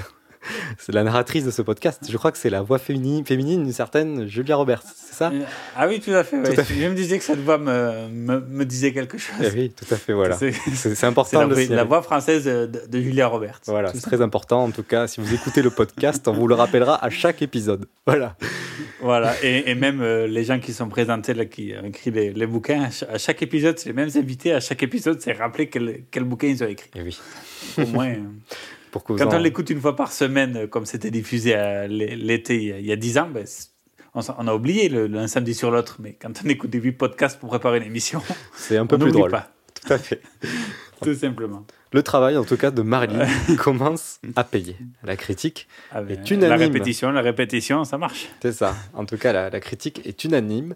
euh, 0.45 0.73
c'est 0.77 0.91
la 0.93 1.03
narratrice 1.03 1.43
de 1.45 1.51
ce 1.51 1.61
podcast. 1.61 2.01
Je 2.09 2.17
crois 2.17 2.31
que 2.31 2.37
c'est 2.37 2.49
la 2.49 2.61
voix 2.61 2.77
féminine, 2.79 3.25
féminine 3.25 3.63
d'une 3.63 3.73
certaine 3.73 4.27
Julia 4.27 4.55
Roberts, 4.55 4.83
c'est 4.83 5.15
ça? 5.15 5.31
Ah 5.75 5.87
oui, 5.87 5.99
tout 5.99 6.11
à 6.11 6.23
fait. 6.23 6.37
ouais. 6.37 6.53
Tout 6.53 6.59
à 6.59 6.63
fait. 6.63 6.75
Je 6.75 6.87
me 6.87 6.93
disais 6.95 7.17
que 7.17 7.23
cette 7.23 7.39
voix 7.43 7.57
me, 7.57 8.07
me, 8.09 8.39
me 8.41 8.65
disait 8.65 8.91
quelque 8.93 9.17
chose. 9.17 9.35
Eh 9.41 9.49
oui, 9.57 9.71
tout 9.71 9.91
à 9.93 9.97
fait, 9.97 10.13
voilà. 10.13 10.37
C'est 10.37 11.03
important 11.05 11.47
la, 11.47 11.55
le 11.55 11.75
la 11.75 11.83
voix 11.83 12.01
française 12.01 12.45
de, 12.45 12.65
de 12.87 13.01
Julia 13.01 13.27
Roberts. 13.27 13.61
Voilà, 13.67 13.91
c'est 13.93 14.01
très 14.01 14.21
important. 14.21 14.63
En 14.63 14.71
tout 14.71 14.83
cas, 14.83 15.07
si 15.07 15.21
vous 15.21 15.33
écoutez 15.33 15.61
le 15.61 15.69
podcast, 15.69 16.27
on 16.27 16.33
vous 16.33 16.47
le 16.47 16.55
rappellera 16.55 17.03
à 17.03 17.09
chaque 17.09 17.41
épisode. 17.41 17.87
Voilà. 18.05 18.35
Voilà, 19.01 19.33
et, 19.43 19.69
et 19.69 19.75
même 19.75 20.01
euh, 20.01 20.25
les 20.27 20.43
gens 20.43 20.59
qui 20.59 20.73
sont 20.73 20.87
présentés, 20.89 21.33
là, 21.33 21.45
qui 21.45 21.73
ont 21.81 21.85
écrit 21.85 22.11
les, 22.11 22.31
les 22.33 22.47
bouquins, 22.47 22.83
à 22.83 22.89
cha- 22.89 23.05
à 23.11 23.17
chaque 23.17 23.41
épisode, 23.41 23.77
c'est 23.77 23.89
les 23.89 23.93
mêmes 23.93 24.09
invités, 24.15 24.53
à 24.53 24.59
chaque 24.59 24.81
épisode, 24.83 25.21
c'est 25.21 25.33
rappeler 25.33 25.69
quel, 25.69 26.01
quel 26.11 26.23
bouquin 26.23 26.47
ils 26.47 26.63
ont 26.63 26.67
écrit. 26.67 26.89
Et 26.95 27.01
oui. 27.01 27.17
Au 27.77 27.85
moins, 27.87 28.07
euh, 28.09 28.17
Pour 28.95 29.03
que 29.03 29.11
vous 29.11 29.19
quand 29.19 29.33
en- 29.33 29.35
on 29.39 29.41
l'écoute 29.41 29.69
une 29.69 29.81
fois 29.81 29.93
par 29.97 30.13
semaine, 30.13 30.55
euh, 30.55 30.67
comme 30.67 30.85
c'était 30.85 31.11
diffusé 31.11 31.53
l'été 31.89 32.55
il 32.55 32.63
y 32.63 32.71
a- 32.71 32.79
il 32.79 32.85
y 32.85 32.91
a 32.93 32.95
dix 32.95 33.17
ans, 33.17 33.27
ben, 33.29 33.45
on, 34.13 34.47
a 34.47 34.53
oublié 34.55 34.87
le, 34.87 35.07
le 35.07 35.19
un 35.19 35.27
samedi 35.27 35.53
sur 35.53 35.69
l'autre, 35.69 35.97
mais 35.99 36.13
quand 36.13 36.31
on 36.45 36.47
écoute 36.47 36.69
des 36.69 36.79
vieux 36.79 36.95
podcasts 36.95 37.37
pour 37.37 37.49
préparer 37.49 37.77
une 37.79 37.83
émission, 37.83 38.21
C'est 38.55 38.77
un 38.77 38.85
peu 38.85 38.95
on 38.95 38.99
plus 38.99 39.11
drôle. 39.11 39.31
pas, 39.31 39.49
Tout 39.85 39.91
à 39.91 39.97
fait. 39.97 40.21
tout 41.01 41.13
simplement. 41.13 41.65
Le 41.91 42.03
travail, 42.03 42.37
en 42.37 42.45
tout 42.45 42.55
cas, 42.55 42.71
de 42.71 42.81
Marilyn 42.81 43.27
commence 43.57 44.21
à 44.37 44.45
payer. 44.45 44.77
La 45.03 45.17
critique 45.17 45.67
Ah 45.91 46.01
ben, 46.01 46.17
est 46.17 46.31
unanime. 46.31 46.49
La 46.49 46.55
répétition, 46.55 47.11
la 47.11 47.21
répétition, 47.21 47.83
ça 47.83 47.97
marche. 47.97 48.29
C'est 48.41 48.53
ça. 48.53 48.75
En 48.93 49.05
tout 49.05 49.17
cas, 49.17 49.33
la, 49.33 49.49
la 49.49 49.59
critique 49.59 50.01
est 50.05 50.23
unanime. 50.23 50.75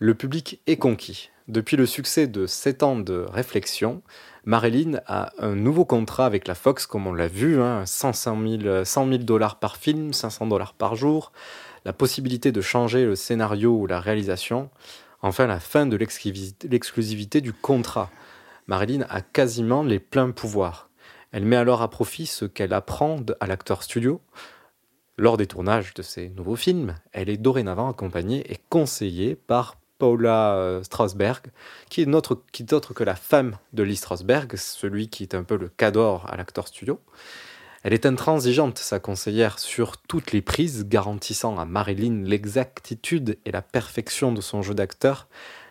Le 0.00 0.14
public 0.14 0.60
est 0.66 0.76
conquis. 0.78 1.30
Depuis 1.46 1.76
le 1.76 1.86
succès 1.86 2.26
de 2.26 2.46
7 2.46 2.82
ans 2.82 2.96
de 2.96 3.24
réflexion, 3.32 4.02
Marilyn 4.44 5.00
a 5.06 5.32
un 5.38 5.54
nouveau 5.54 5.84
contrat 5.84 6.26
avec 6.26 6.48
la 6.48 6.56
Fox, 6.56 6.86
comme 6.86 7.06
on 7.06 7.14
l'a 7.14 7.28
vu, 7.28 7.60
hein, 7.60 7.86
100 7.86 8.12
000 8.12 8.84
100 8.84 9.08
000 9.08 9.18
dollars 9.18 9.60
par 9.60 9.76
film, 9.76 10.12
500 10.12 10.48
dollars 10.48 10.74
par 10.74 10.96
jour, 10.96 11.30
la 11.84 11.92
possibilité 11.92 12.50
de 12.50 12.60
changer 12.60 13.04
le 13.04 13.14
scénario 13.14 13.76
ou 13.76 13.86
la 13.86 14.00
réalisation, 14.00 14.70
enfin 15.20 15.46
la 15.46 15.60
fin 15.60 15.86
de 15.86 15.96
l'exclusivité 15.96 17.40
du 17.40 17.52
contrat. 17.52 18.10
Marilyn 18.66 19.06
a 19.08 19.20
quasiment 19.20 19.84
les 19.84 20.00
pleins 20.00 20.30
pouvoirs. 20.30 20.90
Elle 21.30 21.44
met 21.44 21.56
alors 21.56 21.82
à 21.82 21.88
profit 21.88 22.26
ce 22.26 22.44
qu'elle 22.44 22.72
apprend 22.72 23.20
à 23.40 23.46
l'acteur 23.46 23.82
studio. 23.82 24.20
Lors 25.18 25.36
des 25.36 25.46
tournages 25.46 25.94
de 25.94 26.02
ses 26.02 26.30
nouveaux 26.30 26.56
films, 26.56 26.96
elle 27.12 27.28
est 27.28 27.36
dorénavant 27.36 27.90
accompagnée 27.90 28.50
et 28.52 28.58
conseillée 28.70 29.36
par 29.36 29.76
Paula 30.02 30.56
euh, 30.56 30.82
Strasberg, 30.82 31.52
qui 31.88 32.02
est, 32.02 32.06
notre, 32.06 32.42
qui 32.50 32.64
est 32.64 32.72
autre 32.72 32.92
que 32.92 33.04
la 33.04 33.14
femme 33.14 33.56
de 33.72 33.84
Lee 33.84 33.94
Strasberg, 33.94 34.56
celui 34.56 35.06
qui 35.06 35.22
est 35.22 35.36
un 35.36 35.44
peu 35.44 35.56
le 35.56 35.68
cador 35.68 36.26
à 36.28 36.36
l'acteur 36.36 36.66
studio. 36.66 36.98
Elle 37.84 37.92
est 37.92 38.04
intransigeante, 38.04 38.78
sa 38.78 38.98
conseillère, 38.98 39.60
sur 39.60 39.98
toutes 39.98 40.32
les 40.32 40.42
prises, 40.42 40.88
garantissant 40.88 41.56
à 41.56 41.66
Marilyn 41.66 42.24
l'exactitude 42.24 43.38
et 43.44 43.52
la 43.52 43.62
perfection 43.62 44.32
de 44.32 44.40
son 44.40 44.60
jeu 44.60 44.74
d'acteur, 44.74 45.28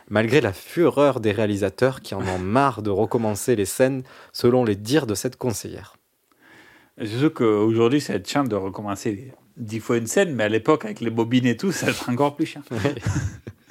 malgré 0.07 0.39
la 0.39 0.53
fureur 0.53 1.19
des 1.19 1.33
réalisateurs 1.33 1.99
qui 1.99 2.15
en 2.15 2.25
ont 2.25 2.39
marre 2.39 2.83
de 2.83 2.89
recommencer 2.89 3.57
les 3.57 3.65
scènes 3.65 4.03
selon 4.31 4.63
les 4.63 4.77
dires 4.77 5.07
de 5.07 5.15
cette 5.15 5.35
conseillère. 5.35 5.97
Je 6.97 7.17
sais 7.17 7.29
qu'aujourd'hui, 7.31 7.99
ça 7.99 8.13
va 8.13 8.19
être 8.19 8.29
chiant 8.29 8.45
de 8.45 8.55
recommencer 8.55 9.33
dix 9.57 9.81
fois 9.81 9.97
une 9.97 10.07
scène, 10.07 10.33
mais 10.33 10.45
à 10.45 10.49
l'époque, 10.49 10.85
avec 10.85 11.01
les 11.01 11.09
bobines 11.09 11.47
et 11.47 11.57
tout, 11.57 11.73
ça 11.73 11.87
va 11.87 11.91
être 11.91 12.09
encore 12.09 12.37
plus 12.37 12.45
chiant. 12.45 12.61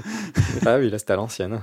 ah 0.67 0.79
oui, 0.79 0.91
là 0.91 0.99
c'était 0.99 1.13
à 1.13 1.17
l'ancienne. 1.17 1.61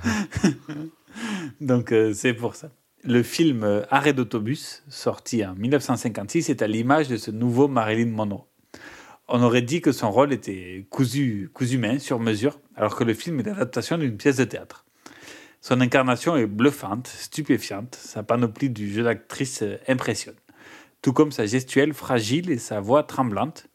Donc, 1.60 1.92
euh, 1.92 2.12
c'est 2.14 2.34
pour 2.34 2.54
ça. 2.54 2.70
Le 3.04 3.22
film 3.22 3.62
euh, 3.62 3.82
Arrêt 3.90 4.12
d'autobus, 4.12 4.82
sorti 4.88 5.44
en 5.44 5.54
1956, 5.54 6.50
est 6.50 6.62
à 6.62 6.66
l'image 6.66 7.08
de 7.08 7.16
ce 7.16 7.30
nouveau 7.30 7.68
Marilyn 7.68 8.10
Monroe. 8.10 8.44
On 9.28 9.42
aurait 9.42 9.62
dit 9.62 9.80
que 9.80 9.92
son 9.92 10.10
rôle 10.10 10.32
était 10.32 10.86
cousu, 10.90 11.50
cousu 11.52 11.78
main, 11.78 11.98
sur 11.98 12.18
mesure, 12.18 12.58
alors 12.76 12.96
que 12.96 13.04
le 13.04 13.14
film 13.14 13.40
est 13.40 13.44
l'adaptation 13.44 13.98
d'une 13.98 14.16
pièce 14.16 14.36
de 14.36 14.44
théâtre. 14.44 14.84
Son 15.60 15.80
incarnation 15.80 16.36
est 16.36 16.46
bluffante, 16.46 17.08
stupéfiante, 17.08 17.94
sa 17.94 18.22
panoplie 18.22 18.70
du 18.70 18.92
jeu 18.92 19.02
d'actrice 19.04 19.62
euh, 19.62 19.76
impressionne. 19.86 20.36
Tout 21.02 21.12
comme 21.12 21.30
sa 21.30 21.46
gestuelle 21.46 21.94
fragile 21.94 22.50
et 22.50 22.58
sa 22.58 22.80
voix 22.80 23.02
tremblante, 23.04 23.66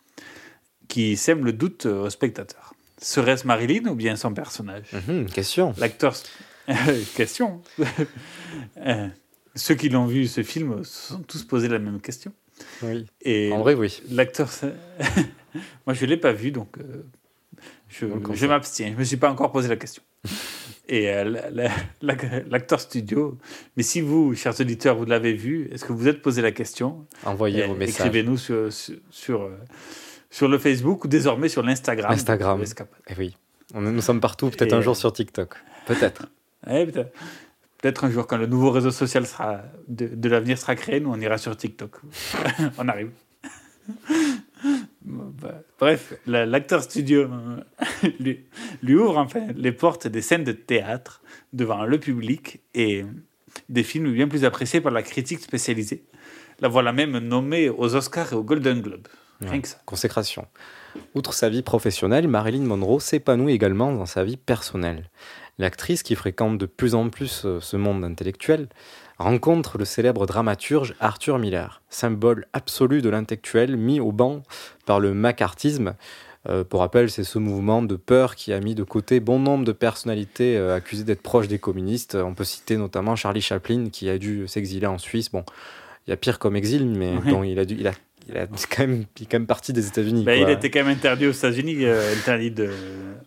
qui 0.87 1.15
sème 1.15 1.45
le 1.45 1.53
doute 1.53 1.85
au 1.85 2.09
spectateur. 2.09 2.72
Serait-ce 3.03 3.45
Marilyn 3.45 3.85
ou 3.89 3.95
bien 3.95 4.15
son 4.15 4.33
personnage? 4.33 4.85
Mhm, 4.93 5.25
question. 5.29 5.73
L'acteur. 5.77 6.15
question. 7.15 7.61
Euh, 8.77 9.07
Ceux 9.55 9.75
qui 9.75 9.89
l'ont 9.89 10.05
vu, 10.05 10.27
ce 10.27 10.43
film, 10.43 10.83
se 10.83 11.09
sont 11.13 11.19
tous 11.23 11.43
posé 11.43 11.67
la 11.67 11.79
même 11.79 11.99
question. 11.99 12.31
Oui. 12.83 13.05
Et 13.21 13.51
En 13.51 13.59
vrai, 13.61 13.73
oui. 13.73 14.01
L'acteur. 14.11 14.49
Moi, 15.85 15.93
je 15.93 16.05
ne 16.05 16.09
l'ai 16.11 16.17
pas 16.17 16.33
vu, 16.33 16.51
donc 16.51 16.77
euh, 16.79 17.03
je, 17.89 18.45
m'abstiens. 18.45 18.87
Je 18.87 18.93
ne 18.93 18.97
me 18.99 19.03
suis 19.03 19.17
pas 19.17 19.31
encore 19.31 19.51
posé 19.51 19.67
la 19.69 19.75
question. 19.75 20.03
Et 20.87 21.09
euh, 21.09 21.23
la- 21.23 21.49
la- 21.49 21.71
la- 22.01 22.15
l'acteur 22.49 22.79
studio. 22.79 23.37
Mais 23.75 23.83
si 23.83 24.01
vous, 24.01 24.35
chers 24.35 24.59
auditeurs, 24.59 24.95
vous 24.95 25.05
l'avez 25.05 25.33
vu, 25.33 25.67
est-ce 25.71 25.83
que 25.85 25.93
vous 25.93 26.07
êtes 26.07 26.21
posé 26.21 26.41
la 26.41 26.51
question? 26.51 27.05
Envoyez 27.25 27.63
Euh, 27.63 27.67
vos 27.67 27.75
messages. 27.75 28.07
Écrivez-nous 28.07 28.37
sur, 28.37 28.71
sur, 28.71 28.95
sur, 29.09 29.49
sur 30.33 30.47
le 30.47 30.57
Facebook 30.57 31.05
ou 31.05 31.07
désormais 31.07 31.47
sur 31.47 31.61
l'Instagram. 31.61 32.11
Instagram. 32.11 32.59
Escapade. 32.59 32.99
Eh 33.07 33.13
oui. 33.19 33.37
Nous 33.75 34.01
sommes 34.01 34.19
partout, 34.19 34.49
peut-être 34.49 34.73
Et, 34.73 34.75
un 34.75 34.81
jour 34.81 34.97
sur 34.97 35.13
TikTok. 35.13 35.53
Peut-être. 35.85 36.25
Ouais, 36.65 36.85
peut-être. 36.91 37.11
Peut-être 37.77 38.03
un 38.05 38.09
jour, 38.09 38.25
quand 38.25 38.37
le 38.37 38.47
nouveau 38.47 38.71
réseau 38.71 38.89
social 38.89 39.27
sera 39.27 39.61
de, 39.87 40.07
de 40.07 40.29
l'avenir 40.29 40.57
sera 40.57 40.75
créé, 40.75 40.99
nous, 40.99 41.11
on 41.11 41.19
ira 41.19 41.37
sur 41.37 41.55
TikTok. 41.55 41.97
on 42.79 42.87
arrive. 42.87 43.11
Bon, 45.03 45.31
bah, 45.41 45.61
Bref, 45.79 46.13
la- 46.25 46.47
l'acteur 46.47 46.81
studio 46.81 47.29
euh, 47.29 48.09
lui, 48.19 48.43
lui 48.81 48.95
ouvre 48.95 49.17
enfin 49.19 49.45
les 49.55 49.71
portes 49.71 50.07
des 50.07 50.23
scènes 50.23 50.43
de 50.45 50.51
théâtre 50.53 51.21
devant 51.51 51.85
le 51.85 51.99
public 51.99 52.59
et 52.73 53.05
des 53.69 53.83
films 53.83 54.11
bien 54.13 54.27
plus 54.27 54.45
appréciés 54.45 54.81
par 54.81 54.91
la 54.93 55.03
critique 55.03 55.41
spécialisée. 55.41 56.05
La 56.59 56.69
voilà 56.69 56.91
même 56.91 57.19
nommée 57.19 57.69
aux 57.69 57.93
Oscars 57.95 58.33
et 58.33 58.35
aux 58.35 58.43
Golden 58.43 58.81
Globes. 58.81 59.07
Rien 59.43 59.53
Ouais, 59.57 59.61
que 59.61 59.67
ça. 59.67 59.77
Consécration. 59.85 60.45
Outre 61.15 61.33
sa 61.33 61.49
vie 61.49 61.61
professionnelle, 61.63 62.27
Marilyn 62.27 62.63
Monroe 62.65 62.99
s'épanouit 62.99 63.53
également 63.53 63.91
dans 63.93 64.05
sa 64.05 64.23
vie 64.23 64.37
personnelle. 64.37 65.09
L'actrice, 65.59 66.03
qui 66.03 66.15
fréquente 66.15 66.57
de 66.57 66.65
plus 66.65 66.95
en 66.95 67.09
plus 67.09 67.43
euh, 67.45 67.59
ce 67.61 67.77
monde 67.77 68.03
intellectuel, 68.03 68.67
rencontre 69.19 69.77
le 69.77 69.85
célèbre 69.85 70.25
dramaturge 70.25 70.95
Arthur 70.99 71.37
Miller, 71.39 71.81
symbole 71.89 72.47
absolu 72.53 73.01
de 73.01 73.09
l'intellectuel 73.09 73.77
mis 73.77 73.99
au 73.99 74.11
banc 74.11 74.41
par 74.85 74.99
le 74.99 75.13
macartisme. 75.13 75.93
Euh, 76.49 76.63
pour 76.63 76.81
rappel, 76.81 77.09
c'est 77.09 77.23
ce 77.23 77.39
mouvement 77.39 77.81
de 77.83 77.95
peur 77.95 78.35
qui 78.35 78.51
a 78.51 78.59
mis 78.59 78.75
de 78.75 78.83
côté 78.83 79.19
bon 79.19 79.39
nombre 79.39 79.63
de 79.63 79.71
personnalités 79.71 80.57
euh, 80.57 80.75
accusées 80.75 81.03
d'être 81.05 81.21
proches 81.21 81.47
des 81.47 81.59
communistes. 81.59 82.15
On 82.15 82.33
peut 82.33 82.43
citer 82.43 82.75
notamment 82.75 83.15
Charlie 83.15 83.41
Chaplin 83.41 83.89
qui 83.91 84.09
a 84.09 84.17
dû 84.17 84.47
s'exiler 84.47 84.87
en 84.87 84.97
Suisse. 84.97 85.31
Bon, 85.31 85.45
il 86.05 86.09
y 86.09 86.13
a 86.13 86.17
pire 86.17 86.39
comme 86.39 86.55
exil, 86.55 86.85
mais 86.87 87.13
Ouais. 87.15 87.31
bon, 87.31 87.43
il 87.43 87.59
a 87.59 87.65
dû, 87.65 87.77
il 87.79 87.87
a, 87.87 87.93
il 88.27 88.37
a 88.37 88.47
quand 88.69 88.79
même, 88.87 89.05
il 89.17 89.23
est 89.23 89.25
quand 89.25 89.37
même 89.39 89.47
parti 89.47 89.73
des 89.73 89.87
États-Unis. 89.87 90.23
Quoi. 90.23 90.35
il 90.35 90.49
était 90.49 90.69
quand 90.69 90.79
même 90.83 90.95
interdit 90.95 91.27
aux 91.27 91.31
États-Unis, 91.31 91.85
euh, 91.85 92.13
interdit 92.15 92.51
de, 92.51 92.69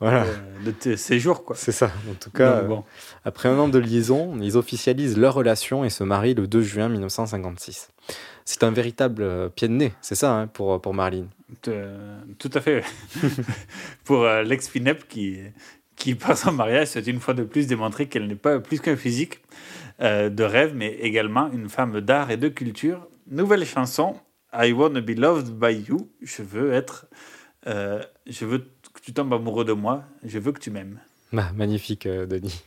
Voilà. 0.01 0.25
de, 0.61 0.67
de 0.67 0.71
t- 0.73 0.97
séjour. 0.97 1.45
Quoi. 1.45 1.57
C'est 1.57 1.73
ça. 1.73 1.91
En 2.11 2.15
tout 2.15 2.31
cas, 2.31 2.61
Donc, 2.61 2.69
bon. 2.69 2.79
euh, 2.79 3.21
après 3.25 3.49
un 3.49 3.59
an 3.59 3.69
de 3.69 3.79
liaison, 3.79 4.37
ils 4.41 4.57
officialisent 4.57 5.17
leur 5.19 5.35
relation 5.35 5.85
et 5.85 5.91
se 5.91 6.05
marient 6.05 6.35
le 6.35 6.47
2 6.47 6.63
juin 6.63 6.89
1956. 6.89 7.89
C'est 8.45 8.63
un 8.63 8.71
véritable 8.71 9.23
euh, 9.23 9.49
pied 9.49 9.67
de 9.69 9.73
nez, 9.73 9.93
c'est 10.01 10.15
ça, 10.15 10.33
hein, 10.33 10.47
pour, 10.47 10.81
pour 10.81 10.95
Marilyn. 10.95 11.27
Euh, 11.69 12.19
tout 12.39 12.51
à 12.55 12.61
fait. 12.61 12.83
Pour 14.05 14.23
euh, 14.25 14.43
l'ex-Finep 14.43 15.07
qui, 15.09 15.39
qui, 15.97 16.15
par 16.15 16.37
son 16.37 16.53
mariage, 16.53 16.89
souhaite 16.89 17.07
une 17.07 17.21
fois 17.21 17.35
de 17.35 17.43
plus 17.45 17.67
démontrer 17.67 18.07
qu'elle 18.07 18.27
n'est 18.27 18.35
pas 18.35 18.59
plus 18.61 18.81
qu'un 18.81 18.97
physique 18.97 19.41
de 20.01 20.43
rêve, 20.45 20.73
mais 20.75 20.93
également 21.01 21.51
une 21.53 21.69
femme 21.71 22.01
d'art 22.03 22.31
et 22.31 22.37
de 22.37 22.49
culture. 22.49 23.07
Nouvelle 23.31 23.65
chanson, 23.65 24.15
I 24.59 24.73
Wanna 24.73 25.01
Be 25.01 25.11
Loved 25.17 25.59
by 25.59 25.85
You. 25.89 26.11
Je 26.23 26.43
veux 26.43 26.73
être. 26.73 27.07
euh, 27.67 28.03
je 28.27 28.45
veux 28.47 28.59
que 28.59 29.01
tu 29.03 29.13
tombes 29.13 29.33
amoureux 29.35 29.65
de 29.65 29.73
moi. 29.73 30.05
Je 30.25 30.39
veux 30.39 30.53
que 30.53 30.61
tu 30.61 30.71
m'aimes. 30.71 31.01
Bah, 31.33 31.51
magnifique, 31.55 32.07
euh, 32.07 32.27
Denis. 32.27 32.63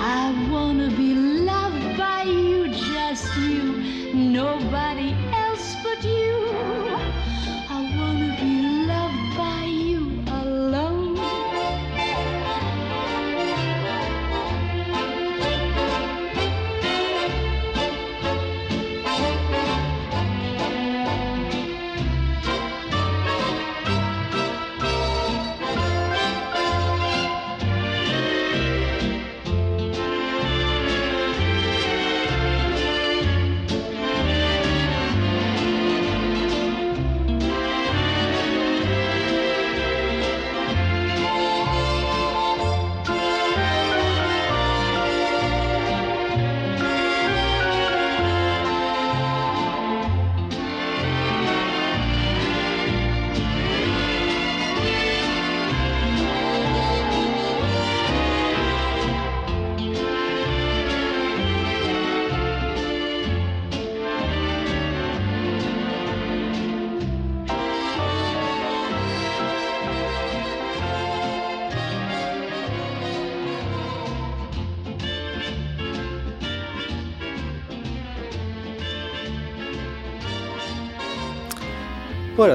I 0.00 0.48
wanna 0.52 0.90
be 0.90 1.14
loved 1.14 1.96
by 1.96 2.24
you, 2.24 2.68
just 2.68 3.34
you, 3.38 4.12
nobody 4.12 5.14
else 5.32 5.37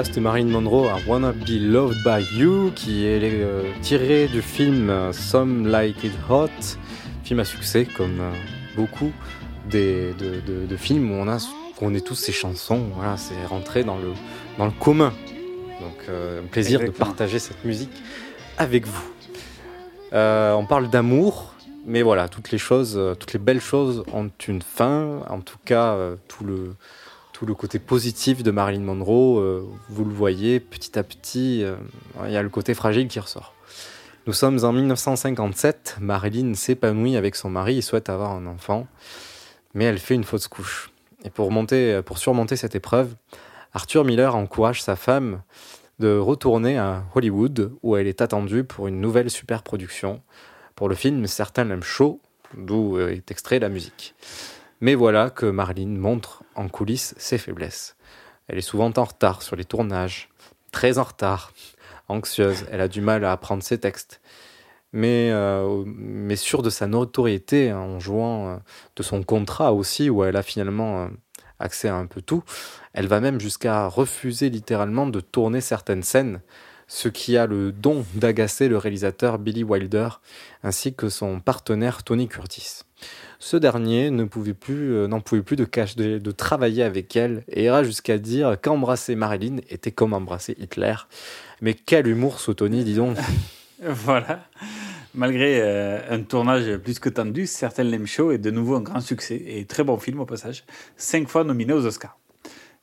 C'était 0.04 0.20
Marilyn 0.22 0.50
Monroe 0.50 0.90
à 0.90 0.98
Wanna 1.08 1.32
Be 1.32 1.50
Loved 1.60 1.98
by 2.04 2.24
You, 2.38 2.72
qui 2.76 3.06
est 3.06 3.20
euh, 3.24 3.64
tiré 3.82 4.28
du 4.28 4.42
film 4.42 4.90
euh, 4.90 5.12
Some 5.12 5.66
Like 5.68 6.04
It 6.04 6.14
Hot, 6.30 6.50
film 7.24 7.40
à 7.40 7.46
succès 7.46 7.86
comme 7.86 8.20
euh, 8.20 8.32
beaucoup 8.76 9.12
des, 9.70 10.14
de, 10.14 10.40
de- 10.46 10.66
de 10.68 10.78
films 10.78 11.12
où 11.12 11.16
on, 11.16 11.28
a, 11.28 11.38
où 11.38 11.40
on 11.82 11.94
est 11.94 12.06
tous 12.06 12.16
ces 12.16 12.32
chansons. 12.32 12.90
Voilà, 12.96 13.18
c'est 13.18 13.46
rentré 13.48 13.84
dans 13.84 13.98
le, 13.98 14.12
dans 14.58 14.66
le 14.66 14.72
commun. 14.72 15.14
Donc, 15.82 15.96
euh, 16.10 16.42
un 16.42 16.48
plaisir 16.48 16.82
Exactement. 16.82 17.06
de 17.06 17.10
partager 17.12 17.40
cette 17.40 17.64
musique 17.66 17.92
avec 18.58 18.86
vous. 18.86 19.04
On 20.16 20.66
parle 20.70 20.90
d'amour, 20.92 21.56
mais 21.88 22.04
voilà, 22.04 22.28
toutes 22.28 22.52
les 22.52 22.60
choses, 22.60 23.00
toutes 23.20 23.34
les 23.34 23.40
belles 23.40 23.62
choses 23.62 24.04
ont 24.14 24.30
une 24.48 24.62
fin. 24.62 25.22
En 25.28 25.40
tout 25.40 25.58
cas, 25.66 25.98
tout 26.28 26.44
le 26.46 26.76
le 27.46 27.54
côté 27.54 27.80
positif 27.80 28.44
de 28.44 28.52
Marilyn 28.52 28.82
Monroe, 28.82 29.40
euh, 29.40 29.64
vous 29.90 30.06
le 30.06 30.14
voyez, 30.14 30.60
petit 30.60 30.98
à 30.98 31.04
petit, 31.04 31.64
euh, 31.64 31.76
il 32.26 32.32
y 32.32 32.38
a 32.38 32.44
le 32.44 32.50
côté 32.50 32.74
fragile 32.74 33.08
qui 33.08 33.20
ressort. 33.20 33.54
Nous 34.26 34.34
sommes 34.34 34.64
en 34.64 34.72
1957, 34.72 35.98
Marilyn 36.00 36.54
s'épanouit 36.54 37.18
avec 37.18 37.36
son 37.36 37.50
mari 37.50 37.78
et 37.78 37.82
souhaite 37.82 38.10
avoir 38.10 38.32
un 38.32 38.46
enfant, 38.46 38.88
mais 39.74 39.86
elle 39.86 40.00
fait 40.00 40.16
une 40.16 40.24
fausse 40.24 40.48
couche. 40.48 40.92
Et 41.26 41.30
pour, 41.30 41.52
pour 42.06 42.18
surmonter 42.18 42.56
cette 42.56 42.76
épreuve, 42.76 43.16
Arthur 43.74 44.06
Miller 44.06 44.36
encourage 44.36 44.82
sa 44.82 44.96
femme 44.96 45.42
de 46.00 46.18
retourner 46.18 46.78
à 46.78 47.04
Hollywood, 47.16 47.74
où 47.82 47.98
elle 47.98 48.08
est 48.08 48.22
attendue 48.22 48.64
pour 48.64 48.88
une 48.88 49.02
nouvelle 49.02 49.30
super 49.30 49.64
production. 49.64 50.22
Pour 50.76 50.90
le 50.90 50.96
film, 50.96 51.28
certains 51.28 51.66
l'aiment 51.66 51.84
chaud, 51.84 52.20
d'où 52.58 53.00
est 53.00 53.30
extrait 53.32 53.60
la 53.60 53.70
musique. 53.70 54.16
Mais 54.84 54.96
voilà 54.96 55.30
que 55.30 55.46
Marilyn 55.46 55.98
montre 55.98 56.44
en 56.56 56.68
coulisses 56.68 57.16
ses 57.18 57.38
faiblesses. 57.38 57.96
Elle 58.50 58.58
est 58.58 58.62
souvent 58.62 58.92
en 58.98 59.04
retard 59.06 59.42
sur 59.42 59.56
les 59.56 59.64
tournages, 59.64 60.28
très 60.74 60.98
en 60.98 61.04
retard, 61.04 61.54
anxieuse, 62.10 62.66
elle 62.70 62.82
a 62.82 62.90
du 62.90 63.00
mal 63.00 63.24
à 63.24 63.32
apprendre 63.32 63.64
ses 63.64 63.78
textes. 63.78 64.20
Mais, 64.92 65.32
euh, 65.32 66.36
sûre 66.36 66.64
de 66.64 66.70
sa 66.70 66.88
notoriété, 66.88 67.70
hein, 67.70 67.80
en 67.80 68.02
jouant 68.02 68.50
euh, 68.50 68.58
de 68.98 69.04
son 69.04 69.24
contrat 69.24 69.72
aussi, 69.72 70.10
où 70.10 70.26
elle 70.26 70.36
a 70.36 70.44
finalement 70.44 71.04
euh, 71.04 71.08
accès 71.60 71.88
à 71.88 71.96
un 71.96 72.06
peu 72.06 72.22
tout, 72.22 72.44
elle 72.92 73.08
va 73.08 73.22
même 73.22 73.40
jusqu'à 73.40 73.88
refuser 73.88 74.50
littéralement 74.50 75.08
de 75.08 75.22
tourner 75.22 75.62
certaines 75.62 76.04
scènes, 76.04 76.42
ce 76.88 77.08
qui 77.08 77.38
a 77.38 77.48
le 77.48 77.72
don 77.72 78.04
d'agacer 78.16 78.68
le 78.68 78.78
réalisateur 78.78 79.40
Billy 79.40 79.64
Wilder, 79.64 80.10
ainsi 80.62 80.94
que 80.94 81.08
son 81.08 81.40
partenaire 81.40 82.04
Tony 82.04 82.28
Curtis. 82.28 82.82
Ce 83.44 83.58
dernier 83.58 84.08
euh, 84.08 84.12
n'en 84.12 84.28
pouvait 84.28 84.54
plus 84.54 85.58
de, 85.58 85.66
cache- 85.66 85.98
de, 85.98 86.32
travailler 86.32 86.82
avec 86.82 87.14
elle 87.18 87.44
et 87.50 87.66
ira 87.66 87.84
jusqu'à 87.84 88.18
dire 88.18 88.56
qu'embrasser 88.62 89.18
Marilyn 89.18 89.58
était 89.70 89.92
comme 89.92 90.14
embrasser 90.14 90.56
Hitler. 90.58 90.96
Mais 91.60 91.74
quel 91.74 92.08
humour 92.08 92.40
ce 92.40 92.54
Tony, 92.54 92.86
dis 92.86 92.96
donc 92.96 93.18
Voilà. 93.84 94.46
Malgré 95.14 95.60
euh, 95.62 96.00
un 96.10 96.22
tournage 96.22 96.78
plus 96.78 97.00
que 97.00 97.10
tendu, 97.10 97.46
Certaines 97.46 97.88
l'aiment 97.88 98.08
chaud 98.08 98.32
est 98.32 98.38
de 98.38 98.50
nouveau 98.50 98.76
un 98.76 98.82
grand 98.82 99.02
succès 99.02 99.44
et 99.46 99.66
très 99.66 99.84
bon 99.84 99.98
film 99.98 100.22
au 100.22 100.26
passage, 100.26 100.64
cinq 100.96 101.28
fois 101.28 101.44
nominé 101.44 101.74
aux 101.74 101.86
Oscars. 101.86 102.18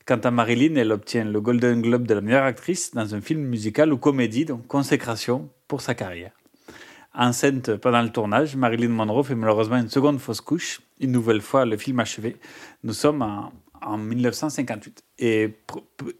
Quant 0.05 0.21
à 0.23 0.29
Marilyn, 0.29 0.75
elle 0.75 0.91
obtient 0.91 1.25
le 1.25 1.41
Golden 1.41 1.81
Globe 1.81 2.05
de 2.05 2.13
la 2.13 2.21
meilleure 2.21 2.45
actrice 2.45 2.93
dans 2.93 3.15
un 3.15 3.21
film 3.21 3.41
musical 3.41 3.91
ou 3.91 3.97
comédie, 3.97 4.45
donc 4.45 4.67
consécration 4.67 5.49
pour 5.67 5.81
sa 5.81 5.95
carrière. 5.95 6.33
Enceinte 7.13 7.75
pendant 7.75 8.01
le 8.01 8.09
tournage, 8.09 8.55
Marilyn 8.55 8.87
Monroe 8.89 9.23
fait 9.23 9.35
malheureusement 9.35 9.77
une 9.77 9.89
seconde 9.89 10.19
fausse 10.19 10.39
couche. 10.41 10.81
Une 10.99 11.11
nouvelle 11.11 11.41
fois, 11.41 11.65
le 11.65 11.75
film 11.77 11.99
achevé. 11.99 12.37
Nous 12.83 12.93
sommes 12.93 13.21
en, 13.21 13.51
en 13.81 13.97
1958. 13.97 15.03
Et 15.19 15.53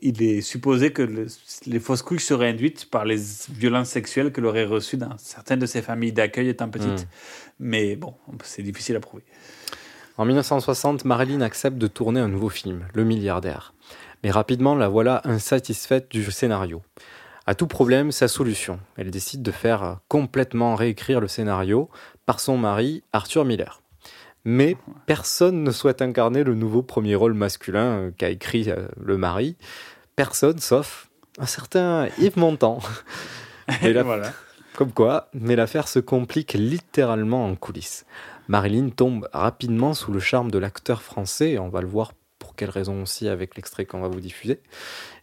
il 0.02 0.22
est 0.22 0.42
supposé 0.42 0.92
que 0.92 1.02
le- 1.02 1.28
les 1.66 1.80
fausses 1.80 2.02
couches 2.02 2.26
seraient 2.26 2.50
induites 2.50 2.90
par 2.90 3.06
les 3.06 3.22
violences 3.52 3.90
sexuelles 3.90 4.34
qu'elle 4.34 4.46
aurait 4.46 4.66
reçues 4.66 4.98
dans 4.98 5.18
certaines 5.18 5.60
de 5.60 5.66
ses 5.66 5.82
familles 5.82 6.12
d'accueil 6.12 6.50
étant 6.50 6.70
petite. 6.70 7.04
Mm. 7.04 7.08
Mais 7.60 7.96
bon, 7.96 8.14
c'est 8.44 8.64
difficile 8.64 8.98
à 8.98 9.00
prouver. 9.00 9.24
En 10.18 10.26
1960, 10.26 11.06
Marilyn 11.06 11.40
accepte 11.42 11.78
de 11.78 11.88
tourner 11.88 12.20
un 12.20 12.28
nouveau 12.28 12.50
film, 12.50 12.86
Le 12.94 13.06
milliardaire. 13.06 13.74
Mais 14.24 14.30
rapidement, 14.30 14.76
la 14.76 14.88
voilà 14.90 15.22
insatisfaite 15.24 16.12
du 16.12 16.30
scénario. 16.32 16.82
À 17.52 17.54
tout 17.54 17.68
problème, 17.68 18.14
sa 18.14 18.30
solution. 18.30 18.80
Elle 18.96 19.12
décide 19.12 19.42
de 19.42 19.52
faire 19.52 19.84
euh, 19.84 19.94
complètement 20.08 20.76
réécrire 20.76 21.20
le 21.20 21.28
scénario 21.28 21.90
par 22.26 22.40
son 22.40 22.56
mari, 22.58 23.04
Arthur 23.12 23.44
Miller. 23.44 23.82
Mais 24.46 24.78
personne 25.06 25.62
ne 25.62 25.72
souhaite 25.72 26.02
incarner 26.02 26.46
le 26.46 26.56
nouveau 26.56 26.82
premier 26.82 27.14
rôle 27.14 27.34
masculin 27.34 27.84
euh, 27.84 28.12
qu'a 28.18 28.30
écrit 28.30 28.70
euh, 28.72 28.88
le 29.04 29.18
mari. 29.18 29.58
Personne, 30.16 30.60
sauf 30.60 31.10
un 31.40 31.46
certain 31.46 32.08
Yves 32.20 32.38
Montand. 32.40 32.80
Et 33.84 33.92
la- 33.92 34.04
Voilà. 34.04 34.32
Comme 34.78 34.94
quoi, 34.94 35.28
mais 35.34 35.58
l'affaire 35.58 35.90
se 35.90 36.00
complique 36.00 36.54
littéralement 36.54 37.46
en 37.46 37.56
coulisses. 37.58 38.06
Marilyn 38.48 38.88
tombe 38.92 39.28
rapidement 39.34 39.94
sous 39.94 40.14
le 40.14 40.22
charme 40.22 40.52
de 40.52 40.58
l'acteur 40.58 41.02
français, 41.02 41.52
et 41.52 41.60
on 41.60 41.68
va 41.68 41.82
le 41.82 41.88
voir 41.88 42.14
pour 42.42 42.56
quelle 42.56 42.72
raison 42.72 43.04
aussi 43.04 43.30
avec 43.30 43.56
l'extrait 43.56 43.86
qu'on 43.86 44.02
va 44.02 44.08
vous 44.08 44.20
diffuser. 44.20 44.60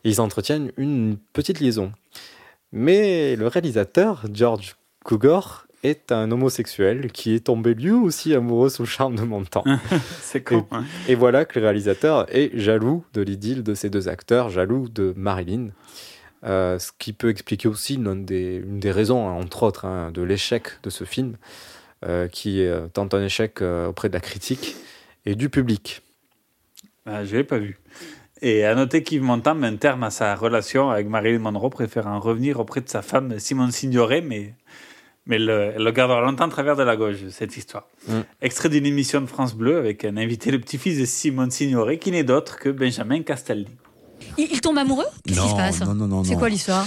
Et 0.04 0.10
ils 0.10 0.20
entretiennent 0.20 0.72
une 0.76 1.18
petite 1.32 1.58
liaison. 1.58 1.92
Mais 2.72 3.36
le 3.36 3.48
réalisateur, 3.48 4.24
George 4.32 4.76
Cukor, 5.04 5.66
est 5.82 6.12
un 6.12 6.30
homosexuel 6.30 7.12
qui 7.12 7.34
est 7.34 7.46
tombé 7.46 7.74
lui 7.74 7.90
aussi 7.90 8.34
amoureux 8.34 8.68
sous 8.68 8.82
le 8.82 8.88
charme 8.88 9.16
de 9.16 9.22
Montand. 9.22 9.64
C'est 10.20 10.42
con. 10.42 10.66
Et, 10.70 10.74
hein. 10.74 10.84
et 11.08 11.14
voilà 11.14 11.44
que 11.44 11.58
le 11.58 11.66
réalisateur 11.66 12.26
est 12.34 12.56
jaloux 12.58 13.04
de 13.14 13.22
l'idylle 13.22 13.62
de 13.62 13.74
ces 13.74 13.90
deux 13.90 14.08
acteurs, 14.08 14.48
jaloux 14.48 14.88
de 14.88 15.12
Marilyn. 15.16 15.68
Euh, 16.44 16.78
ce 16.78 16.92
qui 16.96 17.12
peut 17.12 17.30
expliquer 17.30 17.68
aussi 17.68 17.98
des, 17.98 18.62
une 18.64 18.78
des 18.78 18.92
raisons, 18.92 19.28
hein, 19.28 19.32
entre 19.32 19.64
autres, 19.64 19.84
hein, 19.84 20.12
de 20.12 20.22
l'échec 20.22 20.68
de 20.84 20.90
ce 20.90 21.04
film, 21.04 21.36
euh, 22.06 22.28
qui 22.28 22.62
est 22.62 22.68
euh, 22.68 22.86
tant 22.86 23.08
un 23.12 23.24
échec 23.24 23.60
euh, 23.60 23.88
auprès 23.88 24.08
de 24.08 24.14
la 24.14 24.20
critique 24.20 24.76
et 25.26 25.34
du 25.34 25.48
public. 25.48 26.02
Ah, 27.10 27.24
je 27.24 27.36
l'ai 27.36 27.44
pas 27.44 27.58
vu. 27.58 27.78
Et 28.42 28.64
à 28.64 28.74
noter 28.74 29.02
qu'Yves 29.02 29.22
Montand 29.22 29.54
met 29.54 29.66
un 29.66 29.76
terme 29.76 30.04
à 30.04 30.10
sa 30.10 30.34
relation 30.36 30.90
avec 30.90 31.08
Marilyn 31.08 31.38
Monroe, 31.40 31.70
préférant 31.70 32.20
revenir 32.20 32.60
auprès 32.60 32.80
de 32.80 32.88
sa 32.88 33.02
femme 33.02 33.38
Simone 33.38 33.72
Signoret, 33.72 34.20
mais, 34.20 34.54
mais 35.26 35.38
le- 35.38 35.72
elle 35.74 35.82
le 35.82 35.90
gardera 35.90 36.20
longtemps 36.20 36.44
à 36.44 36.48
travers 36.50 36.76
de 36.76 36.82
la 36.84 36.96
gauche, 36.96 37.16
cette 37.30 37.56
histoire. 37.56 37.88
Mm. 38.06 38.20
Extrait 38.42 38.68
d'une 38.68 38.86
émission 38.86 39.20
de 39.20 39.26
France 39.26 39.54
Bleu 39.54 39.78
avec 39.78 40.04
un 40.04 40.16
invité, 40.16 40.50
le 40.52 40.60
petit-fils 40.60 40.98
de 41.00 41.04
Simone 41.04 41.50
Signoret, 41.50 41.98
qui 41.98 42.12
n'est 42.12 42.22
d'autre 42.24 42.58
que 42.58 42.68
Benjamin 42.68 43.22
Castaldi. 43.22 43.72
Il, 44.36 44.48
il 44.52 44.60
tombe 44.60 44.78
amoureux? 44.78 45.06
Qu'est-ce 45.26 45.40
qui 45.40 45.46
se 45.46 45.50
Non, 45.52 45.56
passe? 45.56 45.80
non, 45.80 45.94
non, 45.94 46.06
non, 46.06 46.24
C'est 46.24 46.34
quoi 46.36 46.48
l'histoire? 46.48 46.86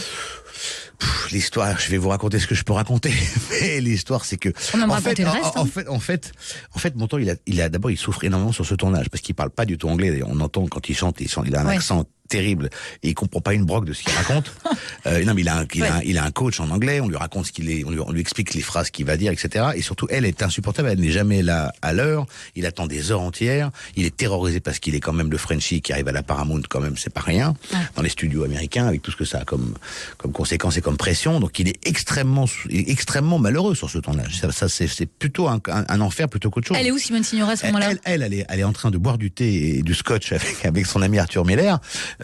L'histoire, 1.31 1.79
je 1.79 1.89
vais 1.89 1.97
vous 1.97 2.09
raconter 2.09 2.39
ce 2.39 2.47
que 2.47 2.55
je 2.55 2.63
peux 2.63 2.73
raconter. 2.73 3.13
Mais 3.61 3.79
l'histoire, 3.81 4.25
c'est 4.25 4.37
que 4.37 4.49
On 4.73 4.89
en 4.89 4.97
fait, 5.01 5.17
le 5.19 5.27
reste, 5.27 5.57
En, 5.57 5.63
hein. 5.63 5.65
fait, 5.65 5.87
en 5.87 5.99
fait, 5.99 6.31
en 6.75 6.79
fait, 6.79 6.95
Montand, 6.95 7.17
il 7.17 7.29
a, 7.29 7.35
il 7.45 7.61
a 7.61 7.69
d'abord, 7.69 7.91
il 7.91 7.97
souffre 7.97 8.23
énormément 8.23 8.51
sur 8.51 8.65
ce 8.65 8.75
tournage 8.75 9.09
parce 9.09 9.21
qu'il 9.21 9.35
parle 9.35 9.49
pas 9.51 9.65
du 9.65 9.77
tout 9.77 9.89
anglais. 9.89 10.21
On 10.25 10.39
entend 10.39 10.65
quand 10.67 10.89
il 10.89 10.95
chante, 10.95 11.21
il, 11.21 11.29
chante, 11.29 11.45
il 11.47 11.55
a 11.55 11.61
un 11.61 11.65
Ouais. 11.67 11.75
accent 11.75 12.05
terrible 12.31 12.69
et 13.03 13.09
il 13.09 13.13
comprend 13.13 13.41
pas 13.41 13.53
une 13.53 13.65
broque 13.65 13.85
de 13.85 13.93
ce 13.93 14.03
qu'il 14.03 14.13
raconte. 14.13 14.51
euh, 15.05 15.23
non, 15.25 15.33
mais 15.33 15.41
il 15.41 15.49
a, 15.49 15.59
un, 15.59 15.65
il, 15.73 15.83
a 15.83 15.95
un, 15.95 16.01
il 16.03 16.17
a 16.17 16.23
un 16.23 16.31
coach 16.31 16.59
en 16.59 16.69
anglais. 16.69 17.01
On 17.01 17.09
lui 17.09 17.17
raconte 17.17 17.47
ce 17.47 17.51
qu'il 17.51 17.69
est, 17.69 17.83
on 17.85 17.91
lui, 17.91 17.99
on 17.99 18.11
lui 18.11 18.21
explique 18.21 18.53
les 18.53 18.61
phrases 18.61 18.89
qu'il 18.89 19.05
va 19.05 19.17
dire, 19.17 19.31
etc. 19.31 19.65
Et 19.75 19.81
surtout, 19.81 20.07
elle 20.09 20.25
est 20.25 20.41
insupportable. 20.41 20.89
Elle 20.89 21.01
n'est 21.01 21.11
jamais 21.11 21.43
là 21.43 21.73
à 21.81 21.91
l'heure. 21.93 22.25
Il 22.55 22.65
attend 22.65 22.87
des 22.87 23.11
heures 23.11 23.21
entières. 23.21 23.69
Il 23.97 24.05
est 24.05 24.15
terrorisé 24.15 24.61
parce 24.61 24.79
qu'il 24.79 24.95
est 24.95 25.01
quand 25.01 25.13
même 25.13 25.29
le 25.29 25.37
Frenchie 25.37 25.81
qui 25.81 25.91
arrive 25.91 26.07
à 26.07 26.13
la 26.13 26.23
Paramount, 26.23 26.61
quand 26.69 26.79
même, 26.79 26.97
c'est 26.97 27.13
pas 27.13 27.21
rien 27.21 27.53
dans 27.95 28.01
les 28.01 28.09
studios 28.09 28.43
américains 28.43 28.87
avec 28.87 29.01
tout 29.01 29.11
ce 29.11 29.17
que 29.17 29.25
ça 29.25 29.39
a 29.39 29.45
comme 29.45 29.75
comme 30.17 30.31
conséquence 30.31 30.77
et 30.77 30.81
comme 30.81 30.97
pression. 30.97 31.39
Donc, 31.39 31.59
il 31.59 31.67
est 31.67 31.79
extrêmement 31.85 32.45
extrêmement 32.69 33.39
malheureux 33.39 33.75
sur 33.75 33.89
ce 33.89 33.97
tournage. 33.97 34.39
Ça, 34.39 34.51
ça 34.51 34.69
c'est 34.69 34.87
c'est 34.87 35.05
plutôt 35.05 35.47
un, 35.49 35.59
un, 35.67 36.01
enfer 36.01 36.29
plutôt 36.29 36.49
qu'autre 36.49 36.67
chose. 36.67 36.77
Elle 36.79 36.87
est 36.87 36.91
où 36.91 36.97
Simone 36.97 37.23
Signoret 37.23 37.53
à 37.53 37.55
ce 37.55 37.65
moment-là 37.67 37.91
Elle, 37.91 37.99
elle, 38.05 38.23
elle 38.23 38.33
est, 38.33 38.45
elle 38.47 38.59
est 38.59 38.63
en 38.63 38.73
train 38.73 38.91
de 38.91 38.97
boire 38.97 39.17
du 39.17 39.31
thé 39.31 39.77
et 39.77 39.81
du 39.81 39.93
scotch 39.93 40.31
avec, 40.31 40.65
avec 40.65 40.85
son 40.85 41.01
ami 41.01 41.19
Arthur 41.19 41.45
Miller, 41.45 41.79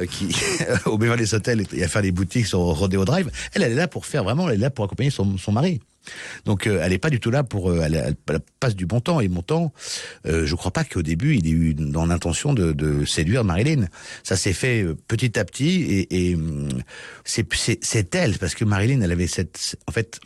qui 0.05 0.35
au 0.85 0.97
Beverly 0.97 1.25
Hotel 1.33 1.63
et 1.73 1.83
à 1.83 1.87
faire 1.87 2.01
des 2.01 2.11
boutiques 2.11 2.45
sur 2.47 2.59
Rodeo 2.59 3.05
Drive. 3.05 3.29
Elle, 3.53 3.63
elle 3.63 3.71
est 3.71 3.75
là 3.75 3.87
pour 3.87 4.05
faire 4.05 4.23
vraiment, 4.23 4.47
elle 4.49 4.55
est 4.55 4.61
là 4.61 4.69
pour 4.69 4.85
accompagner 4.85 5.09
son, 5.09 5.37
son 5.37 5.51
mari. 5.51 5.79
Donc 6.45 6.67
euh, 6.67 6.79
elle 6.81 6.93
est 6.93 6.99
pas 6.99 7.09
du 7.09 7.19
tout 7.19 7.31
là 7.31 7.43
pour, 7.43 7.69
euh, 7.69 7.81
elle, 7.83 7.95
elle- 7.95 8.15
elle 8.29 8.39
passe 8.61 8.75
du 8.77 8.85
bon 8.85 9.01
temps 9.01 9.19
et 9.19 9.27
mon 9.27 9.41
temps. 9.41 9.73
Euh, 10.25 10.45
je 10.45 10.55
crois 10.55 10.71
pas 10.71 10.85
qu'au 10.85 11.01
début 11.01 11.35
il 11.35 11.45
ait 11.47 11.51
eu 11.51 11.73
dans 11.73 12.05
l'intention 12.05 12.53
de, 12.53 12.71
de 12.71 13.03
séduire 13.03 13.43
Marilyn. 13.43 13.87
Ça 14.23 14.37
s'est 14.37 14.53
fait 14.53 14.83
euh, 14.83 14.95
petit 15.09 15.37
à 15.37 15.43
petit 15.43 15.81
et, 15.81 16.29
et 16.29 16.35
hum, 16.35 16.69
c'est 17.25 18.15
elle 18.15 18.37
parce 18.37 18.55
que 18.55 18.63
Marilyn 18.65 19.01
elle 19.01 19.11
avait 19.11 19.27
cette, 19.27 19.75
en 19.87 19.91
fait 19.91 20.19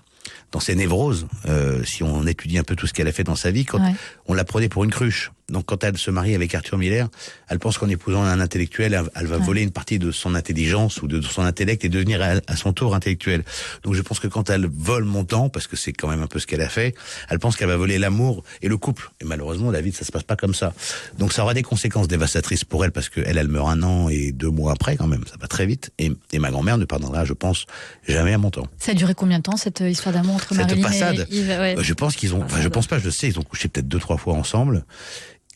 dans 0.51 0.59
ses 0.59 0.75
névroses, 0.75 1.27
euh, 1.47 1.83
si 1.83 2.03
on 2.03 2.27
étudie 2.27 2.57
un 2.57 2.63
peu 2.63 2.75
tout 2.75 2.85
ce 2.85 2.93
qu'elle 2.93 3.07
a 3.07 3.11
fait 3.13 3.23
dans 3.23 3.35
sa 3.37 3.51
vie, 3.51 3.65
quand 3.65 3.79
Ouais. 3.81 3.95
on 4.27 4.33
la 4.33 4.43
prenait 4.43 4.67
pour 4.69 4.83
une 4.83 4.91
cruche. 4.91 5.31
Donc 5.51 5.65
quand 5.65 5.83
elle 5.83 5.97
se 5.97 6.09
marie 6.11 6.35
avec 6.35 6.55
Arthur 6.55 6.77
Miller, 6.77 7.09
elle 7.47 7.59
pense 7.59 7.77
qu'en 7.77 7.89
épousant 7.89 8.23
un 8.23 8.39
intellectuel, 8.39 8.93
elle, 9.15 9.27
va 9.27 9.37
Ouais. 9.37 9.43
voler 9.43 9.61
une 9.61 9.71
partie 9.71 9.99
de 9.99 10.11
son 10.11 10.35
intelligence 10.35 11.01
ou 11.01 11.07
de 11.07 11.21
son 11.21 11.43
intellect 11.43 11.83
et 11.85 11.89
devenir 11.89 12.21
à, 12.21 12.55
son 12.55 12.73
tour 12.73 12.95
intellectuelle. 12.95 13.43
Donc 13.83 13.93
je 13.95 14.01
pense 14.01 14.19
que 14.19 14.27
quand 14.27 14.49
elle 14.49 14.67
vole 14.67 15.03
mon 15.03 15.23
temps, 15.23 15.49
parce 15.49 15.67
que 15.67 15.75
c'est 15.75 15.93
quand 15.93 16.07
même 16.07 16.21
un 16.21 16.27
peu 16.27 16.39
ce 16.39 16.47
qu'elle 16.47 16.61
a 16.61 16.69
fait, 16.69 16.95
elle 17.29 17.39
pense 17.39 17.55
qu'elle 17.55 17.67
va 17.67 17.77
voler 17.77 17.97
l'amour 17.97 18.43
et 18.61 18.67
le 18.67 18.77
couple. 18.77 19.11
Et 19.21 19.25
malheureusement, 19.25 19.71
David, 19.71 19.95
ça 19.95 20.05
se 20.05 20.11
passe 20.11 20.23
pas 20.23 20.35
comme 20.35 20.53
ça. 20.53 20.73
Donc 21.17 21.33
ça 21.33 21.43
aura 21.43 21.53
des 21.53 21.63
conséquences 21.63 22.07
dévastatrices 22.07 22.63
pour 22.65 22.83
elle 22.85 22.91
parce 22.91 23.09
que 23.09 23.21
elle, 23.21 23.47
meurt 23.47 23.69
un 23.69 23.83
an 23.83 24.09
et 24.09 24.31
deux 24.31 24.49
mois 24.49 24.71
après 24.73 24.95
quand 24.97 25.07
même. 25.07 25.23
Ça 25.29 25.35
va 25.39 25.47
très 25.47 25.65
vite. 25.65 25.91
Et, 25.99 26.11
et 26.31 26.39
ma 26.39 26.51
grand-mère 26.51 26.77
ne 26.77 26.85
pardonnera, 26.85 27.25
je 27.25 27.33
pense, 27.33 27.65
jamais 28.07 28.33
à 28.33 28.37
mon 28.37 28.51
temps. 28.51 28.67
Ça 28.77 28.91
a 28.91 28.95
duré 28.95 29.13
combien 29.15 29.37
de 29.39 29.43
temps 29.43 29.57
cette 29.57 29.81
euh, 29.81 29.89
histoire 29.89 30.13
d'amour 30.13 30.35
entre 30.35 30.49
Cette 30.49 30.57
Marilyn 30.57 30.87
passade, 30.87 31.27
et 31.29 31.35
Yves 31.37 31.47
ouais. 31.49 31.77
euh, 31.77 31.83
je 31.83 31.93
pense 31.93 32.15
qu'ils 32.15 32.33
ont, 32.35 32.43
enfin, 32.43 32.61
je 32.61 32.67
pense 32.67 32.87
pas, 32.87 32.99
je 32.99 33.09
sais, 33.09 33.27
ils 33.27 33.39
ont 33.39 33.43
couché 33.43 33.67
peut-être 33.67 33.87
deux 33.87 33.99
trois 33.99 34.17
fois 34.17 34.33
ensemble. 34.35 34.85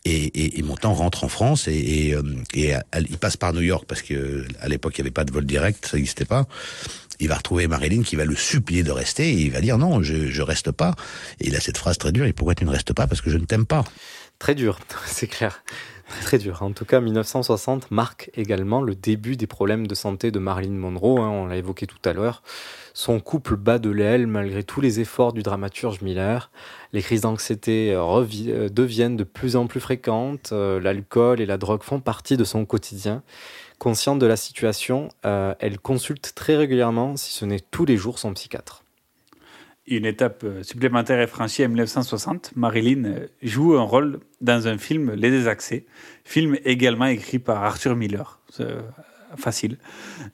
Et, 0.05 0.25
et, 0.39 0.59
et 0.59 0.61
Montand 0.61 0.93
rentre 0.93 1.23
en 1.23 1.29
France 1.29 1.67
et, 1.67 2.13
euh, 2.13 2.21
elle- 2.91 3.07
il 3.09 3.17
passe 3.17 3.37
par 3.37 3.53
New 3.53 3.61
York 3.61 3.85
parce 3.87 4.03
que 4.03 4.45
à 4.61 4.67
l'époque 4.67 4.97
il 4.97 5.01
n'y 5.01 5.05
avait 5.07 5.11
pas 5.13 5.25
de 5.25 5.31
vol 5.31 5.45
direct, 5.45 5.85
ça 5.87 5.97
n'existait 5.97 6.25
pas. 6.25 6.45
Il 7.19 7.27
va 7.29 7.35
retrouver 7.35 7.67
Marilyn 7.67 8.03
qui 8.03 8.15
va 8.15 8.25
le 8.25 8.35
supplier 8.35 8.83
de 8.83 8.91
rester 8.91 9.27
et 9.29 9.41
il 9.41 9.51
va 9.51 9.61
dire 9.61 9.77
non, 9.77 10.03
je, 10.03 10.27
je 10.27 10.41
reste 10.43 10.71
pas. 10.71 10.93
Et 11.39 11.47
il 11.47 11.55
a 11.55 11.59
cette 11.59 11.77
phrase 11.77 11.97
très 11.97 12.11
dure, 12.11 12.25
et 12.25 12.33
pourquoi 12.33 12.53
tu 12.55 12.65
ne 12.65 12.69
restes 12.69 12.93
pas? 12.93 13.07
Parce 13.07 13.21
que 13.21 13.29
je 13.31 13.37
ne 13.37 13.45
t'aime 13.45 13.65
pas. 13.65 13.83
Très 14.37 14.53
dur, 14.53 14.79
c'est 15.07 15.27
clair. 15.27 15.63
Très 16.21 16.37
dur. 16.37 16.61
En 16.61 16.71
tout 16.71 16.85
cas, 16.85 16.99
1960 17.01 17.89
marque 17.89 18.29
également 18.35 18.81
le 18.81 18.93
début 18.93 19.37
des 19.37 19.47
problèmes 19.47 19.87
de 19.87 19.95
santé 19.95 20.29
de 20.29 20.37
Marilyn 20.37 20.73
Monroe, 20.77 21.19
hein, 21.19 21.29
on 21.29 21.45
l'a 21.47 21.55
évoqué 21.57 21.87
tout 21.87 21.97
à 22.05 22.13
l'heure. 22.13 22.43
Son 22.97 23.19
couple 23.19 23.57
bat 23.57 23.77
de 23.77 23.89
l'aile 23.89 24.25
malgré 24.25 24.63
tous 24.63 24.79
les 24.79 25.01
efforts 25.01 25.33
du 25.33 25.43
dramaturge 25.43 25.99
Miller. 25.99 26.49
Les 26.93 27.01
crises 27.01 27.21
d'anxiété 27.21 27.93
euh, 27.93 28.01
euh, 28.01 28.69
deviennent 28.69 29.17
de 29.17 29.25
plus 29.25 29.57
en 29.57 29.67
plus 29.67 29.81
fréquentes. 29.81 30.51
euh, 30.53 30.79
L'alcool 30.79 31.41
et 31.41 31.45
la 31.45 31.57
drogue 31.57 31.83
font 31.83 31.99
partie 31.99 32.37
de 32.37 32.45
son 32.45 32.63
quotidien. 32.63 33.21
Consciente 33.79 34.19
de 34.19 34.25
la 34.25 34.37
situation, 34.37 35.09
elle 35.23 35.77
consulte 35.79 36.31
très 36.33 36.55
régulièrement, 36.55 37.17
si 37.17 37.33
ce 37.33 37.43
n'est 37.43 37.59
tous 37.59 37.83
les 37.83 37.97
jours, 37.97 38.17
son 38.17 38.33
psychiatre. 38.33 38.85
Une 39.85 40.05
étape 40.05 40.45
supplémentaire 40.61 41.19
est 41.19 41.27
franchie 41.27 41.65
en 41.65 41.67
1960. 41.67 42.53
Marilyn 42.55 43.15
joue 43.43 43.75
un 43.75 43.83
rôle 43.83 44.21
dans 44.39 44.69
un 44.69 44.77
film 44.77 45.11
Les 45.11 45.29
Désaxés, 45.29 45.85
film 46.23 46.55
également 46.63 47.07
écrit 47.07 47.39
par 47.39 47.61
Arthur 47.65 47.97
Miller. 47.97 48.39
Facile. 49.37 49.77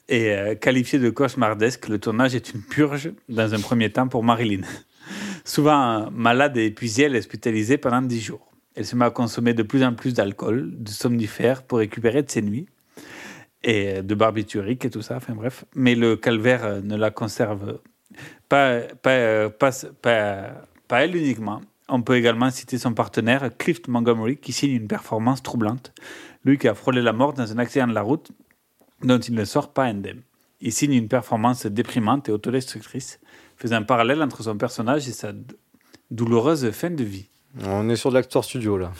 Et 0.10 0.32
euh, 0.32 0.56
qualifié 0.56 1.00
de 1.00 1.10
cauchemardesque, 1.10 1.88
le 1.88 2.00
tournage 2.00 2.36
est 2.36 2.54
une 2.54 2.62
purge 2.62 3.12
dans 3.30 3.54
un 3.54 3.60
premier 3.60 3.92
temps 3.92 4.08
pour 4.08 4.24
Marilyn. 4.24 4.62
Souvent 5.46 5.82
euh, 5.82 6.10
malade 6.12 6.58
et 6.58 6.66
épuisée, 6.66 7.04
elle 7.04 7.16
est 7.16 7.20
hospitalisée 7.20 7.78
pendant 7.78 8.02
10 8.02 8.22
jours. 8.22 8.52
Elle 8.76 8.86
se 8.86 8.96
met 8.96 9.06
à 9.06 9.10
consommer 9.10 9.54
de 9.54 9.64
plus 9.64 9.84
en 9.84 9.94
plus 9.94 10.14
d'alcool, 10.14 10.72
de 10.78 10.90
somnifères 10.90 11.64
pour 11.64 11.80
récupérer 11.80 12.24
de 12.24 12.32
ses 12.32 12.42
nuits 12.42 12.68
et 13.64 13.98
euh, 13.98 14.02
de 14.02 14.16
barbiturique 14.16 14.86
et 14.86 14.90
tout 14.90 15.02
ça, 15.02 15.18
enfin 15.18 15.34
bref. 15.34 15.66
Mais 15.76 15.96
le 15.96 16.16
calvaire 16.16 16.66
euh, 16.66 16.82
ne 16.82 16.96
la 16.96 17.12
conserve 17.12 17.80
pas, 18.50 18.82
pas 19.02 21.04
elle 21.04 21.16
uniquement. 21.16 21.62
On 21.90 22.02
peut 22.02 22.16
également 22.16 22.50
citer 22.50 22.78
son 22.78 22.94
partenaire 22.94 23.50
Clift 23.58 23.88
Montgomery 23.88 24.38
qui 24.38 24.54
signe 24.54 24.72
une 24.72 24.88
performance 24.88 25.44
troublante. 25.44 25.94
Lui 26.46 26.58
qui 26.58 26.68
a 26.68 26.74
frôlé 26.74 27.02
la 27.02 27.14
mort 27.14 27.34
dans 27.34 27.52
un 27.52 27.58
accident 27.58 27.88
de 27.88 27.94
la 27.94 28.02
route 28.02 28.32
dont 29.04 29.20
il 29.20 29.36
ne 29.36 29.46
sort 29.46 29.74
pas 29.74 29.86
indemne. 29.86 30.22
Il 30.62 30.72
signe 30.72 30.94
une 30.94 31.08
performance 31.08 31.66
déprimante 31.66 32.30
et 32.30 32.32
autodestructrice, 32.32 33.20
faisant 33.58 33.78
un 33.78 33.84
parallèle 33.84 34.22
entre 34.22 34.44
son 34.44 34.58
personnage 34.58 35.08
et 35.08 35.12
sa 35.12 35.32
douloureuse 36.12 36.70
fin 36.72 36.92
de 36.92 37.04
vie. 37.04 37.28
On 37.66 37.90
est 37.90 37.98
sur 37.98 38.12
de 38.12 38.16
l'acteur 38.16 38.46
studio 38.46 38.78
là. 38.78 38.94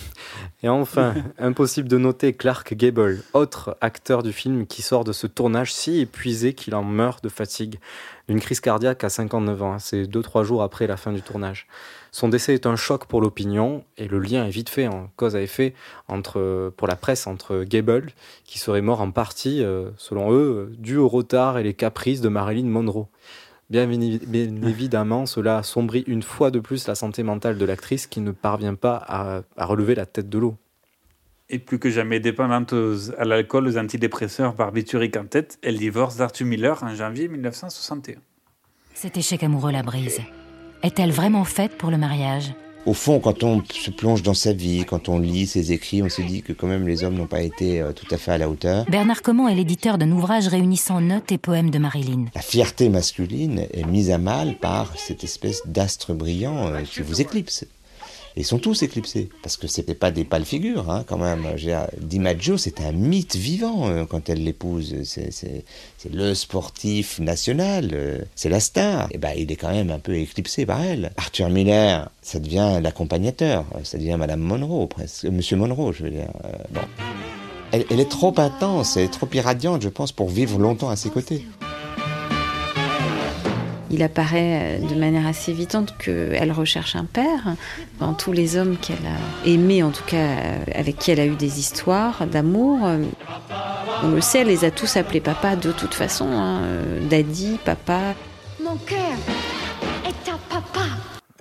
Et 0.62 0.68
enfin, 0.68 1.14
impossible 1.38 1.88
de 1.88 1.98
noter 1.98 2.34
Clark 2.34 2.74
Gable, 2.74 3.24
autre 3.34 3.78
acteur 3.80 4.24
du 4.24 4.34
film 4.34 4.68
qui 4.68 4.82
sort 4.82 5.06
de 5.06 5.14
ce 5.14 5.26
tournage 5.28 5.74
si 5.74 6.00
épuisé 6.00 6.54
qu'il 6.54 6.76
en 6.76 6.84
meurt 6.84 7.24
de 7.24 7.30
fatigue 7.30 7.80
d'une 8.32 8.40
crise 8.40 8.62
cardiaque 8.62 9.04
à 9.04 9.10
59 9.10 9.62
ans. 9.62 9.78
C'est 9.78 10.04
2-3 10.04 10.46
jours 10.46 10.64
après 10.64 10.88
la 10.88 10.96
fin 10.96 11.12
du 11.12 11.22
tournage. 11.22 11.68
Son 12.14 12.30
décès 12.30 12.54
est 12.54 12.66
un 12.66 12.78
choc 12.78 13.06
pour 13.06 13.20
l'opinion 13.20 13.84
et 13.98 14.08
le 14.08 14.20
lien 14.20 14.46
est 14.46 14.50
vite 14.50 14.70
fait 14.70 14.88
en 14.88 15.10
cause 15.18 15.36
à 15.36 15.42
effet 15.42 15.74
entre, 16.08 16.74
pour 16.78 16.88
la 16.88 16.96
presse 16.96 17.28
entre 17.28 17.64
Gable, 17.64 18.12
qui 18.46 18.58
serait 18.58 18.82
mort 18.82 19.02
en 19.02 19.12
partie, 19.12 19.62
euh, 19.64 19.90
selon 19.98 20.32
eux, 20.32 20.72
dû 20.78 20.96
au 20.96 21.10
retard 21.10 21.58
et 21.58 21.64
les 21.64 21.74
caprices 21.74 22.22
de 22.22 22.30
Marilyn 22.30 22.68
Monroe. 22.70 23.08
Bien, 23.70 23.86
évi- 23.90 24.26
bien 24.26 24.50
évidemment, 24.68 25.26
cela 25.26 25.58
assombrit 25.58 26.06
une 26.08 26.24
fois 26.24 26.52
de 26.52 26.60
plus 26.62 26.88
la 26.88 26.96
santé 26.96 27.24
mentale 27.24 27.58
de 27.58 27.66
l'actrice 27.66 28.08
qui 28.08 28.22
ne 28.22 28.32
parvient 28.32 28.76
pas 28.76 28.96
à, 29.08 29.42
à 29.58 29.66
relever 29.66 29.94
la 29.96 30.06
tête 30.06 30.30
de 30.30 30.40
l'eau. 30.40 30.56
Et 31.54 31.60
plus 31.60 31.80
que 31.80 31.90
jamais 31.90 32.22
dépendante 32.22 32.72
aux- 32.72 33.12
à 33.18 33.26
l'alcool, 33.26 33.68
aux 33.68 33.78
antidépresseurs, 33.78 34.54
barbiturique 34.54 35.18
en 35.18 35.26
tête, 35.26 35.60
elle 35.62 35.78
divorce 35.78 36.16
d'Arthur 36.16 36.48
Miller 36.48 36.82
en 36.82 36.96
janvier 36.96 37.28
1961. 37.28 38.16
Cet 38.94 39.18
échec 39.18 39.44
amoureux 39.44 39.72
la 39.74 39.84
brise. 39.84 40.20
Est-elle 40.82 41.12
vraiment 41.12 41.44
faite 41.44 41.78
pour 41.78 41.92
le 41.92 41.98
mariage? 41.98 42.54
Au 42.86 42.94
fond, 42.94 43.20
quand 43.20 43.44
on 43.44 43.62
se 43.70 43.92
plonge 43.92 44.24
dans 44.24 44.34
sa 44.34 44.54
vie, 44.54 44.86
quand 44.86 45.08
on 45.10 45.20
lit 45.20 45.46
ses 45.46 45.72
écrits, 45.72 46.02
on 46.02 46.10
se 46.10 46.22
dit 46.24 46.42
que 46.42 46.52
quand 46.54 46.66
même 46.68 46.88
les 46.88 47.04
hommes 47.04 47.14
n'ont 47.16 47.28
pas 47.28 47.42
été 47.42 47.80
euh, 47.82 47.92
tout 47.92 48.08
à 48.10 48.18
fait 48.18 48.32
à 48.32 48.38
la 48.40 48.50
hauteur. 48.50 48.86
Bernard 48.86 49.22
Comment 49.22 49.48
est 49.50 49.54
l'éditeur 49.54 49.98
d'un 50.00 50.12
ouvrage 50.12 50.48
réunissant 50.48 51.00
notes 51.02 51.32
et 51.32 51.38
poèmes 51.38 51.70
de 51.70 51.78
Marilyn. 51.78 52.26
La 52.34 52.42
fierté 52.42 52.90
masculine 52.90 53.68
est 53.72 53.86
mise 53.86 54.10
à 54.10 54.18
mal 54.18 54.56
par 54.58 54.98
cette 54.98 55.24
espèce 55.24 55.62
d'astre 55.68 56.14
brillant 56.16 56.70
euh, 56.70 56.82
qui 56.82 57.02
vous 57.02 57.22
éclipse. 57.22 57.66
Ils 58.38 58.46
sont 58.46 58.60
tous 58.60 58.84
éclipsés, 58.84 59.30
parce 59.44 59.58
que 59.58 59.68
c'était 59.68 59.96
pas 59.96 60.12
des 60.12 60.24
pâles 60.24 60.46
figures, 60.46 60.90
hein, 60.90 61.04
quand 61.06 61.18
même. 61.18 61.46
DiMaggio, 62.00 62.58
c'est 62.58 62.82
un 62.82 62.92
mythe 62.92 63.36
vivant 63.36 63.90
euh, 63.90 64.06
quand 64.06 64.30
elle 64.30 64.44
l'épouse. 64.44 64.96
C'est, 65.04 65.66
le 66.12 66.34
sportif 66.34 67.20
national, 67.20 67.90
euh, 67.94 68.20
c'est 68.36 68.50
la 68.50 68.60
star. 68.60 69.08
Et 69.12 69.18
ben, 69.18 69.32
il 69.36 69.52
est 69.52 69.56
quand 69.56 69.72
même 69.72 69.92
un 69.92 70.00
peu 70.00 70.16
éclipsé 70.16 70.66
par 70.66 70.82
elle. 70.82 71.12
Arthur 71.18 71.50
Miller, 71.50 72.10
ça 72.22 72.40
devient 72.40 72.80
l'accompagnateur, 72.82 73.66
ça 73.84 73.98
devient 73.98 74.16
Madame 74.18 74.40
Monroe, 74.40 74.88
presque. 74.88 75.26
Euh, 75.26 75.32
Monsieur 75.32 75.58
Monroe, 75.58 75.92
je 75.92 76.04
veux 76.04 76.12
dire. 76.12 76.32
bon. 76.72 76.82
Elle, 77.74 77.86
elle 77.90 78.00
est 78.02 78.10
trop 78.10 78.34
intense, 78.38 78.98
elle 78.98 79.06
est 79.06 79.14
trop 79.14 79.30
irradiante, 79.34 79.82
je 79.82 79.90
pense, 79.90 80.12
pour 80.12 80.30
vivre 80.30 80.60
longtemps 80.60 80.90
à 80.90 80.98
ses 80.98 81.10
côtés. 81.10 81.46
Il 83.94 84.04
apparaît 84.04 84.80
euh, 84.80 84.88
de 84.88 84.96
manière 84.96 85.28
assez 85.28 85.52
évidente 85.52 85.94
qu'elle 85.98 86.52
recherche 86.54 86.96
un 86.96 87.04
père. 87.04 87.56
Dans 88.00 88.14
tous 88.14 88.32
les 88.32 88.56
hommes 88.56 88.78
qu'elle 88.78 89.06
a 89.06 89.48
aimés, 89.48 89.84
en 89.84 89.92
tout 89.92 90.06
cas 90.06 90.16
euh, 90.16 90.64
avec 90.74 90.98
qui 90.98 91.12
elle 91.12 91.20
a 91.20 91.26
eu 91.26 91.36
des 91.36 91.60
histoires 91.60 92.26
d'amour, 92.26 92.86
euh, 92.86 93.04
on 94.04 94.10
le 94.12 94.22
sait, 94.22 94.40
elle 94.40 94.48
les 94.48 94.64
a 94.64 94.72
tous 94.72 94.96
appelés 94.96 95.20
papa 95.20 95.58
de 95.58 95.74
toute 95.74 95.94
façon. 95.94 96.28
hein, 96.32 96.62
Daddy, 97.10 97.58
papa. 97.66 98.16
Mon 98.64 98.78
cœur 98.78 98.98
est 100.06 100.30
à 100.30 100.38
papa. 100.50 100.86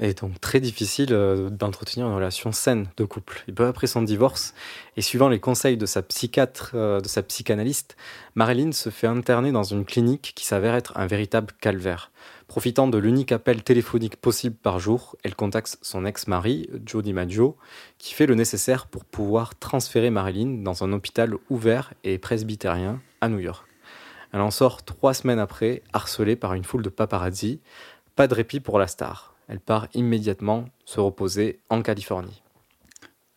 Et 0.02 0.14
donc 0.14 0.40
très 0.40 0.60
difficile 0.60 1.08
d'entretenir 1.50 2.06
une 2.06 2.14
relation 2.14 2.52
saine 2.52 2.86
de 2.96 3.04
couple. 3.04 3.44
Et 3.48 3.52
peu 3.52 3.66
après 3.66 3.86
son 3.86 4.02
divorce, 4.02 4.54
et 4.96 5.02
suivant 5.02 5.28
les 5.28 5.38
conseils 5.38 5.76
de 5.76 5.86
sa 5.86 6.02
psychiatre, 6.02 6.74
de 6.74 7.06
sa 7.06 7.22
psychanalyste, 7.22 7.96
Marilyn 8.34 8.72
se 8.72 8.88
fait 8.88 9.06
interner 9.06 9.52
dans 9.52 9.62
une 9.62 9.84
clinique 9.84 10.32
qui 10.34 10.46
s'avère 10.46 10.74
être 10.74 10.96
un 10.96 11.06
véritable 11.06 11.52
calvaire. 11.60 12.10
Profitant 12.50 12.88
de 12.88 12.98
l'unique 12.98 13.30
appel 13.30 13.62
téléphonique 13.62 14.16
possible 14.16 14.56
par 14.56 14.80
jour, 14.80 15.14
elle 15.22 15.36
contacte 15.36 15.78
son 15.82 16.04
ex-mari, 16.04 16.68
Joe 16.84 17.00
DiMaggio, 17.00 17.56
qui 17.98 18.12
fait 18.12 18.26
le 18.26 18.34
nécessaire 18.34 18.88
pour 18.88 19.04
pouvoir 19.04 19.56
transférer 19.56 20.10
Marilyn 20.10 20.64
dans 20.64 20.82
un 20.82 20.92
hôpital 20.92 21.34
ouvert 21.48 21.94
et 22.02 22.18
presbytérien 22.18 23.00
à 23.20 23.28
New 23.28 23.38
York. 23.38 23.64
Elle 24.32 24.40
en 24.40 24.50
sort 24.50 24.82
trois 24.84 25.14
semaines 25.14 25.38
après, 25.38 25.84
harcelée 25.92 26.34
par 26.34 26.54
une 26.54 26.64
foule 26.64 26.82
de 26.82 26.88
paparazzi. 26.88 27.60
Pas 28.16 28.26
de 28.26 28.34
répit 28.34 28.58
pour 28.58 28.80
la 28.80 28.88
star. 28.88 29.36
Elle 29.46 29.60
part 29.60 29.86
immédiatement 29.94 30.64
se 30.84 30.98
reposer 30.98 31.60
en 31.68 31.82
Californie. 31.82 32.42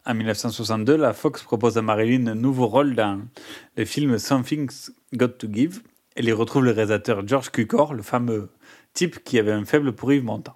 En 0.07 0.15
1962, 0.15 0.97
la 0.97 1.13
Fox 1.13 1.43
propose 1.43 1.77
à 1.77 1.83
Marilyn 1.83 2.25
un 2.25 2.35
nouveau 2.35 2.65
rôle 2.65 2.95
dans 2.95 3.21
le 3.77 3.85
film 3.85 4.17
Something's 4.17 4.91
Got 5.13 5.37
to 5.37 5.47
Give. 5.51 5.83
Elle 6.15 6.25
y 6.25 6.31
retrouve 6.31 6.63
le 6.65 6.71
réalisateur 6.71 7.27
George 7.27 7.51
Cukor, 7.51 7.93
le 7.93 8.01
fameux 8.01 8.49
type 8.93 9.23
qui 9.23 9.39
avait 9.39 9.51
un 9.51 9.65
faible 9.65 9.93
pour 9.93 10.11
Yves 10.13 10.23
Montand. 10.23 10.55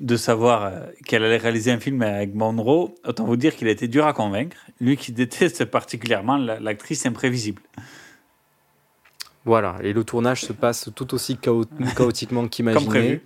De 0.00 0.16
savoir 0.16 0.64
euh, 0.64 0.80
qu'elle 1.06 1.24
allait 1.24 1.38
réaliser 1.38 1.72
un 1.72 1.80
film 1.80 2.00
avec 2.02 2.32
Monroe, 2.34 2.94
autant 3.04 3.24
vous 3.24 3.36
dire 3.36 3.56
qu'il 3.56 3.66
a 3.66 3.72
été 3.72 3.88
dur 3.88 4.06
à 4.06 4.12
convaincre, 4.12 4.56
lui 4.80 4.96
qui 4.96 5.10
déteste 5.12 5.64
particulièrement 5.70 6.36
la- 6.36 6.60
l'actrice 6.60 7.04
imprévisible. 7.04 7.60
Voilà, 9.44 9.76
et 9.82 9.92
le 9.92 10.04
tournage 10.04 10.42
se 10.42 10.52
passe 10.52 10.90
tout 10.94 11.14
aussi 11.14 11.38
chao- 11.44 11.64
chaotiquement 11.96 12.46
qu'imaginé. 12.48 13.20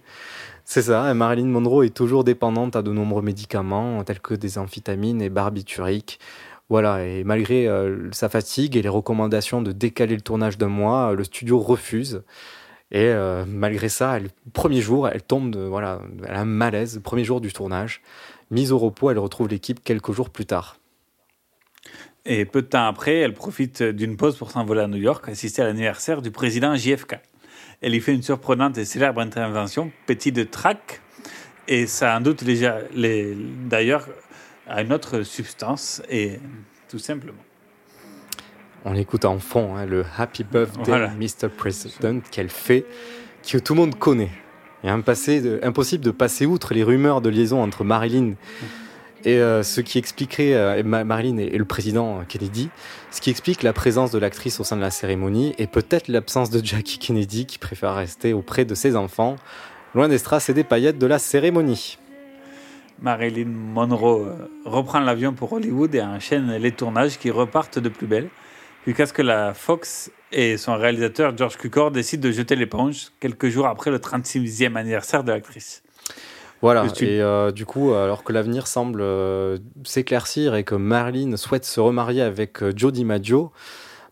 C'est 0.65 0.83
ça, 0.83 1.11
et 1.11 1.15
Marilyn 1.15 1.47
Monroe 1.49 1.85
est 1.85 1.95
toujours 1.95 2.23
dépendante 2.25 2.77
à 2.77 2.83
de 2.83 2.93
nombreux 2.93 3.23
médicaments, 3.23 4.03
tels 4.05 4.21
que 4.21 4.35
des 4.35 4.59
amphétamines 4.59 5.21
et 5.21 5.29
barbituriques. 5.29 6.21
Voilà, 6.69 7.05
et 7.05 7.25
malgré 7.25 7.67
euh, 7.67 8.09
sa 8.13 8.29
fatigue 8.29 8.77
et 8.77 8.83
les 8.83 8.89
recommandations 8.89 9.61
de 9.61 9.73
décaler 9.73 10.15
le 10.15 10.23
tournage 10.23 10.57
d'un 10.57 10.69
mois, 10.69 11.11
euh, 11.11 11.17
le 11.17 11.25
studio 11.25 11.59
refuse. 11.59 12.23
Et 12.93 13.07
euh, 13.07 13.45
malgré 13.49 13.89
ça, 13.89 14.19
elle, 14.19 14.25
le 14.25 14.51
premier 14.53 14.83
jour, 14.83 15.09
elle 15.09 15.23
tombe 15.23 15.51
de, 15.51 15.61
voilà, 15.61 16.03
elle 16.29 16.35
a 16.35 16.41
un 16.41 16.45
malaise, 16.45 16.97
le 16.97 17.01
premier 17.01 17.25
jour 17.25 17.41
du 17.41 17.51
tournage. 17.51 18.03
Mise 18.51 18.71
au 18.71 18.79
repos, 18.79 19.11
elle 19.11 19.19
retrouve 19.19 19.49
l'équipe 19.49 19.83
quelques 19.83 20.13
jours 20.13 20.29
plus 20.29 20.45
tard. 20.45 20.77
Et 22.27 22.45
peu 22.45 22.61
de 22.61 22.67
temps 22.67 22.87
après, 22.87 23.17
elle 23.17 23.33
profite 23.33 23.83
d'une 23.83 24.19
pause 24.19 24.37
pour 24.37 24.51
s'envoler 24.51 24.83
à 24.83 24.89
New 24.89 24.99
York, 24.99 25.27
assister 25.27 25.63
à 25.63 25.65
l'anniversaire 25.65 26.21
du 26.21 26.31
président 26.31 26.77
JFK. 26.77 27.19
Elle 27.81 27.95
y 27.95 28.01
fait 28.01 28.15
une 28.15 28.23
surprenante 28.23 28.77
et 28.77 28.85
célèbre 28.85 29.23
intervention, 29.23 29.91
petit 30.07 30.31
de 30.31 30.45
trac, 30.45 31.01
et 31.67 31.87
ça 31.87 32.17
en 32.17 32.21
doute 32.21 32.45
déjà, 32.45 32.79
d'ailleurs 32.95 34.07
à 34.69 34.83
une 34.83 34.93
autre 34.93 35.23
substance, 35.23 36.03
et 36.11 36.39
tout 36.89 36.99
simplement. 36.99 37.43
On 38.85 38.95
écoute 38.97 39.25
en 39.25 39.39
fond 39.39 39.77
hein, 39.77 39.87
le 39.87 40.05
Happy 40.19 40.45
Birthday 40.45 40.83
Voilà. 40.85 41.09
Mr. 41.11 41.49
President 41.57 42.21
qu'elle 42.31 42.49
fait, 42.49 42.85
que 43.49 43.59
tout 43.59 43.75
le 43.75 43.81
monde 43.81 43.97
connaît. 43.99 44.31
Il 44.83 44.89
est 44.89 44.93
impossible 44.93 45.45
de, 45.45 45.61
impossible 45.63 46.05
de 46.05 46.11
passer 46.11 46.47
outre 46.47 46.75
les 46.75 46.83
rumeurs 46.83 47.21
de 47.21 47.29
liaison 47.29 47.63
entre 47.63 47.85
Marilyn 47.85 48.33
et 49.25 49.37
euh, 49.39 49.63
ce 49.63 49.81
qui 49.81 49.99
expliquerait 49.99 50.55
euh, 50.55 50.79
et 50.79 50.83
Ma- 50.83 51.05
Marilyn 51.05 51.39
et, 51.39 51.45
et 51.45 51.59
le 51.59 51.65
président 51.65 52.25
Kennedy, 52.29 52.71
ce 53.13 53.21
qui 53.21 53.31
explique 53.31 53.63
la 53.63 53.73
présence 53.73 54.11
de 54.11 54.19
l'actrice 54.19 54.59
au 54.59 54.65
sein 54.65 54.75
de 54.77 54.81
la 54.81 54.91
cérémonie 54.91 55.55
et 55.59 55.69
peut-être 55.69 56.09
l'absence 56.09 56.51
de 56.51 56.65
Jackie 56.65 56.99
Kennedy 56.99 57.47
qui 57.47 57.59
préfère 57.59 57.95
rester 57.95 58.33
auprès 58.33 58.65
de 58.65 58.75
ses 58.75 58.97
enfants, 58.97 59.37
loin 59.95 60.09
des 60.09 60.19
strass 60.19 60.49
et 60.49 60.55
des 60.55 60.65
paillettes 60.65 60.99
de 60.99 61.07
la 61.07 61.21
cérémonie. 61.21 61.99
Marilyn 63.01 63.47
Monroe 63.49 64.27
euh, 64.27 64.49
reprend 64.65 64.99
l'avion 64.99 65.33
pour 65.33 65.53
Hollywood 65.53 65.95
et 65.95 66.03
enchaîne 66.03 66.51
les 66.57 66.73
tournages 66.73 67.19
qui 67.19 67.31
repartent 67.31 67.79
de 67.79 67.89
plus 67.89 68.09
belle, 68.09 68.29
jusqu'à 68.87 69.07
ce 69.07 69.13
que 69.13 69.23
la 69.23 69.55
Fox 69.55 70.11
et 70.33 70.57
son 70.57 70.77
réalisateur 70.77 71.37
George 71.37 71.57
Cukor 71.57 71.91
décident 71.91 72.29
de 72.29 72.33
jeter 72.33 72.57
l'éponge 72.57 73.09
quelques 73.21 73.49
jours 73.49 73.67
après 73.67 73.91
le 73.91 73.99
36e 73.99 74.77
anniversaire 74.77 75.25
de 75.25 75.33
l'actrice. 75.33 75.83
Voilà, 76.63 76.85
et 77.09 77.21
euh, 77.21 77.51
du 77.51 77.67
coup, 77.67 77.93
alors 77.93 78.23
que 78.23 78.33
l'avenir 78.33 78.69
semble 78.69 79.01
euh, 79.03 79.59
s'éclaircir 79.83 80.55
et 80.55 80.63
que 80.63 80.77
Marilyn 80.77 81.37
souhaite 81.37 81.65
se 81.65 81.81
remarier 81.81 82.23
avec 82.23 82.63
euh, 82.63 82.73
Joe 82.77 82.93
DiMaggio, 82.93 83.51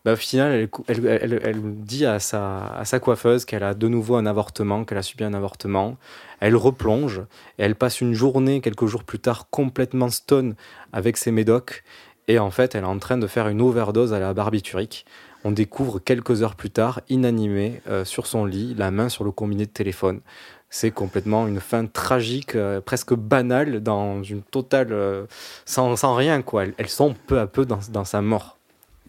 bah, 0.03 0.13
au 0.13 0.15
final, 0.17 0.51
elle, 0.51 0.67
cou- 0.67 0.83
elle- 0.89 1.05
elle- 1.05 1.39
elle 1.43 1.61
dit 1.61 2.05
à 2.05 2.19
sa, 2.19 2.65
à 2.67 2.83
sa 2.83 2.99
coiffeuse 2.99 3.45
qu'elle 3.45 3.63
a 3.63 3.73
de 3.73 3.87
nouveau 3.87 4.15
un 4.15 4.25
avortement, 4.25 4.83
qu'elle 4.83 4.97
a 4.97 5.01
subi 5.01 5.23
un 5.23 5.33
avortement. 5.33 5.95
Elle 6.41 6.57
replonge 6.57 7.19
et 7.57 7.63
elle 7.63 7.75
passe 7.75 8.01
une 8.01 8.13
journée, 8.13 8.59
quelques 8.59 8.87
jours 8.87 9.05
plus 9.05 9.19
tard, 9.19 9.47
complètement 9.49 10.09
stone 10.09 10.55
avec 10.91 11.15
ses 11.15 11.31
médocs. 11.31 11.83
Et 12.27 12.39
en 12.39 12.51
fait, 12.51 12.75
elle 12.75 12.83
est 12.83 12.87
en 12.87 12.99
train 12.99 13.17
de 13.17 13.27
faire 13.27 13.47
une 13.47 13.61
overdose 13.61 14.13
à 14.13 14.19
la 14.19 14.33
barbiturique. 14.33 15.05
On 15.43 15.51
découvre 15.51 15.99
quelques 15.99 16.43
heures 16.43 16.55
plus 16.55 16.69
tard, 16.69 17.01
inanimée 17.09 17.81
euh, 17.89 18.05
sur 18.05 18.27
son 18.27 18.45
lit, 18.45 18.75
la 18.77 18.91
main 18.91 19.09
sur 19.09 19.23
le 19.23 19.31
combiné 19.31 19.65
de 19.65 19.71
téléphone. 19.71 20.21
C'est 20.69 20.91
complètement 20.91 21.47
une 21.47 21.59
fin 21.59 21.85
tragique, 21.87 22.55
euh, 22.55 22.79
presque 22.79 23.13
banale, 23.13 23.81
dans 23.81 24.23
une 24.23 24.41
totale. 24.43 24.89
euh, 24.91 25.25
sans, 25.65 25.95
sans 25.95 26.15
rien, 26.15 26.41
quoi. 26.41 26.63
Elle, 26.63 26.73
elle 26.77 26.87
sombre 26.89 27.15
peu 27.27 27.39
à 27.39 27.47
peu 27.47 27.65
dans, 27.65 27.79
dans 27.91 28.05
sa 28.05 28.21
mort. 28.21 28.57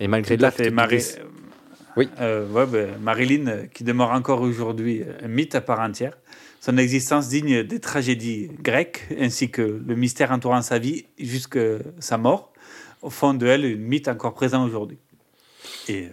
Et 0.01 0.09
malgré 0.09 0.37
l'acte 0.37 0.57
fait. 0.57 0.71
de 0.71 0.75
Mari- 0.75 0.97
décès- 0.97 1.21
Oui. 1.97 2.09
ben, 2.67 2.89
Marilyn, 3.01 3.47
euh, 3.47 3.67
qui 3.67 3.85
demeure 3.85 4.11
encore 4.11 4.41
aujourd'hui 4.41 5.03
euh, 5.03 5.13
un 5.25 5.29
mythe 5.29 5.55
à 5.55 5.61
part 5.61 5.81
entière, 5.81 6.17
son 6.61 6.79
existence 6.79 7.29
digne 7.29 7.63
des 7.63 7.79
tragédies 7.79 8.51
grecques, 8.61 9.07
ainsi 9.21 9.51
que 9.51 9.63
le 9.87 9.95
mystère 9.95 10.33
entourant 10.33 10.63
sa 10.63 10.79
vie 10.79 11.05
jusqu'à 11.19 11.79
sa 12.01 12.17
mort, 12.19 12.52
au 13.03 13.11
fond 13.11 13.35
de 13.35 13.47
elle, 13.47 13.65
une 13.65 13.83
mythe 13.83 14.09
encore 14.09 14.35
présent 14.35 14.65
aujourd'hui. 14.65 14.99
Et, 15.89 16.07
euh, 16.07 16.09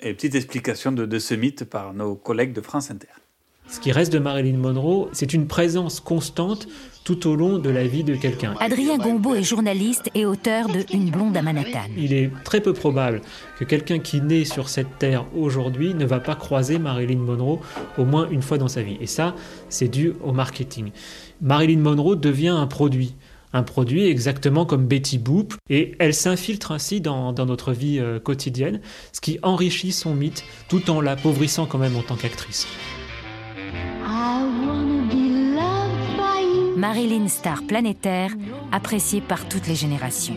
et 0.00 0.14
petite 0.14 0.34
explication 0.34 0.92
de, 0.92 1.06
de 1.06 1.18
ce 1.18 1.34
mythe 1.34 1.64
par 1.64 1.92
nos 1.92 2.14
collègues 2.14 2.52
de 2.52 2.60
France 2.60 2.90
Inter. 2.90 3.08
Ce 3.68 3.80
qui 3.80 3.92
reste 3.92 4.12
de 4.12 4.18
Marilyn 4.18 4.58
Monroe, 4.58 5.08
c'est 5.12 5.32
une 5.32 5.46
présence 5.46 5.98
constante 5.98 6.68
tout 7.02 7.26
au 7.26 7.34
long 7.34 7.58
de 7.58 7.70
la 7.70 7.86
vie 7.86 8.04
de 8.04 8.14
quelqu'un. 8.14 8.54
Adrien 8.60 8.98
Gombeau 8.98 9.34
est 9.34 9.42
journaliste 9.42 10.10
et 10.14 10.26
auteur 10.26 10.68
de 10.68 10.84
Une 10.92 11.10
blonde 11.10 11.36
à 11.36 11.42
Manhattan. 11.42 11.88
Il 11.96 12.12
est 12.12 12.30
très 12.44 12.60
peu 12.60 12.72
probable 12.72 13.20
que 13.58 13.64
quelqu'un 13.64 13.98
qui 13.98 14.20
naît 14.20 14.44
sur 14.44 14.68
cette 14.68 14.98
terre 14.98 15.26
aujourd'hui 15.34 15.94
ne 15.94 16.04
va 16.04 16.20
pas 16.20 16.34
croiser 16.34 16.78
Marilyn 16.78 17.18
Monroe 17.18 17.60
au 17.98 18.04
moins 18.04 18.28
une 18.30 18.42
fois 18.42 18.58
dans 18.58 18.68
sa 18.68 18.82
vie. 18.82 18.98
Et 19.00 19.06
ça, 19.06 19.34
c'est 19.68 19.88
dû 19.88 20.12
au 20.22 20.32
marketing. 20.32 20.90
Marilyn 21.40 21.80
Monroe 21.80 22.16
devient 22.16 22.48
un 22.48 22.66
produit. 22.66 23.14
Un 23.54 23.62
produit 23.62 24.06
exactement 24.06 24.66
comme 24.66 24.86
Betty 24.86 25.16
Boop, 25.16 25.54
et 25.70 25.94
elle 26.00 26.12
s'infiltre 26.12 26.72
ainsi 26.72 27.00
dans, 27.00 27.32
dans 27.32 27.46
notre 27.46 27.72
vie 27.72 28.00
euh, 28.00 28.18
quotidienne, 28.18 28.80
ce 29.12 29.20
qui 29.20 29.38
enrichit 29.44 29.92
son 29.92 30.12
mythe 30.12 30.44
tout 30.68 30.90
en 30.90 31.00
l'appauvrissant 31.00 31.64
quand 31.64 31.78
même 31.78 31.96
en 31.96 32.02
tant 32.02 32.16
qu'actrice. 32.16 32.66
Marilyn 36.76 37.28
Star 37.28 37.62
planétaire, 37.62 38.32
appréciée 38.72 39.20
par 39.20 39.48
toutes 39.48 39.68
les 39.68 39.76
générations. 39.76 40.34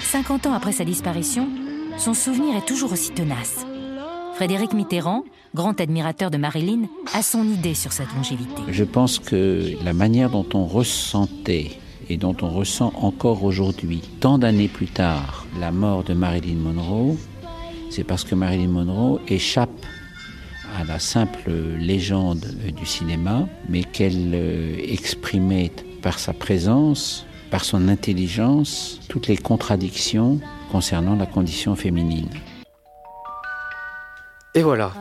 50 0.00 0.46
ans 0.46 0.54
après 0.54 0.72
sa 0.72 0.84
disparition, 0.84 1.48
son 1.98 2.14
souvenir 2.14 2.56
est 2.56 2.64
toujours 2.64 2.92
aussi 2.92 3.10
tenace. 3.10 3.66
Frédéric 4.36 4.72
Mitterrand, 4.72 5.24
grand 5.54 5.78
admirateur 5.80 6.30
de 6.30 6.38
Marilyn, 6.38 6.82
a 7.12 7.22
son 7.22 7.44
idée 7.44 7.74
sur 7.74 7.92
cette 7.92 8.14
longévité. 8.14 8.62
Je 8.68 8.84
pense 8.84 9.18
que 9.18 9.74
la 9.84 9.92
manière 9.92 10.30
dont 10.30 10.46
on 10.54 10.64
ressentait 10.64 11.72
et 12.10 12.16
dont 12.16 12.36
on 12.42 12.48
ressent 12.48 12.92
encore 12.96 13.44
aujourd'hui, 13.44 14.02
tant 14.18 14.36
d'années 14.36 14.68
plus 14.68 14.88
tard, 14.88 15.46
la 15.60 15.70
mort 15.70 16.02
de 16.02 16.12
Marilyn 16.12 16.56
Monroe, 16.56 17.16
c'est 17.88 18.02
parce 18.02 18.24
que 18.24 18.34
Marilyn 18.34 18.68
Monroe 18.68 19.20
échappe 19.28 19.70
à 20.76 20.84
la 20.84 20.98
simple 20.98 21.50
légende 21.78 22.44
euh, 22.64 22.72
du 22.72 22.84
cinéma, 22.84 23.46
mais 23.68 23.84
qu'elle 23.84 24.32
euh, 24.34 24.76
exprimait 24.88 25.70
par 26.02 26.18
sa 26.18 26.32
présence, 26.32 27.26
par 27.50 27.64
son 27.64 27.88
intelligence, 27.88 29.00
toutes 29.08 29.28
les 29.28 29.36
contradictions 29.36 30.40
concernant 30.72 31.14
la 31.14 31.26
condition 31.26 31.76
féminine. 31.76 32.30
Et 34.54 34.62
voilà. 34.62 34.92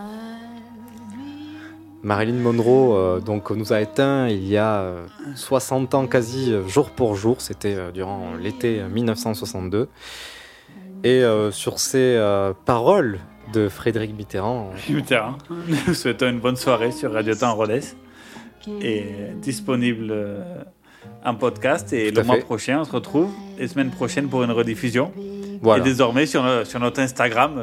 Marilyn 2.01 2.39
Monroe 2.39 2.95
euh, 2.95 3.19
donc, 3.19 3.51
nous 3.51 3.73
a 3.73 3.81
éteints 3.81 4.27
il 4.29 4.47
y 4.47 4.57
a 4.57 4.79
euh, 4.81 5.05
60 5.35 5.95
ans 5.95 6.07
quasi 6.07 6.53
euh, 6.53 6.67
jour 6.67 6.91
pour 6.91 7.15
jour. 7.15 7.41
C'était 7.41 7.75
euh, 7.75 7.91
durant 7.91 8.35
l'été 8.39 8.81
1962. 8.83 9.89
Et 11.03 11.23
euh, 11.23 11.51
sur 11.51 11.79
ces 11.79 12.15
euh, 12.17 12.53
paroles 12.65 13.19
de 13.53 13.69
Frédéric 13.69 14.15
Mitterrand, 14.15 14.69
Mitterrand, 14.89 15.37
nous 15.87 15.93
souhaitons 15.93 16.29
une 16.29 16.39
bonne 16.39 16.55
soirée 16.57 16.91
sur 16.91 17.13
Radio 17.13 17.33
Temps 17.35 17.55
Rodez, 17.55 17.81
et 18.81 19.05
disponible 19.41 20.09
euh, 20.11 20.43
en 21.23 21.35
podcast. 21.35 21.93
Et 21.93 22.11
le 22.11 22.23
mois 22.23 22.35
fait. 22.35 22.41
prochain, 22.41 22.79
on 22.81 22.83
se 22.83 22.91
retrouve, 22.91 23.31
les 23.57 23.67
semaines 23.67 23.91
prochaines 23.91 24.27
pour 24.27 24.43
une 24.43 24.51
rediffusion. 24.51 25.11
Voilà. 25.61 25.81
Et 25.81 25.85
désormais, 25.85 26.25
sur, 26.25 26.45
sur 26.65 26.79
notre 26.79 26.99
Instagram, 26.99 27.61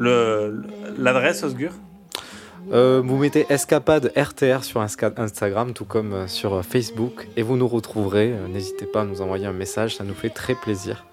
euh, 0.00 0.62
l'adresse, 0.98 1.42
Osgur? 1.42 1.72
Euh, 2.72 3.02
vous 3.04 3.16
mettez 3.18 3.46
escapade 3.50 4.12
RTR 4.16 4.64
sur 4.64 4.80
Instagram, 4.80 5.74
tout 5.74 5.84
comme 5.84 6.12
euh, 6.12 6.26
sur 6.26 6.54
euh, 6.54 6.62
Facebook, 6.62 7.28
et 7.36 7.42
vous 7.42 7.56
nous 7.56 7.68
retrouverez. 7.68 8.34
N'hésitez 8.48 8.86
pas 8.86 9.02
à 9.02 9.04
nous 9.04 9.20
envoyer 9.20 9.46
un 9.46 9.52
message, 9.52 9.96
ça 9.96 10.04
nous 10.04 10.14
fait 10.14 10.30
très 10.30 10.54
plaisir. 10.54 11.04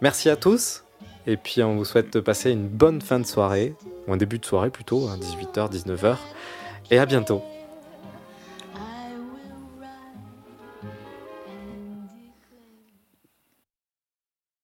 Merci 0.00 0.30
à 0.30 0.36
tous, 0.36 0.84
et 1.26 1.36
puis 1.36 1.62
on 1.62 1.76
vous 1.76 1.84
souhaite 1.84 2.12
de 2.12 2.20
passer 2.20 2.52
une 2.52 2.68
bonne 2.68 3.00
fin 3.00 3.18
de 3.18 3.26
soirée, 3.26 3.74
ou 4.06 4.12
un 4.12 4.16
début 4.16 4.38
de 4.38 4.46
soirée 4.46 4.70
plutôt, 4.70 5.08
à 5.08 5.16
18h, 5.16 5.70
19h, 5.72 6.16
et 6.90 6.98
à 6.98 7.06
bientôt. 7.06 7.42